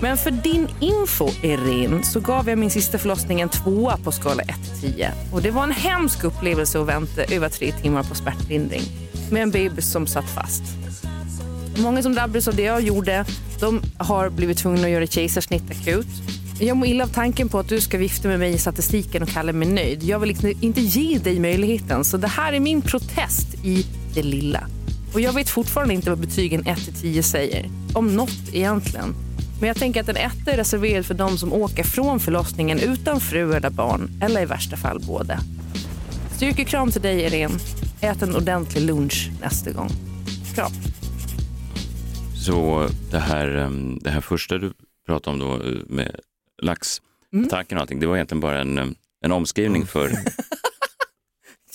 Men 0.00 0.16
för 0.16 0.30
din 0.30 0.68
info, 0.80 1.28
Irene, 1.42 2.02
så 2.02 2.20
gav 2.20 2.48
jag 2.48 2.58
min 2.58 2.70
sista 2.70 2.98
förlossning 2.98 3.40
en 3.40 3.48
tvåa 3.48 3.96
på 3.96 4.12
skala 4.12 4.42
1-10. 4.42 5.10
Och 5.32 5.42
det 5.42 5.50
var 5.50 5.62
en 5.62 5.70
hemsk 5.70 6.24
upplevelse 6.24 6.80
att 6.80 6.86
vänta 6.86 7.24
över 7.24 7.48
tre 7.48 7.72
timmar 7.72 8.02
på 8.02 8.14
smärtlindring 8.14 8.82
med 9.30 9.42
en 9.42 9.50
bebis 9.50 9.92
som 9.92 10.06
satt 10.06 10.30
fast. 10.30 10.62
Många 11.78 12.02
som 12.02 12.14
drabbades 12.14 12.48
av 12.48 12.56
det 12.56 12.62
jag 12.62 12.80
gjorde, 12.80 13.24
de 13.60 13.82
har 13.98 14.30
blivit 14.30 14.58
tvungna 14.58 14.84
att 14.84 14.90
göra 14.90 15.06
kejsarsnitt 15.06 15.70
akut. 15.70 16.06
Jag 16.60 16.76
mår 16.76 16.88
illa 16.88 17.04
av 17.04 17.08
tanken 17.08 17.48
på 17.48 17.58
att 17.58 17.68
du 17.68 17.80
ska 17.80 17.98
vifta 17.98 18.28
med 18.28 18.38
mig 18.38 18.52
i 18.52 18.58
statistiken 18.58 19.22
och 19.22 19.28
kalla 19.28 19.52
mig 19.52 19.68
nöjd. 19.68 20.02
Jag 20.02 20.18
vill 20.18 20.28
liksom 20.28 20.52
inte 20.60 20.80
ge 20.80 21.18
dig 21.18 21.40
möjligheten, 21.40 22.04
så 22.04 22.16
det 22.16 22.28
här 22.28 22.52
är 22.52 22.60
min 22.60 22.82
protest 22.82 23.64
i 23.64 23.86
det 24.14 24.22
lilla. 24.22 24.68
Och 25.14 25.20
jag 25.20 25.32
vet 25.32 25.50
fortfarande 25.50 25.94
inte 25.94 26.10
vad 26.10 26.18
betygen 26.18 26.64
1-10 26.64 27.22
säger. 27.22 27.70
Om 27.94 28.16
något 28.16 28.52
egentligen. 28.52 29.14
Men 29.60 29.68
jag 29.68 29.76
tänker 29.76 30.00
att 30.00 30.08
en 30.08 30.16
etta 30.16 30.52
är 30.52 30.56
reserverad 30.56 31.06
för 31.06 31.14
de 31.14 31.38
som 31.38 31.52
åker 31.52 31.84
från 31.84 32.20
förlossningen 32.20 32.78
utan 32.78 33.20
fru 33.20 33.54
eller 33.54 33.70
barn, 33.70 34.10
eller 34.22 34.42
i 34.42 34.46
värsta 34.46 34.76
fall 34.76 35.00
båda. 35.06 35.38
Styrkekram 36.36 36.90
till 36.90 37.02
dig, 37.02 37.20
Irene. 37.20 37.54
Ät 38.00 38.22
en 38.22 38.36
ordentlig 38.36 38.82
lunch 38.82 39.30
nästa 39.40 39.72
gång. 39.72 39.90
Kram. 40.54 40.72
Så 42.36 42.88
det 43.10 43.18
här, 43.18 43.48
ehm, 43.56 43.98
det 44.02 44.10
här 44.10 44.20
första 44.20 44.58
du 44.58 44.72
pratade 45.06 45.34
om 45.34 45.40
då 45.40 45.54
eh, 45.54 45.78
med 45.86 46.20
laxattacken 46.62 47.78
och 47.78 47.82
allting, 47.82 48.00
det 48.00 48.06
var 48.06 48.14
egentligen 48.16 48.40
bara 48.40 48.60
en, 48.60 48.78
em, 48.78 48.94
en 49.24 49.32
omskrivning 49.32 49.86
för, 49.86 50.10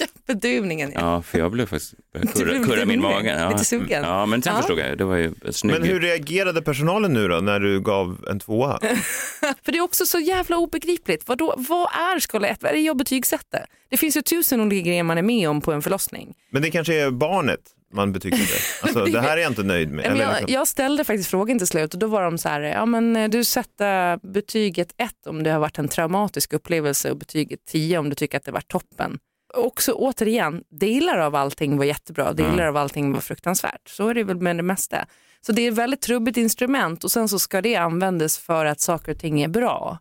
Ja, 0.01 0.05
bedövningen, 0.27 0.91
ja. 0.95 0.99
ja, 0.99 1.21
för 1.21 1.39
jag 1.39 1.51
blev 1.51 1.65
faktiskt 1.65 1.93
kurra, 2.33 2.63
kurra 2.63 2.85
min 2.85 3.01
mage. 3.01 3.39
Ja. 3.39 3.49
lite 3.49 3.65
sugen. 3.65 4.03
Ja, 4.03 4.25
men 4.25 4.41
sen 4.41 4.53
Ja. 4.53 4.57
förstod 4.61 4.79
jag, 4.79 4.97
det 4.97 5.03
var 5.03 5.15
ju 5.15 5.33
snygg... 5.51 5.73
Men 5.79 5.83
hur 5.89 5.99
reagerade 5.99 6.61
personalen 6.61 7.13
nu 7.13 7.27
då 7.27 7.35
när 7.39 7.59
du 7.59 7.81
gav 7.81 8.25
en 8.29 8.39
tvåa? 8.39 8.79
För 9.63 9.71
det 9.71 9.77
är 9.77 9.81
också 9.81 10.05
så 10.05 10.19
jävla 10.19 10.57
obegripligt. 10.57 11.27
Vadå, 11.27 11.55
vad 11.57 11.89
är 11.93 12.19
skala 12.19 12.47
1? 12.47 12.63
Vad 12.63 12.69
är 12.71 12.75
det 12.75 12.81
jag 12.81 12.97
betygsätter? 12.97 13.65
Det 13.89 13.97
finns 13.97 14.17
ju 14.17 14.21
tusen 14.21 14.61
olika 14.61 14.87
grejer 14.87 15.03
man 15.03 15.17
är 15.17 15.21
med 15.21 15.49
om 15.49 15.61
på 15.61 15.71
en 15.71 15.81
förlossning. 15.81 16.33
Men 16.51 16.61
det 16.61 16.71
kanske 16.71 16.95
är 17.01 17.11
barnet 17.11 17.59
man 17.91 18.12
betygsätter. 18.13 18.62
Alltså 18.88 19.06
det 19.06 19.21
här 19.21 19.38
är 19.38 19.41
jag 19.41 19.52
inte 19.52 19.63
nöjd 19.63 19.91
med. 19.91 20.06
Eller 20.06 20.21
jag, 20.21 20.32
liksom- 20.32 20.54
jag 20.54 20.67
ställde 20.67 21.04
faktiskt 21.04 21.30
frågan 21.30 21.58
till 21.58 21.67
slut 21.67 21.93
och 21.93 21.99
då 21.99 22.08
var 22.08 22.23
de 22.23 22.38
så 22.38 22.49
här, 22.49 22.62
ja 22.62 22.86
men 22.86 23.15
eh, 23.15 23.30
du 23.30 23.43
sätter 23.43 24.17
betyget 24.34 24.93
1 24.97 25.12
om 25.28 25.43
det 25.43 25.52
har 25.52 25.60
varit 25.60 25.80
en 25.80 25.88
traumatisk 25.88 26.54
upplevelse 26.54 27.12
och 27.12 27.17
betyget 27.17 27.60
10 27.65 27.97
om 27.97 28.10
du 28.10 28.15
tycker 28.15 28.38
att 28.38 28.45
det 28.45 28.52
var 28.52 28.62
toppen. 28.62 29.19
Också 29.54 29.91
återigen, 29.91 30.63
delar 30.80 31.17
av 31.17 31.36
allting 31.36 31.78
var 31.78 31.86
jättebra, 31.86 32.34
delar 32.34 32.65
av 32.67 32.78
allting 32.78 33.13
var 33.13 33.19
fruktansvärt. 33.21 33.89
Så 33.89 34.08
är 34.10 34.13
det 34.13 34.23
väl 34.23 34.38
med 34.41 34.58
det 34.58 34.63
mesta. 34.63 35.06
Så 35.41 35.52
det 35.52 35.62
är 35.62 35.71
ett 35.71 35.78
väldigt 35.78 36.02
trubbigt 36.02 36.38
instrument 36.38 37.04
och 37.04 37.12
sen 37.12 37.30
så 37.30 37.39
ska 37.39 37.62
det 37.62 37.75
användas 37.75 38.38
för 38.38 38.65
att 38.65 38.80
saker 38.82 39.12
och 39.12 39.19
ting 39.19 39.41
är 39.41 39.47
bra. 39.47 39.99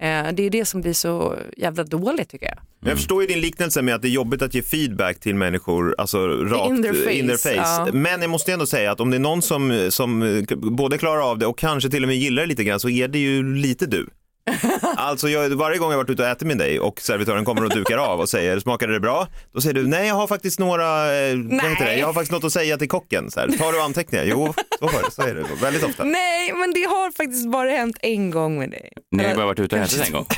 Eh, 0.00 0.32
Det 0.32 0.42
är 0.42 0.50
det 0.50 0.64
som 0.64 0.80
blir 0.80 0.92
så 0.92 1.36
jävla 1.56 1.84
dåligt 1.84 2.28
tycker 2.28 2.46
jag. 2.46 2.58
Men 2.80 2.88
Jag 2.88 2.98
förstår 2.98 3.22
ju 3.22 3.28
din 3.28 3.40
liknelse 3.40 3.82
med 3.82 3.94
att 3.94 4.02
det 4.02 4.08
är 4.08 4.10
jobbigt 4.10 4.42
att 4.42 4.54
ge 4.54 4.62
feedback 4.62 5.20
till 5.20 5.34
människor, 5.34 5.94
alltså 5.98 6.18
rakt 6.28 6.70
In 6.70 6.82
their 6.82 6.92
face, 7.04 7.12
in 7.12 7.26
their 7.28 7.36
face. 7.36 7.54
ja. 7.86 7.88
Men 7.92 8.20
jag 8.20 8.30
måste 8.30 8.52
ändå 8.52 8.66
säga 8.66 8.92
att 8.92 9.00
om 9.00 9.10
det 9.10 9.16
är 9.16 9.20
någon 9.20 9.42
som, 9.42 9.86
som 9.90 10.44
både 10.60 10.98
klarar 10.98 11.30
av 11.30 11.38
det 11.38 11.46
och 11.46 11.58
kanske 11.58 11.90
till 11.90 12.02
och 12.04 12.08
med 12.08 12.16
gillar 12.16 12.42
det 12.42 12.48
lite 12.48 12.64
grann 12.64 12.80
så 12.80 12.88
är 12.88 13.08
det 13.08 13.18
ju 13.18 13.54
lite 13.54 13.86
du. 13.86 14.08
Alltså 14.96 15.28
jag, 15.28 15.48
varje 15.48 15.78
gång 15.78 15.90
jag 15.90 15.98
varit 15.98 16.10
ute 16.10 16.22
och 16.22 16.28
ätit 16.28 16.48
med 16.48 16.58
dig 16.58 16.80
och 16.80 17.00
servitören 17.00 17.44
kommer 17.44 17.64
och 17.64 17.70
dukar 17.70 17.98
av 17.98 18.20
och 18.20 18.28
säger 18.28 18.58
smakade 18.60 18.92
det 18.92 19.00
bra? 19.00 19.26
Då 19.54 19.60
säger 19.60 19.74
du 19.74 19.86
nej 19.86 20.06
jag 20.08 20.14
har 20.14 20.26
faktiskt 20.26 20.58
några, 20.58 21.16
eh, 21.16 21.36
vad 21.36 21.70
heter 21.70 21.84
det? 21.84 21.96
jag 21.98 22.06
har 22.06 22.12
faktiskt 22.14 22.32
något 22.32 22.44
att 22.44 22.52
säga 22.52 22.78
till 22.78 22.88
kocken. 22.88 23.30
Så 23.30 23.40
här, 23.40 23.48
Tar 23.48 23.72
du 23.72 23.80
anteckningar? 23.82 24.24
Jo, 24.24 24.54
så 24.78 24.84
var 24.86 25.02
det, 25.02 25.10
så 25.10 25.22
är 25.22 25.34
det 25.34 25.44
väldigt 25.62 25.84
ofta. 25.84 26.04
Nej, 26.04 26.52
men 26.52 26.72
det 26.72 26.80
har 26.84 27.10
faktiskt 27.16 27.50
bara 27.50 27.70
hänt 27.70 27.96
en 28.02 28.30
gång 28.30 28.58
med 28.58 28.70
dig. 28.70 28.92
Ni 29.12 29.22
har 29.22 29.30
ju 29.30 29.36
bara 29.36 29.46
varit 29.46 29.60
ute 29.60 29.76
och 29.76 29.82
ätit 29.82 30.06
en 30.06 30.12
gång. 30.12 30.26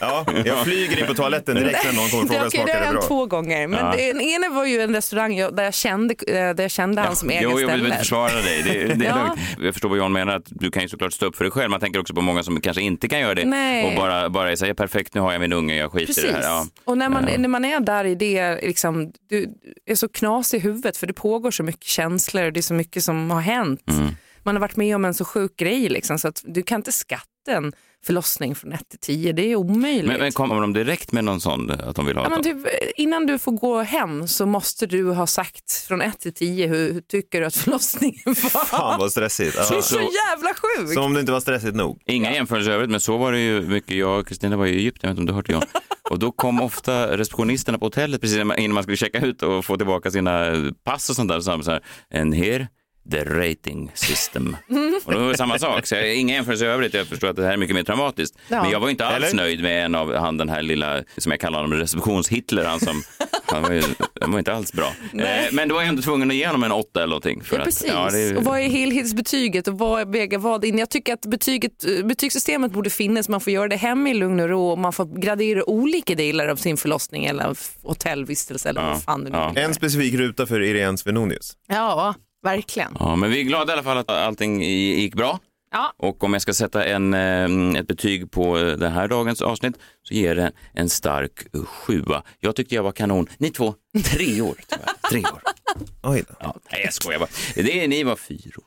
Ja, 0.00 0.26
jag 0.44 0.64
flyger 0.64 1.00
in 1.00 1.06
på 1.06 1.14
toaletten 1.14 1.54
direkt 1.56 1.84
när 1.84 1.92
någon 1.92 2.08
kommer 2.08 2.22
och 2.22 2.28
Det, 2.28 2.34
frågar 2.34 2.46
okej, 2.46 2.62
det 2.66 2.72
har 2.72 2.78
det 2.78 2.84
hänt 2.84 2.92
bra? 2.98 3.02
två 3.08 3.26
gånger. 3.26 3.66
Men 3.66 3.78
Ja. 3.78 3.94
den 4.12 4.20
ena 4.20 4.48
var 4.48 4.64
ju 4.64 4.80
en 4.80 4.94
restaurang 4.94 5.36
där 5.36 5.62
jag 5.64 5.74
kände, 5.74 6.14
eh, 6.26 6.34
där 6.34 6.62
jag 6.62 6.70
kände 6.70 7.02
han 7.02 7.16
som 7.16 7.30
äger 7.30 7.42
jo, 7.42 7.60
jag 7.60 7.68
vill 7.68 7.86
inte 7.86 7.98
försvara 7.98 8.32
dig. 8.32 8.62
Det, 8.62 8.94
det 8.94 9.06
är 9.06 9.08
Ja. 9.08 9.24
lugnt. 9.24 9.40
Jag 9.60 9.74
förstår 9.74 9.88
vad 9.88 9.98
John 9.98 10.12
menar, 10.12 10.36
att 10.36 10.42
du 10.46 10.70
kan 10.70 10.82
ju 10.82 10.88
såklart 10.88 11.12
stå 11.12 11.26
upp 11.26 11.36
för 11.36 11.44
dig 11.44 11.50
själv. 11.50 11.70
Man 11.70 11.80
tänker 11.80 12.00
också 12.00 12.14
på 12.14 12.20
många 12.20 12.42
som 12.42 12.60
kanske 12.60 12.82
inte 12.82 13.08
kan 13.12 13.20
göra 13.20 13.34
det 13.34 13.44
Nej. 13.44 13.86
och 13.86 13.96
bara, 13.96 14.30
bara 14.30 14.56
säga 14.56 14.74
perfekt, 14.74 15.14
nu 15.14 15.20
har 15.20 15.32
jag 15.32 15.40
min 15.40 15.52
unge, 15.52 15.76
jag 15.76 15.92
skiter 15.92 16.06
Precis. 16.06 16.24
i 16.24 16.26
det 16.26 16.32
här. 16.32 16.42
Ja. 16.42 16.66
Och 16.84 16.98
när 16.98 17.08
man, 17.08 17.24
när 17.38 17.48
man 17.48 17.64
är 17.64 17.80
där 17.80 18.04
i 18.04 18.14
det, 18.14 18.60
liksom, 18.62 19.12
du 19.28 19.54
är 19.86 19.94
så 19.94 20.08
knasig 20.08 20.58
i 20.58 20.60
huvudet 20.60 20.96
för 20.96 21.06
det 21.06 21.12
pågår 21.12 21.50
så 21.50 21.62
mycket 21.62 21.84
känslor 21.84 22.44
och 22.44 22.52
det 22.52 22.60
är 22.60 22.62
så 22.62 22.74
mycket 22.74 23.04
som 23.04 23.30
har 23.30 23.40
hänt. 23.40 23.90
Mm. 23.90 24.08
Man 24.42 24.54
har 24.54 24.60
varit 24.60 24.76
med 24.76 24.96
om 24.96 25.04
en 25.04 25.14
så 25.14 25.24
sjuk 25.24 25.56
grej 25.56 25.88
liksom, 25.88 26.18
så 26.18 26.28
att 26.28 26.42
du 26.44 26.62
kan 26.62 26.76
inte 26.80 26.92
skatta 26.92 27.26
en 27.46 27.72
förlossning 28.06 28.54
från 28.54 28.72
1 28.72 28.88
till 28.88 28.98
10, 28.98 29.32
det 29.32 29.52
är 29.52 29.56
omöjligt. 29.56 30.06
Men, 30.06 30.20
men 30.20 30.32
kommer 30.32 30.60
de 30.60 30.72
direkt 30.72 31.12
med 31.12 31.24
någon 31.24 31.40
sån, 31.40 31.70
att 31.70 31.96
de 31.96 32.06
vill 32.06 32.16
ha 32.16 32.24
Ja, 32.24 32.28
men 32.30 32.42
typ, 32.42 32.56
innan 32.96 33.26
du 33.26 33.38
får 33.38 33.52
gå 33.52 33.82
hem 33.82 34.28
så 34.28 34.46
måste 34.46 34.86
du 34.86 35.10
ha 35.10 35.26
sagt 35.26 35.72
från 35.88 36.00
1 36.02 36.20
till 36.20 36.34
10 36.34 36.66
hur, 36.66 36.92
hur 36.92 37.00
tycker 37.00 37.40
du 37.40 37.46
att 37.46 37.56
förlossningen 37.64 38.22
var. 38.26 38.64
Fan 38.64 38.98
vad 39.00 39.10
stressigt. 39.12 39.54
det 39.56 39.60
är 39.74 39.74
Ja. 39.74 39.82
så 39.82 39.96
jävla 40.00 40.48
sjukt. 40.78 40.94
Som 40.94 41.02
om 41.04 41.14
det 41.14 41.20
inte 41.20 41.32
var 41.32 41.40
stressigt 41.40 41.74
nog. 41.76 42.02
Inga 42.06 42.32
jämförelser 42.34 42.70
övrigt, 42.72 42.90
men 42.90 43.00
så 43.00 43.16
var 43.16 43.32
det 43.32 43.40
ju 43.40 43.60
mycket. 43.60 43.96
Jag 43.96 44.20
och 44.20 44.26
Kristina 44.26 44.56
var 44.56 44.66
i 44.66 44.76
Egypten, 44.76 45.08
jag 45.08 45.14
vet 45.14 45.20
inte 45.20 45.32
om 45.32 45.36
du 45.36 45.42
det 45.42 45.52
John. 45.52 45.62
Och 46.10 46.18
då 46.18 46.32
kom 46.32 46.60
ofta 46.60 47.16
receptionisterna 47.18 47.78
på 47.78 47.86
hotellet 47.86 48.20
precis 48.20 48.36
innan 48.38 48.74
man 48.74 48.82
skulle 48.82 48.96
checka 48.96 49.20
ut 49.20 49.42
och 49.42 49.64
få 49.64 49.76
tillbaka 49.76 50.10
sina 50.10 50.52
pass 50.84 51.10
och 51.10 51.16
sånt 51.16 51.28
där. 51.30 51.40
Så 51.40 51.70
här, 51.70 51.80
and 52.14 52.34
here 52.34 52.68
the 53.10 53.24
rating 53.24 53.90
system. 53.94 54.56
Och 55.04 55.12
då 55.12 55.18
var 55.18 55.28
det 55.28 55.36
samma 55.36 55.58
sak, 55.58 55.86
så 55.86 55.94
jag, 55.94 56.14
inga 56.16 56.34
jämförelser 56.34 56.66
i 56.66 56.68
övrigt. 56.68 56.94
Jag 56.94 57.06
förstår 57.06 57.28
att 57.28 57.36
det 57.36 57.44
här 57.44 57.52
är 57.52 57.56
mycket 57.56 57.76
mer 57.76 57.82
traumatiskt. 57.82 58.38
Ja. 58.48 58.62
Men 58.62 58.70
jag 58.70 58.80
var 58.80 58.90
inte 58.90 59.06
alls 59.06 59.24
Eller? 59.24 59.34
nöjd 59.36 59.62
med 59.62 59.84
en 59.84 59.94
av 59.94 60.14
han 60.16 60.36
den 60.38 60.48
här 60.48 60.62
lilla, 60.62 61.02
som 61.16 61.32
jag 61.32 61.40
kallar 61.40 61.60
honom, 61.62 61.78
receptions-Hitler, 61.78 62.64
han 62.64 62.80
som 62.80 63.02
han 63.46 63.62
var, 63.62 63.72
ju, 63.72 63.82
han 64.20 64.32
var 64.32 64.38
inte 64.38 64.52
alls 64.54 64.72
bra. 64.72 64.92
Eh, 65.14 65.26
men 65.52 65.68
då 65.68 65.74
var 65.74 65.82
jag 65.82 65.88
ändå 65.88 66.02
tvungen 66.02 66.30
att 66.30 66.36
ge 66.36 66.46
honom 66.46 66.62
en 66.64 66.72
åtta 66.72 67.00
eller 67.00 67.06
någonting. 67.06 67.42
För 67.44 67.56
Ja, 67.56 67.60
att, 67.62 67.66
precis. 67.66 67.88
ja, 67.88 68.08
det- 68.12 68.36
Och 68.36 68.44
vad 68.44 68.60
är 68.60 68.68
helhetsbetyget 68.68 69.68
och 69.68 69.78
vad 69.78 70.12
väger 70.12 70.38
vad 70.38 70.64
in? 70.64 70.78
Jag 70.78 70.90
tycker 70.90 71.14
att 71.14 71.26
betyget, 71.26 71.84
betygssystemet 72.04 72.72
borde 72.72 72.90
finnas. 72.90 73.28
Man 73.28 73.40
får 73.40 73.52
göra 73.52 73.68
det 73.68 73.76
hemma 73.76 74.10
i 74.10 74.14
lugn 74.14 74.40
och 74.40 74.48
ro 74.48 74.66
och 74.68 74.78
man 74.78 74.92
får 74.92 75.20
gradera 75.20 75.68
olika 75.70 76.14
delar 76.14 76.48
av 76.48 76.56
sin 76.56 76.76
förlossning 76.76 77.24
eller 77.24 77.56
hotellvistelse 77.82 78.68
eller 78.68 78.80
Ja, 78.82 78.88
vad 78.88 79.02
fan 79.02 79.24
det 79.24 79.30
nu 79.30 79.36
ja. 79.36 79.52
En 79.56 79.74
specifik 79.74 80.14
ruta 80.14 80.46
för 80.46 80.60
Irene 80.62 80.98
Svenonius. 80.98 81.52
Ja, 81.68 82.14
Verkligen. 82.42 82.96
Ja, 83.00 83.16
men 83.16 83.30
vi 83.30 83.40
är 83.40 83.44
glada 83.44 83.72
i 83.72 83.74
alla 83.74 83.82
fall 83.82 83.96
att 83.98 84.10
allting 84.10 84.62
gick 84.62 85.14
bra. 85.14 85.38
Ja. 85.74 85.92
Och 85.96 86.24
om 86.24 86.32
jag 86.32 86.42
ska 86.42 86.54
sätta 86.54 86.84
en, 86.84 87.14
eh, 87.14 87.80
ett 87.80 87.86
betyg 87.86 88.30
på 88.30 88.58
eh, 88.58 88.66
det 88.66 88.88
här 88.88 89.08
dagens 89.08 89.42
avsnitt 89.42 89.74
så 90.02 90.14
ger 90.14 90.34
det 90.34 90.52
en 90.74 90.88
stark 90.88 91.32
eh, 91.54 91.64
sjua. 91.64 92.22
Jag 92.40 92.56
tyckte 92.56 92.74
jag 92.74 92.82
var 92.82 92.92
kanon. 92.92 93.26
Ni 93.38 93.50
två, 93.50 93.74
tre 94.04 94.40
år 94.40 94.54
tyvärr. 94.68 94.88
Tre 95.10 95.20
år. 95.20 95.42
Oj 96.02 96.24
då. 96.28 96.34
Ja, 96.40 96.56
nej, 96.72 96.80
jag 96.84 96.94
skojar 96.94 97.18
bara. 97.18 97.28
Det 97.54 97.84
är, 97.84 97.88
ni 97.88 98.02
var 98.04 98.16
fyror. 98.16 98.64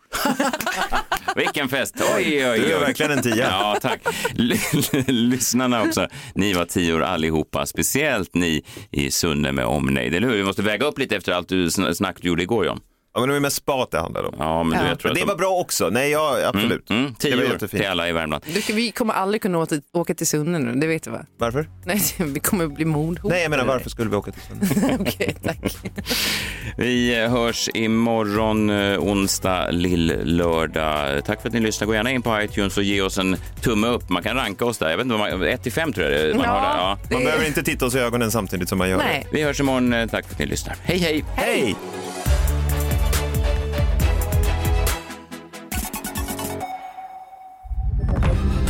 Vilken 1.35 1.69
fest! 1.69 1.95
Oj, 2.15 2.23
oj, 2.25 2.49
oj. 2.51 2.59
Du 2.59 2.73
är 2.73 2.79
verkligen 2.79 3.11
en 3.11 3.21
tia. 3.21 3.35
Ja, 3.49 3.77
tack. 3.81 4.01
L- 4.39 4.53
Lyssnarna 5.07 5.83
också. 5.83 6.07
Ni 6.35 6.53
var 6.53 6.65
tior 6.65 7.03
allihopa, 7.03 7.65
speciellt 7.65 8.33
ni 8.33 8.63
i 8.91 9.11
Sunne 9.11 9.51
med 9.51 9.65
omnejd. 9.65 10.15
Eller 10.15 10.27
hur? 10.27 10.35
Vi 10.35 10.43
måste 10.43 10.61
väga 10.61 10.85
upp 10.85 10.99
lite 10.99 11.15
efter 11.15 11.31
allt 11.31 11.47
du 11.49 11.67
sn- 11.67 11.93
snack 11.93 12.17
du 12.21 12.27
gjorde 12.27 12.43
igår, 12.43 12.65
John. 12.65 12.79
Ja, 13.15 13.19
men 13.21 13.29
det 13.29 13.35
var 13.35 13.39
mest 13.39 13.55
spat 13.57 13.91
det 13.91 13.99
handlade 13.99 14.27
om. 14.27 14.35
Ja, 14.39 14.63
men 14.63 14.77
du, 14.79 14.83
Ja. 14.85 14.89
jag 14.89 14.99
tror 14.99 15.09
Men 15.09 15.11
att 15.11 15.15
det 15.15 15.21
de- 15.21 15.27
var 15.27 15.35
bra 15.37 15.59
också. 15.59 15.89
Nej, 15.89 16.11
ja, 16.11 16.37
absolut. 16.45 16.89
Mm, 16.89 17.03
Det 17.03 17.09
var 17.09 17.37
tior 17.37 17.43
jättefint. 17.43 17.71
till 17.71 17.87
alla 17.91 18.09
i 18.09 18.11
Värmland. 18.11 18.43
Du, 18.67 18.73
vi 18.73 18.91
kommer 18.91 19.13
aldrig 19.13 19.41
kunna 19.41 19.57
åka, 19.59 19.75
åka 19.93 20.13
till 20.13 20.27
Sunne 20.27 20.59
nu, 20.59 20.79
det 20.79 20.87
vet 20.87 21.03
du 21.03 21.09
va? 21.11 21.25
Varför? 21.37 21.69
Nej, 21.85 22.01
vi 22.17 22.39
kommer 22.39 22.67
bli 22.67 22.85
mordhotade. 22.85 23.33
Nej, 23.33 23.43
jag 23.43 23.49
menar 23.49 23.65
varför 23.65 23.89
skulle 23.89 24.09
vi 24.09 24.15
åka 24.15 24.31
till 24.31 24.41
Sunne? 24.41 24.97
Okej, 25.01 25.35
tack. 25.43 25.57
Vi 26.77 27.21
eh, 27.23 27.31
hörs 27.31 27.69
imorgon 27.73 28.69
eh, 28.69 28.99
onsdag, 28.99 29.71
lill-lördag. 29.71 31.25
Tack 31.25 31.41
för 31.41 31.47
att 31.49 31.53
ni 31.53 31.59
lyssnar. 31.59 31.87
Gå 31.87 31.93
gärna 31.93 32.11
in 32.11 32.21
på 32.21 32.41
iTunes 32.41 32.77
och 32.77 32.83
ge 32.83 33.01
oss 33.01 33.17
en 33.17 33.37
tumme 33.61 33.87
upp. 33.87 34.09
Man 34.09 34.23
kan 34.23 34.35
ranka 34.35 34.65
oss 34.65 34.77
där. 34.77 34.89
Jag 34.89 34.97
vet 34.97 35.05
inte, 35.05 35.17
vad 35.17 35.31
man, 35.39 35.43
1 35.47 35.63
till 35.63 35.71
5 35.71 35.93
tror 35.93 36.07
jag 36.09 36.27
det 36.29 36.33
man 36.35 36.45
Ja. 36.45 36.51
har 36.51 36.61
där. 36.61 36.77
Ja. 36.77 36.97
Det 37.09 37.13
Man 37.13 37.21
är- 37.21 37.25
behöver 37.25 37.47
inte 37.47 37.63
titta 37.63 37.85
oss 37.85 37.95
i 37.95 37.99
ögonen 37.99 38.31
samtidigt 38.31 38.69
som 38.69 38.77
man 38.77 38.89
gör 38.89 38.97
Nej. 38.97 39.27
Vi 39.31 39.43
hörs 39.43 39.59
imorgon. 39.59 39.93
Eh, 39.93 40.07
Tack 40.07 40.25
för 40.25 40.33
att 40.33 40.39
ni 40.39 40.45
lyssnar. 40.45 40.75
Hej, 40.83 40.97
hej! 40.97 41.25
det. 41.35 41.41
Hej! 41.41 41.75